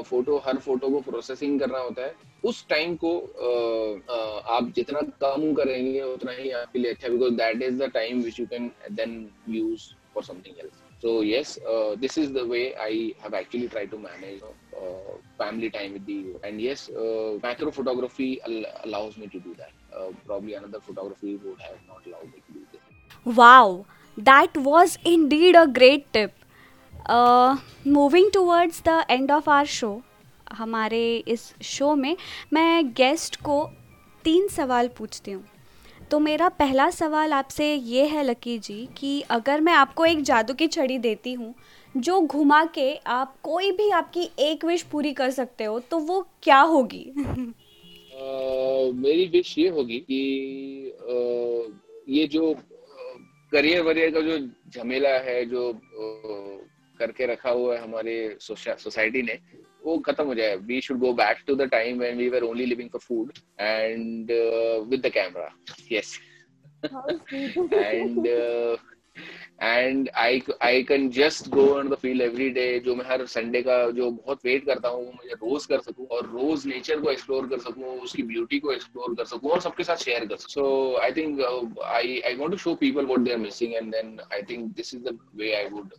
photo 0.06 0.38
हर 0.46 0.58
फ़ोटो 0.66 0.90
को 0.90 1.00
प्रोसेसिंग 1.10 1.58
करना 1.60 1.78
होता 1.78 2.02
है 2.02 2.14
उस 2.44 2.66
time 2.68 2.96
को 3.04 3.12
uh, 3.46 3.92
uh, 4.16 4.40
आप 4.56 4.72
जितना 4.76 5.00
कम 5.24 5.52
करेंगे 5.54 6.02
उतना 6.02 6.32
ही 6.38 6.50
आपके 6.60 6.78
लिए 6.78 6.92
अच्छा 6.92 7.08
because 7.08 7.34
that 7.42 7.62
is 7.62 7.82
the 7.82 7.90
time 7.94 8.22
which 8.22 8.40
you 8.40 8.46
can 8.52 8.70
then 9.00 9.18
use 9.48 9.90
for 10.14 10.24
something 10.24 10.58
else 10.64 10.88
so 11.02 11.12
yes 11.26 11.50
uh, 11.72 11.96
this 12.00 12.16
is 12.22 12.32
the 12.32 12.42
way 12.48 12.62
i 12.86 12.94
have 13.20 13.34
actually 13.36 13.68
tried 13.74 13.90
to 13.92 13.98
manage 14.00 14.42
uh, 14.80 15.12
family 15.38 15.70
time 15.76 15.94
with 15.94 16.04
the 16.08 16.16
and 16.48 16.60
yes 16.64 16.82
uh, 17.02 17.30
macro 17.44 17.70
photography 17.76 18.26
al- 18.48 18.66
allows 18.88 19.16
me 19.22 19.28
to 19.36 19.40
do 19.46 19.54
that 19.60 19.72
uh, 19.98 20.10
probably 20.26 20.58
another 20.58 20.80
photography 20.88 21.32
would 21.46 21.62
have 21.68 21.78
not 21.92 22.10
allowed 22.10 22.28
me 22.34 22.42
to 22.48 22.58
do 22.58 22.66
this 22.74 23.34
wow 23.40 23.86
that 24.30 24.60
was 24.68 24.98
indeed 25.14 25.60
a 25.62 25.66
great 25.80 26.06
tip 26.18 26.39
moving 27.86 28.30
towards 28.34 28.82
the 28.88 29.04
end 29.10 29.30
of 29.30 29.50
our 29.50 29.66
show 29.66 30.02
हमारे 30.52 31.16
इस 31.16 31.54
show 31.62 31.94
में 31.94 32.16
मैं 32.52 32.92
guest 32.92 33.36
को 33.36 33.70
तीन 34.24 34.48
सवाल 34.48 34.88
पूछती 34.88 35.30
हूँ। 35.30 35.44
तो 36.10 36.18
मेरा 36.18 36.48
पहला 36.48 36.90
सवाल 36.90 37.32
आपसे 37.32 37.74
ये 37.74 38.06
है 38.06 38.22
लकी 38.22 38.58
जी 38.58 38.88
कि 38.96 39.20
अगर 39.20 39.60
मैं 39.60 39.72
आपको 39.72 40.04
एक 40.04 40.22
जादू 40.22 40.54
की 40.54 40.66
छड़ी 40.66 40.98
देती 40.98 41.32
हूँ 41.32 41.54
जो 41.96 42.20
घुमा 42.20 42.64
के 42.64 42.94
आप 42.94 43.36
कोई 43.42 43.72
भी 43.72 43.90
आपकी 43.90 44.30
एक 44.38 44.64
विश 44.64 44.82
पूरी 44.82 45.12
कर 45.12 45.30
सकते 45.30 45.64
हो 45.64 45.80
तो 45.80 45.98
वो 45.98 46.28
क्या 46.42 46.60
होगी? 46.60 47.04
uh, 47.16 48.94
मेरी 48.94 49.26
विश 49.26 49.58
ये 49.58 49.68
होगी 49.68 49.98
कि 49.98 50.20
uh, 51.00 51.72
ये 52.08 52.26
जो 52.26 52.56
करियर 53.52 53.82
वरियर 53.82 54.10
का 54.10 54.20
जो 54.20 54.38
झमेला 54.70 55.08
है 55.08 55.44
जो 55.44 55.72
करके 57.00 57.26
रखा 57.26 57.50
हुआ 57.50 57.74
है 57.74 57.82
हमारे 57.82 58.14
सोसाइटी 58.40 59.22
ने 59.22 59.38
वो 59.84 59.96
खत्म 60.06 60.24
हो 60.26 60.34
जाए। 60.34 60.56
We 60.68 60.80
should 60.80 60.98
go 61.00 61.12
back 61.20 61.44
to 61.46 61.54
the 61.56 61.68
time 61.70 61.98
when 61.98 62.16
we 62.18 62.28
were 62.28 62.42
only 62.44 62.66
living 62.66 62.90
for 62.90 63.00
food 63.00 63.32
and 63.60 64.30
with 64.90 65.06
the 65.06 65.10
camera 65.12 65.48
yes 65.92 66.18
and 67.74 68.26
and 69.62 70.08
I 70.16 70.42
I 70.62 70.82
can 70.88 71.08
just 71.12 71.48
go 71.54 71.66
on 71.78 71.88
the 71.88 71.94
field 72.02 72.22
every 72.22 72.48
day 72.50 72.62
जो 72.84 72.94
मैं 72.96 73.04
हर 73.06 73.24
Sunday 73.26 73.62
का 73.62 73.78
जो 73.90 74.10
बहुत 74.10 74.44
wait 74.44 74.64
करता 74.66 74.88
हूँ 74.88 75.04
वो 75.04 75.12
मुझे 75.12 75.34
रोज 75.34 75.66
कर 75.66 75.80
सकूँ 75.80 76.06
और 76.16 76.26
रोज 76.26 76.66
नेचर 76.66 77.00
को 77.00 77.10
एक्सप्लोर 77.10 77.48
कर 77.48 77.58
सकूँ 77.60 77.98
उसकी 78.00 78.22
ब्यूटी 78.30 78.58
को 78.58 78.72
एक्सप्लोर 78.72 79.14
कर 79.14 79.24
सकूँ 79.32 79.50
और 79.50 79.60
सबके 79.60 79.84
साथ 79.84 80.04
शेयर 80.04 80.26
कर 80.26 80.36
सकूँ। 80.36 80.52
So 80.52 80.96
I 81.02 81.12
think 81.12 81.40
I 81.84 82.20
I 82.20 82.34
want 82.36 82.50
to 82.50 82.56
show 82.58 82.74
people 82.80 83.06
what 83.06 83.20
they 83.20 83.32
are 83.32 83.38
missing 83.38 83.74
and 83.74 83.92
then 83.94 84.18
I 84.32 84.42
think 84.50 84.64
this 84.76 84.94
is 84.94 85.02
the 85.02 85.18
way 85.36 85.52
I 85.54 85.68
would 85.70 85.94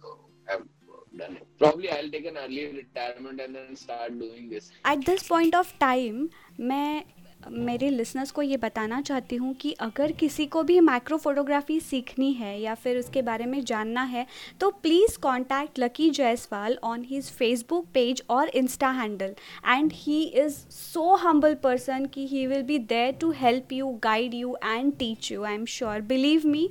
have 0.50 0.64
done 1.22 1.38
it. 1.38 1.48
Probably 1.60 1.90
I'll 1.92 2.10
take 2.10 2.26
an 2.26 2.38
early 2.38 2.68
retirement 2.74 3.40
and 3.40 3.56
then 3.56 3.76
start 3.78 4.20
doing 4.20 4.50
this. 4.50 4.72
At 4.86 5.06
this 5.06 5.24
point 5.26 5.56
of 5.56 5.74
time, 5.80 6.30
मैं 6.62 7.04
मेरे 7.50 7.90
listeners 7.90 8.32
को 8.32 8.42
ये 8.42 8.58
बताना 8.58 9.00
चाहती 9.02 9.36
हूँ 9.36 9.54
कि 9.62 9.72
अगर 9.82 10.12
किसी 10.20 10.46
को 10.46 10.62
भी 10.64 10.80
माइक्रो 10.80 11.18
फोटोग्राफी 11.18 11.80
सीखनी 11.80 12.32
है 12.34 12.60
या 12.62 12.76
फिर 12.76 12.98
उसके 12.98 13.22
बारे 13.22 13.46
में 13.46 13.64
जानना 13.66 14.04
है 14.04 14.26
तो 14.60 14.70
please 14.84 15.18
contact 15.22 15.80
Lucky 15.80 16.10
Jaiswal 16.10 16.78
on 16.84 17.04
his 17.10 17.32
Facebook 17.32 17.88
page 17.94 18.24
और 18.30 18.50
insta 18.56 18.90
handle 18.92 19.36
and 19.68 19.92
he 19.96 20.22
is 20.44 20.60
so 20.72 21.14
humble 21.18 21.56
person 21.64 22.06
कि 22.14 22.28
he 22.28 22.46
will 22.48 22.64
be 22.64 22.80
there 22.88 23.18
to 23.22 23.32
help 23.42 23.74
you 23.74 23.92
guide 24.04 24.34
you 24.34 24.56
and 24.64 24.94
teach 25.00 25.32
you 25.32 25.44
I 25.44 25.56
am 25.56 25.66
sure 25.70 26.02
believe 26.14 26.48
me 26.48 26.70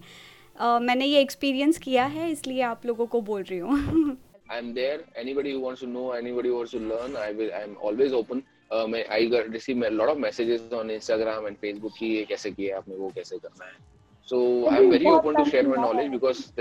मैंने 0.60 1.04
ये 1.04 1.20
experience 1.20 1.78
किया 1.78 2.04
है 2.06 2.30
इसलिए 2.32 2.62
आप 2.62 2.86
लोगों 2.86 3.06
को 3.06 3.20
बोल 3.22 3.42
रही 3.42 3.58
हूँ 3.58 4.16
I'm 4.50 4.74
there. 4.74 5.00
Anybody 5.16 5.52
who 5.52 5.60
wants 5.60 5.80
to 5.80 5.86
know, 5.86 6.12
anybody 6.12 6.48
who 6.48 6.56
wants 6.56 6.72
to 6.72 6.78
learn, 6.78 7.16
I 7.16 7.32
will. 7.32 7.50
I'm 7.54 7.76
always 7.80 8.12
open. 8.12 8.42
Uh, 8.72 8.86
मैं 8.86 9.04
I 9.08 9.24
got 9.26 9.48
receive 9.50 9.82
a 9.82 9.90
lot 9.90 10.08
of 10.08 10.18
messages 10.18 10.72
on 10.72 10.88
Instagram 10.88 11.46
and 11.48 11.60
Facebook 11.60 11.96
कि 11.98 12.06
ये 12.06 12.24
कैसे 12.32 12.50
किया 12.50 12.78
आपने 12.78 12.96
वो 12.96 13.12
कैसे 13.16 13.38
करना 13.38 13.64
है. 13.64 13.76
So 14.26 14.68
I'm 14.68 14.90
very 14.90 15.06
open 15.06 15.36
to 15.36 15.44
share 15.50 15.66
my 15.68 15.76
knowledge 15.76 16.10
because 16.10 16.52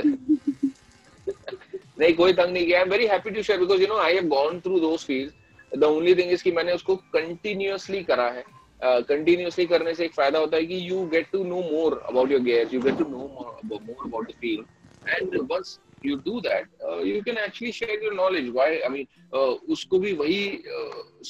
नहीं 2.00 2.14
कोई 2.16 2.34
तंग 2.34 2.54
नहीं 2.54 2.66
किया. 2.66 2.84
I'm 2.84 2.90
very 2.90 3.08
happy 3.08 3.32
to 3.32 3.44
share 3.44 3.60
because 3.60 3.80
you 3.80 3.88
know 3.88 3.98
I 3.98 4.12
have 4.14 4.30
gone 4.30 4.62
through 4.62 4.80
those 4.82 5.04
fields. 5.04 5.34
The 5.72 5.88
only 5.88 6.16
thing 6.16 6.30
is 6.30 6.42
कि 6.42 6.52
मैंने 6.52 6.74
उसको 6.82 7.02
continuously 7.18 8.06
करा 8.06 8.30
है. 8.38 8.46
कंटिन्यूसली 8.84 9.64
uh, 9.66 9.70
करने 9.70 9.94
से 9.96 10.06
एक 10.06 10.14
फ़ायदा 10.16 10.40
होता 10.40 10.58
है 10.58 10.66
कि 10.66 10.90
you 10.90 11.06
get 11.12 11.30
to 11.32 11.44
know 11.44 11.62
more 11.62 11.98
about 12.10 12.32
your 12.32 12.42
gears 12.42 12.74
you 12.74 12.82
get 12.82 12.98
to 12.98 13.06
know 13.10 13.18
more 13.18 14.06
about 14.06 14.28
the 14.28 14.36
field 14.42 15.10
and 15.10 15.36
once 15.52 15.80
you 16.04 16.22
do 16.22 16.42
that, 16.42 16.64
uh, 16.88 17.00
you 17.00 17.24
can 17.24 17.38
actually 17.38 17.72
share 17.72 18.00
your 18.02 18.14
knowledge. 18.14 18.52
Why? 18.52 18.70
I 18.86 18.90
mean, 18.90 19.08
uh, 19.34 19.54
उसको 19.76 20.00
भी 20.00 20.14
वही 20.14 20.42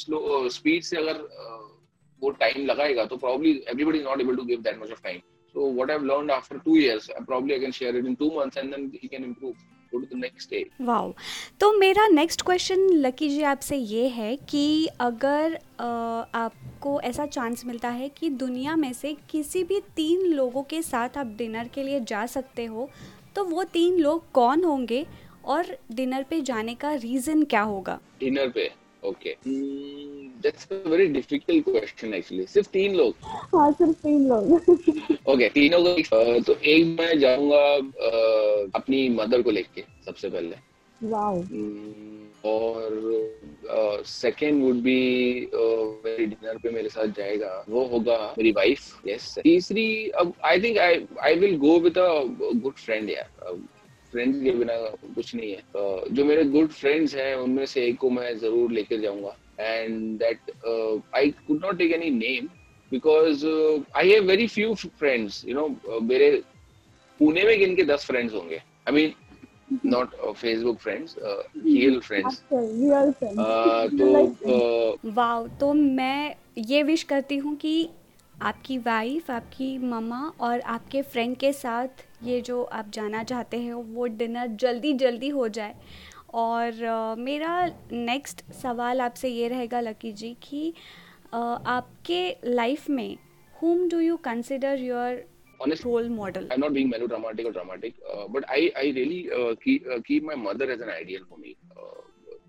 slow 0.01 0.19
uh, 0.19 0.49
speed 0.49 0.83
से 0.83 0.97
अगर 0.97 1.21
uh, 1.45 1.59
वो 2.21 2.29
time 2.39 2.65
लगाएगा 2.65 3.05
तो 3.05 3.17
probably 3.17 3.53
everybody 3.73 3.99
is 3.99 4.05
not 4.05 4.21
able 4.21 4.35
to 4.35 4.45
give 4.45 4.63
that 4.63 4.79
much 4.79 4.91
of 4.91 5.01
time. 5.03 5.21
So 5.55 5.65
what 5.79 5.89
I've 5.89 6.03
learned 6.03 6.31
after 6.31 6.59
two 6.59 6.77
years, 6.77 7.09
probably 7.25 7.55
I 7.55 7.59
can 7.59 7.71
share 7.71 7.95
it 7.95 8.05
in 8.05 8.15
two 8.15 8.31
months 8.31 8.57
and 8.57 8.73
then 8.73 8.91
he 8.93 9.07
can 9.07 9.23
improve. 9.23 9.55
Go 9.91 9.99
to 9.99 10.05
the 10.05 10.17
next 10.17 10.43
stage. 10.43 10.67
Wow. 10.87 11.13
तो 11.59 11.71
मेरा 11.77 12.07
next 12.07 12.41
question 12.45 12.89
lucky 13.05 13.29
जी 13.29 13.41
आपसे 13.51 13.77
ये 13.77 14.07
है 14.07 14.35
कि 14.49 14.87
अगर 15.01 15.55
uh, 15.55 16.35
आपको 16.35 16.99
ऐसा 17.01 17.25
chance 17.25 17.65
मिलता 17.65 17.89
है 17.89 18.09
कि 18.17 18.29
दुनिया 18.43 18.75
में 18.75 18.91
से 18.93 19.15
किसी 19.29 19.63
भी 19.63 19.79
तीन 19.95 20.25
लोगों 20.33 20.63
के 20.69 20.81
साथ 20.81 21.17
आप 21.17 21.33
डिनर 21.37 21.67
के 21.75 21.83
लिए 21.83 21.99
जा 22.11 22.25
सकते 22.35 22.65
हो 22.65 22.89
तो 23.35 23.43
वो 23.43 23.63
तीन 23.73 23.97
लोग 23.99 24.31
कौन 24.31 24.63
होंगे 24.63 25.05
और 25.45 25.77
डिनर 25.91 26.23
पे 26.29 26.41
जाने 26.41 26.75
का 26.75 26.93
रीजन 26.93 27.43
क्या 27.43 27.61
होगा? 27.61 27.99
डिनर 28.19 28.49
पे 28.49 28.69
okay 29.05 29.35
that's 30.43 30.67
a 30.71 30.89
very 30.89 31.05
difficult 31.07 31.63
question 31.65 32.13
actually 32.13 32.45
सिर्फ़ 32.45 32.69
तीन 32.69 32.95
लोग। 32.95 33.13
हाँ 33.55 33.71
सिर्फ़ 33.71 33.97
तीन 33.97 34.27
लोग। 34.29 34.51
ओके 35.29 35.49
तीनों 35.49 35.79
को 35.83 36.39
तो 36.41 36.53
एक 36.53 36.99
मैं 36.99 37.17
जाऊँगा 37.19 37.63
अपनी 38.79 39.07
मदर 39.09 39.41
को 39.41 39.51
लेके 39.51 39.83
सबसे 40.05 40.29
पहले। 40.29 40.55
वाओ 41.03 41.43
और 42.45 44.03
सेकेंड 44.05 44.61
वुड 44.63 44.75
बी 44.83 44.99
मेरे 46.05 46.25
डिनर 46.25 46.57
पे 46.63 46.69
मेरे 46.71 46.89
साथ 46.89 47.07
जाएगा 47.17 47.63
वो 47.69 47.83
होगा 47.87 48.17
मेरी 48.37 48.51
वाइफ 48.51 49.07
यस 49.07 49.33
तीसरी 49.43 49.89
अब 50.19 50.33
I 50.45 50.61
think 50.61 50.77
I 50.77 51.05
I 51.23 51.35
will 51.39 51.57
go 51.57 51.79
with 51.79 51.97
a 51.97 52.09
good 52.63 52.73
friend 52.75 53.09
यार। 53.09 53.57
फ्रेंड 54.13 54.43
के 54.43 54.51
बिना 54.51 54.75
कुछ 55.15 55.33
नहीं 55.35 55.51
है। 55.51 55.57
uh, 55.57 56.11
जो 56.11 56.23
मेरे 56.25 56.43
गुड 56.45 56.69
फ्रेंड्स 56.69 57.15
हैं 57.15 57.35
उनमें 57.35 57.65
से 57.65 57.85
एक 57.87 57.97
को 57.97 58.09
मैं 58.09 58.37
ज़रूर 58.39 58.71
लेकर 58.71 58.99
जाऊँगा। 59.01 59.35
And 59.59 60.17
that 60.19 60.51
I 61.15 61.29
could 61.47 61.65
not 61.65 61.77
take 61.77 61.91
any 61.93 62.09
name 62.09 62.47
because 62.91 63.45
I 63.95 64.09
have 64.11 64.23
very 64.27 64.47
few 64.47 64.73
friends 64.75 65.43
you 65.47 65.55
know 65.55 65.99
मेरे 66.01 66.31
पुणे 67.19 67.43
में 67.43 67.57
गिन 67.59 67.75
के 67.75 67.83
दस 67.83 68.05
फ्रेंड्स 68.05 68.33
होंगे। 68.33 68.55
I 68.55 68.93
mean 68.93 69.13
not 69.83 70.13
uh, 70.15 70.33
Facebook 70.33 70.79
friends, 70.79 71.17
uh, 71.17 71.43
real 71.63 72.01
friends. 72.01 72.41
real 72.51 73.13
friends. 73.13 73.39
Uh, 73.39 73.87
तो 73.97 74.35
uh, 74.47 75.13
वाओ 75.15 75.47
तो 75.59 75.73
मैं 75.73 76.35
ये 76.57 76.83
विश 76.83 77.03
करती 77.03 77.37
हूँ 77.37 77.55
कि 77.55 77.89
आपकी 78.41 78.77
वाइफ 78.77 79.31
आपकी 79.31 79.77
ममा 79.77 80.21
और 80.39 80.59
आपके 80.75 81.01
फ्रेंड 81.01 81.35
के 81.37 81.51
साथ 81.53 82.05
ये 82.23 82.39
जो 82.41 82.61
आप 82.63 82.91
जाना 82.93 83.23
चाहते 83.23 83.57
हैं 83.59 83.73
वो 83.73 84.05
डिनर 84.05 84.47
जल्दी 84.61 84.93
जल्दी 84.93 85.29
हो 85.29 85.47
जाए 85.47 85.75
और 86.33 86.71
uh, 86.71 87.19
मेरा 87.19 87.65
नेक्स्ट 87.91 88.43
सवाल 88.61 89.01
आपसे 89.01 89.29
ये 89.29 89.47
रहेगा 89.47 89.79
लकी 89.79 90.11
जी 90.11 90.35
कि 90.43 90.73
uh, 91.33 91.57
आपके 91.67 92.35
लाइफ 92.45 92.89
में 92.89 93.17
whom 93.53 93.89
do 93.89 93.99
you 93.99 94.17
consider 94.17 94.75
your 94.75 95.15
Honestly, 95.61 95.91
role 95.91 96.09
model? 96.09 96.47
I'm 96.51 96.59
not 96.61 96.73
being 96.73 96.89
melodramatic 96.89 97.45
or 97.45 97.51
dramatic, 97.51 97.95
uh, 98.13 98.27
but 98.27 98.43
I, 98.49 98.71
I 98.77 98.83
really 98.95 99.29
uh, 99.31 99.55
keep, 99.63 99.85
uh, 99.87 99.99
keep 100.05 100.23
my 100.23 100.35
mother 100.35 100.69
as 100.71 100.81
an 100.81 100.89
ideal 100.89 101.21
for 101.29 101.37
me 101.37 101.57
uh, 101.75 102.01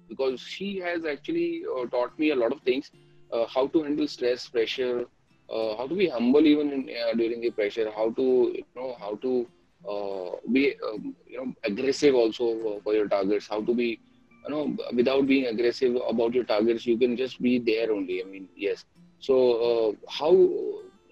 because 0.08 0.40
she 0.40 0.78
has 0.78 1.04
actually 1.04 1.62
uh, 1.76 1.86
taught 1.86 2.18
me 2.18 2.30
a 2.30 2.36
lot 2.36 2.52
of 2.52 2.60
things 2.62 2.90
uh, 3.32 3.46
how 3.46 3.66
to 3.68 3.82
handle 3.82 4.06
stress, 4.06 4.48
pressure, 4.48 5.04
how 5.50 5.86
to 5.88 5.94
be 5.96 6.08
humble 6.08 6.46
even 6.46 6.72
in, 6.72 6.88
during 7.16 7.40
the 7.40 7.50
pressure, 7.50 7.90
how 7.94 8.10
to, 8.10 8.52
you 8.54 8.64
know, 8.76 8.96
how 9.00 9.16
to 9.16 9.46
be, 10.52 10.74
um, 10.86 11.14
you 11.26 11.38
know, 11.38 11.52
aggressive 11.64 12.14
also 12.14 12.80
for 12.84 12.94
your 12.94 13.08
targets, 13.08 13.48
how 13.48 13.60
to 13.62 13.74
be, 13.74 13.98
you 14.46 14.50
know, 14.50 14.76
without 14.94 15.26
being 15.26 15.46
aggressive 15.46 15.96
about 16.08 16.34
your 16.34 16.44
targets, 16.44 16.86
you 16.86 16.96
can 16.96 17.16
just 17.16 17.40
be 17.42 17.58
there 17.58 17.92
only. 17.92 18.22
I 18.22 18.26
mean, 18.26 18.48
yes. 18.56 18.84
So, 19.18 19.96
how 20.08 20.32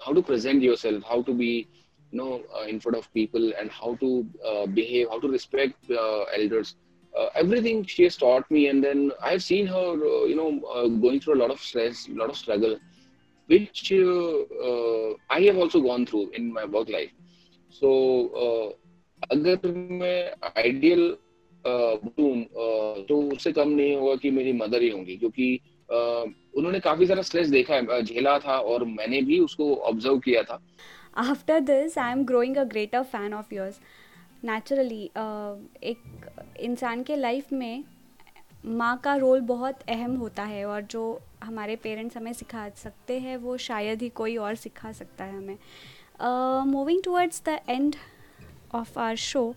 how 0.05 0.13
to 0.13 0.23
present 0.23 0.63
yourself, 0.63 1.03
how 1.09 1.23
to 1.23 1.35
be 1.35 1.69
you 2.11 2.19
know 2.19 2.43
uh, 2.57 2.65
in 2.65 2.81
front 2.81 2.97
of 2.97 3.13
people, 3.13 3.53
and 3.59 3.71
how 3.71 3.95
to 3.97 4.27
uh, 4.45 4.67
behave, 4.67 5.09
how 5.11 5.21
to 5.21 5.29
respect 5.29 5.91
uh, 5.91 6.23
elders. 6.37 6.77
Uh, 7.19 7.29
everything 7.35 7.85
she 7.85 8.05
has 8.05 8.17
taught 8.17 8.49
me, 8.51 8.69
and 8.69 8.85
then 8.85 9.11
I've 9.23 9.43
seen 9.43 9.67
her, 9.67 9.91
uh, 9.93 10.25
you 10.25 10.37
know, 10.37 10.63
uh, 10.69 10.87
going 10.89 11.21
through 11.21 11.35
a 11.35 11.41
lot 11.43 11.51
of 11.51 11.59
stress, 11.59 12.07
a 12.07 12.13
lot 12.13 12.31
of 12.31 12.37
struggle, 12.37 12.79
which 13.47 13.93
I 13.93 15.41
have 15.41 15.57
also 15.57 15.81
gone 15.81 16.07
through 16.07 16.31
in 16.31 16.53
my 16.53 16.65
work 16.65 16.89
life. 16.89 17.11
So, 17.71 18.75
अगर 19.33 19.73
मैं 20.01 20.33
ideal 20.57 21.17
तो 21.67 23.17
उससे 23.33 23.53
कम 23.53 23.69
नहीं 23.69 23.97
होगा 23.97 24.15
कि 24.17 24.31
मेरी 24.31 24.53
mother 24.53 24.83
ही 24.83 24.91
होंगी 24.91 25.17
क्योंकि 25.17 25.61
उन्होंने 26.57 26.81
काफ़ी 26.81 27.07
सारा 27.07 27.23
स्ट्रेस 27.23 27.49
देखा 27.49 27.75
है 27.75 28.03
झेला 28.03 28.39
था 28.39 28.59
और 28.59 28.85
मैंने 28.85 29.23
भी 29.23 29.39
उसको 29.41 29.75
ऑब्ज़र्व 29.91 30.19
किया 30.19 30.43
था 30.43 30.61
after 31.19 31.61
this 31.61 31.97
I 31.99 32.13
am 32.13 32.25
growing 32.25 32.57
a 32.57 32.65
greater 32.65 33.03
fan 33.03 33.33
of 33.35 33.55
yours 33.55 33.81
naturally 34.45 35.05
एक 35.85 36.55
इंसान 36.61 37.03
के 37.03 37.17
लाइफ 37.17 37.53
में 37.53 37.85
माँ 38.67 38.97
का 39.05 39.15
रोल 39.17 39.41
बहुत 39.41 39.81
अहम 39.89 40.15
होता 40.17 40.43
है 40.43 40.65
और 40.65 40.83
जो 40.83 41.03
हमारे 41.45 41.77
पेरेंट्स 41.77 42.17
हमें 42.17 42.33
सिखा 42.33 42.69
सकते 42.77 43.19
हैं, 43.19 43.37
वो 43.37 43.57
शायद 43.57 44.03
ही 44.03 44.09
कोई 44.09 44.37
और 44.37 44.55
सिखा 44.55 44.93
सकता 44.93 45.25
है 45.25 45.37
हमें। 45.37 45.59
Moving 46.71 47.03
towards 47.03 47.43
the 47.49 47.59
end 47.69 47.97
of 48.75 48.99
our 48.99 49.17
show 49.17 49.55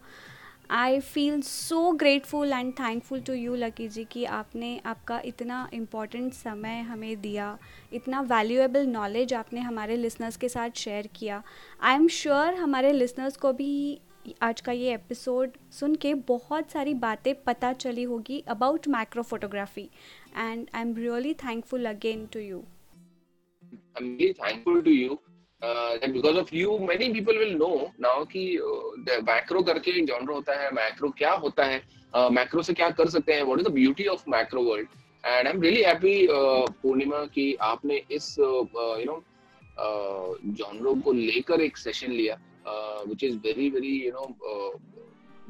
I 0.71 0.99
feel 0.99 1.41
so 1.41 1.91
grateful 1.91 2.53
and 2.53 2.73
thankful 2.73 3.21
to 3.21 3.33
you 3.33 3.55
Lucky 3.55 3.87
ji 3.87 4.03
कि 4.03 4.23
आपने 4.25 4.81
आपका 4.85 5.21
इतना 5.25 5.69
इंपॉर्टेंट 5.73 6.33
समय 6.33 6.79
हमें 6.81 7.21
दिया, 7.21 7.57
इतना 7.93 8.21
वैल्यूएबल 8.21 8.85
नॉलेज 8.87 9.33
आपने 9.33 9.59
हमारे 9.59 9.97
लिसनर्स 9.97 10.37
के 10.37 10.49
साथ 10.49 10.69
शेयर 10.75 11.07
किया। 11.07 11.43
आई 11.81 11.95
एम 11.95 12.07
श्योर 12.07 12.53
हमारे 12.53 12.91
लिसनर्स 12.93 13.37
को 13.37 13.53
भी 13.53 13.99
आज 14.41 14.61
का 14.61 14.71
ये 14.71 14.93
एपिसोड 14.93 15.57
सुन 15.79 15.95
के 15.95 16.13
बहुत 16.13 16.71
सारी 16.71 16.93
बातें 16.93 17.33
पता 17.43 17.73
चली 17.73 18.03
होगी 18.03 18.39
about 18.47 18.87
micro 18.87 19.23
photography 19.23 19.89
and 20.37 20.67
I 20.73 20.81
am 20.81 20.95
really 20.97 21.33
thankful 21.33 21.85
again 21.85 22.25
to 22.25 22.39
you 22.39 22.63
thankful 24.39 24.81
to 24.83 24.91
you 24.91 25.30
uh, 25.61 25.97
because 26.13 26.37
of 26.37 26.51
you 26.51 26.79
many 26.79 27.13
people 27.13 27.33
will 27.33 27.57
know 27.57 27.91
now 27.99 28.25
कि 28.25 28.57
uh, 28.59 29.21
macro 29.23 29.63
करके 29.63 29.91
एक 29.91 30.07
genre 30.09 30.35
होता 30.35 30.59
है 30.61 30.69
macro 30.71 31.11
क्या 31.17 31.33
होता 31.45 31.65
है 31.65 31.81
uh, 32.15 32.29
macro 32.29 32.63
से 32.63 32.73
क्या 32.73 32.89
कर 32.89 33.09
सकते 33.09 33.33
हैं 33.33 33.43
what 33.43 33.59
is 33.59 33.65
the 33.65 33.75
beauty 33.79 34.07
of 34.07 34.25
macro 34.27 34.63
world 34.63 34.87
and 35.23 35.47
I'm 35.47 35.59
really 35.59 35.83
happy 35.83 36.27
uh, 36.27 36.65
पूर्णिमा 36.83 37.25
कि 37.35 37.53
आपने 37.61 38.01
इस 38.11 38.35
uh, 38.39 38.63
uh, 38.83 38.97
know 39.05 39.23
uh, 39.77 40.33
genre 40.61 41.01
को 41.03 41.11
लेकर 41.11 41.61
एक 41.61 41.77
session 41.77 42.09
लिया 42.09 42.37
uh, 42.65 43.05
is 43.21 43.35
very 43.35 43.69
very 43.69 43.93
you 44.05 44.11
know 44.11 44.35
uh, 44.51 44.77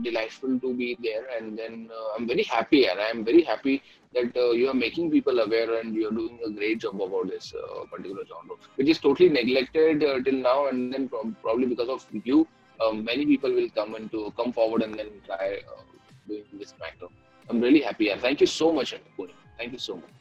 delightful 0.01 0.59
to 0.59 0.73
be 0.73 0.97
there 1.03 1.25
and 1.37 1.57
then 1.57 1.89
uh, 1.91 2.15
i'm 2.15 2.27
very 2.27 2.43
happy 2.43 2.87
and 2.87 2.99
i'm 2.99 3.23
very 3.23 3.43
happy 3.43 3.81
that 4.14 4.36
uh, 4.36 4.50
you 4.50 4.68
are 4.68 4.74
making 4.74 5.10
people 5.10 5.38
aware 5.40 5.78
and 5.78 5.94
you're 5.94 6.16
doing 6.18 6.38
a 6.46 6.50
great 6.50 6.78
job 6.80 7.00
about 7.06 7.28
this 7.28 7.52
uh, 7.54 7.84
particular 7.92 8.24
genre 8.32 8.56
which 8.76 8.88
is 8.88 8.98
totally 8.98 9.28
neglected 9.28 10.04
uh, 10.04 10.20
till 10.22 10.38
now 10.50 10.68
and 10.68 10.92
then 10.92 11.08
pro- 11.08 11.32
probably 11.42 11.66
because 11.66 11.88
of 11.88 12.06
you 12.24 12.46
um, 12.80 13.04
many 13.04 13.26
people 13.26 13.52
will 13.52 13.70
come 13.70 13.94
and 13.94 14.10
to 14.10 14.32
come 14.36 14.52
forward 14.52 14.82
and 14.82 14.94
then 14.94 15.10
try 15.26 15.58
uh, 15.72 15.82
doing 16.28 16.44
this 16.58 16.74
matter 16.80 17.08
i'm 17.50 17.60
really 17.60 17.80
happy 17.80 18.10
and 18.10 18.20
thank 18.20 18.40
you 18.40 18.46
so 18.46 18.72
much 18.72 18.94
Puni. 19.16 19.34
thank 19.58 19.72
you 19.72 19.78
so 19.78 19.96
much 19.96 20.12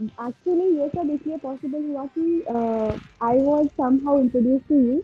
actually 0.00 0.66
ये 0.78 0.86
सब 0.88 1.08
इसलिए 1.10 1.36
possible 1.42 1.84
हुआ 1.84 2.04
कि 2.16 2.42
I 3.28 3.40
was 3.46 3.66
somehow 3.78 4.18
introduce 4.20 4.60
to 4.68 4.74
you 4.80 5.00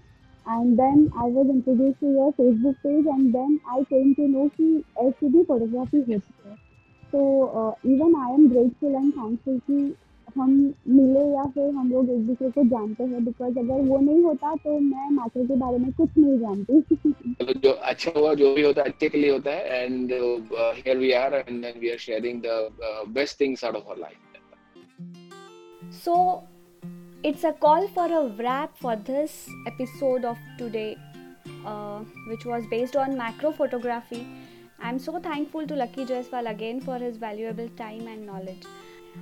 and 0.47 0.79
then 0.79 1.11
I 1.17 1.25
was 1.25 1.47
introduced 1.49 2.01
to 2.01 2.07
your 2.07 2.33
Facebook 2.35 2.77
page 2.83 3.07
and 3.07 3.35
then 3.35 3.61
I 3.67 3.83
came 3.85 4.15
to 4.17 4.29
know 4.29 4.49
कि 4.57 4.67
ऐसी 5.05 5.29
भी 5.33 5.43
photography 5.45 5.99
होती 5.99 6.49
है 6.49 6.57
तो 7.14 7.22
even 7.86 8.16
I 8.16 8.34
am 8.34 8.50
grateful 8.50 8.96
and 8.96 9.12
thankful 9.14 9.60
कि 9.68 9.96
हम 10.38 10.52
मिले 10.88 11.26
या 11.36 11.44
फिर 11.44 11.70
हम 11.70 11.92
लोग 11.92 12.10
एक 12.10 12.28
दूसरे 12.28 12.50
को 12.50 12.64
जानते 12.70 13.04
हैं 13.04 13.24
बिकॉज़ 13.26 13.60
अगर 13.60 13.82
वो 13.82 13.98
नहीं 14.00 14.22
होता 14.24 14.54
तो 14.56 14.80
मैं 14.80 15.10
मैटर 15.10 15.46
के 15.48 15.56
बारे 15.56 15.78
में 15.78 15.92
कुछ 15.94 16.10
नहीं 16.18 16.38
जानती। 16.40 17.54
जो 17.64 17.72
अच्छा 17.72 18.12
हुआ 18.20 18.34
जो 18.34 18.54
भी 18.56 18.62
होता 18.62 18.82
है 18.82 18.90
अच्छे 18.90 19.10
के 19.10 19.18
लिए 19.18 19.32
होता 19.32 19.52
है 19.52 19.84
and 19.84 20.14
here 20.52 20.98
we 20.98 21.12
are 21.12 21.34
and 21.34 21.62
then 21.62 21.80
we 21.80 21.90
are 21.90 21.98
sharing 21.98 22.42
the 22.46 22.70
best 23.10 23.40
things 23.42 23.66
out 23.66 23.76
of 23.76 23.84
our 23.84 24.00
life 24.00 24.16
so 26.04 26.16
it's 27.24 27.44
a 27.44 27.52
call 27.54 27.86
for 27.90 28.06
a 28.18 28.28
wrap 28.38 28.78
for 28.78 28.96
this 28.96 29.34
episode 29.68 30.26
of 30.26 30.38
today, 30.58 30.96
uh, 31.66 32.00
which 32.30 32.46
was 32.46 32.68
based 32.68 32.96
on 32.96 33.18
macro 33.18 33.52
I 34.84 34.92
am 34.92 34.98
so 34.98 35.20
thankful 35.20 35.66
to 35.66 35.76
Lucky 35.76 36.06
Jaiswal 36.06 36.46
again 36.46 36.80
for 36.80 37.04
his 37.04 37.18
valuable 37.18 37.68
time 37.68 38.08
and 38.08 38.26
knowledge 38.26 38.66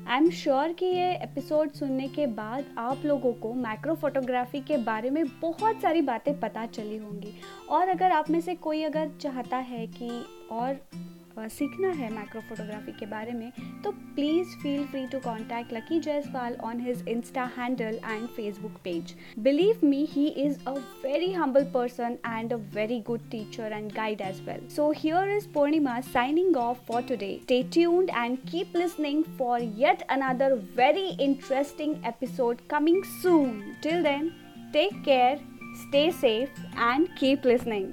I 0.08 0.18
am 0.18 0.30
sure 0.30 0.74
कि 0.74 0.86
ये 0.86 1.12
episode 1.14 1.72
सुनने 1.72 2.08
के 2.08 2.28
बाद 2.28 2.66
आप 2.78 2.98
लोगों 3.06 3.34
को 3.34 3.54
micro 3.54 3.96
photography 3.96 4.60
के 4.60 4.78
बारे 4.78 5.10
में 5.10 5.26
बहुत 5.42 5.82
सारी 5.82 6.02
बातें 6.02 6.40
पता 6.40 6.66
चली 6.66 6.98
होंगी। 6.98 7.34
और 7.70 7.90
अगर 7.90 8.12
आप 8.12 8.30
में 8.30 8.42
से 8.42 8.56
कोई 8.56 8.84
अगर 8.84 9.12
चाहता 9.22 9.58
है 9.58 9.88
कि 9.88 10.26
और 10.52 10.78
सीखना 11.50 11.90
है 11.94 12.12
माइक्रो 12.14 12.42
फोटोग्राफी 12.42 12.92
के 13.00 13.06
बारे 13.06 13.32
में 13.34 13.52
तो 13.84 13.92
please 14.16 14.56
feel 14.62 14.86
free 14.88 15.06
to 15.08 15.20
contact 15.20 15.74
Lucky 15.74 16.00
Jaiswal 16.00 16.56
on 16.64 16.80
his 16.80 17.04
insta 17.08 17.44
handle 17.58 18.00
and 18.06 18.28
Facebook 18.30 18.80
page 18.84 19.14
believe 19.40 19.86
me 19.86 20.04
he 20.12 20.28
is 20.46 20.66
a 20.68 20.74
very 21.04 21.32
humble 21.34 21.66
person 21.74 22.18
and 22.28 22.54
a 22.54 22.58
very 22.76 23.00
good 23.08 23.30
teacher 23.32 23.74
and 23.74 23.92
guide 23.94 24.22
as 24.22 24.42
well 24.48 24.68
so 24.76 24.90
here 24.98 25.36
is 25.38 25.48
Purnima 25.54 26.00
signing 26.10 26.58
off 26.58 26.82
for 26.88 27.02
today 27.10 27.32
stay 27.44 27.62
tuned 27.74 28.10
and 28.10 28.38
keep 28.52 28.76
listening 28.78 29.24
for 29.38 29.62
yet 29.78 30.02
another 30.10 30.54
very 30.78 31.08
interesting 31.22 31.96
episode 32.08 32.68
coming 32.70 33.04
soon 33.22 33.62
till 33.84 34.04
then 34.04 34.32
take 34.74 35.04
care, 35.04 35.40
stay 35.82 36.12
safe, 36.12 36.50
and 36.78 37.10
keep 37.16 37.46
listening. 37.46 37.88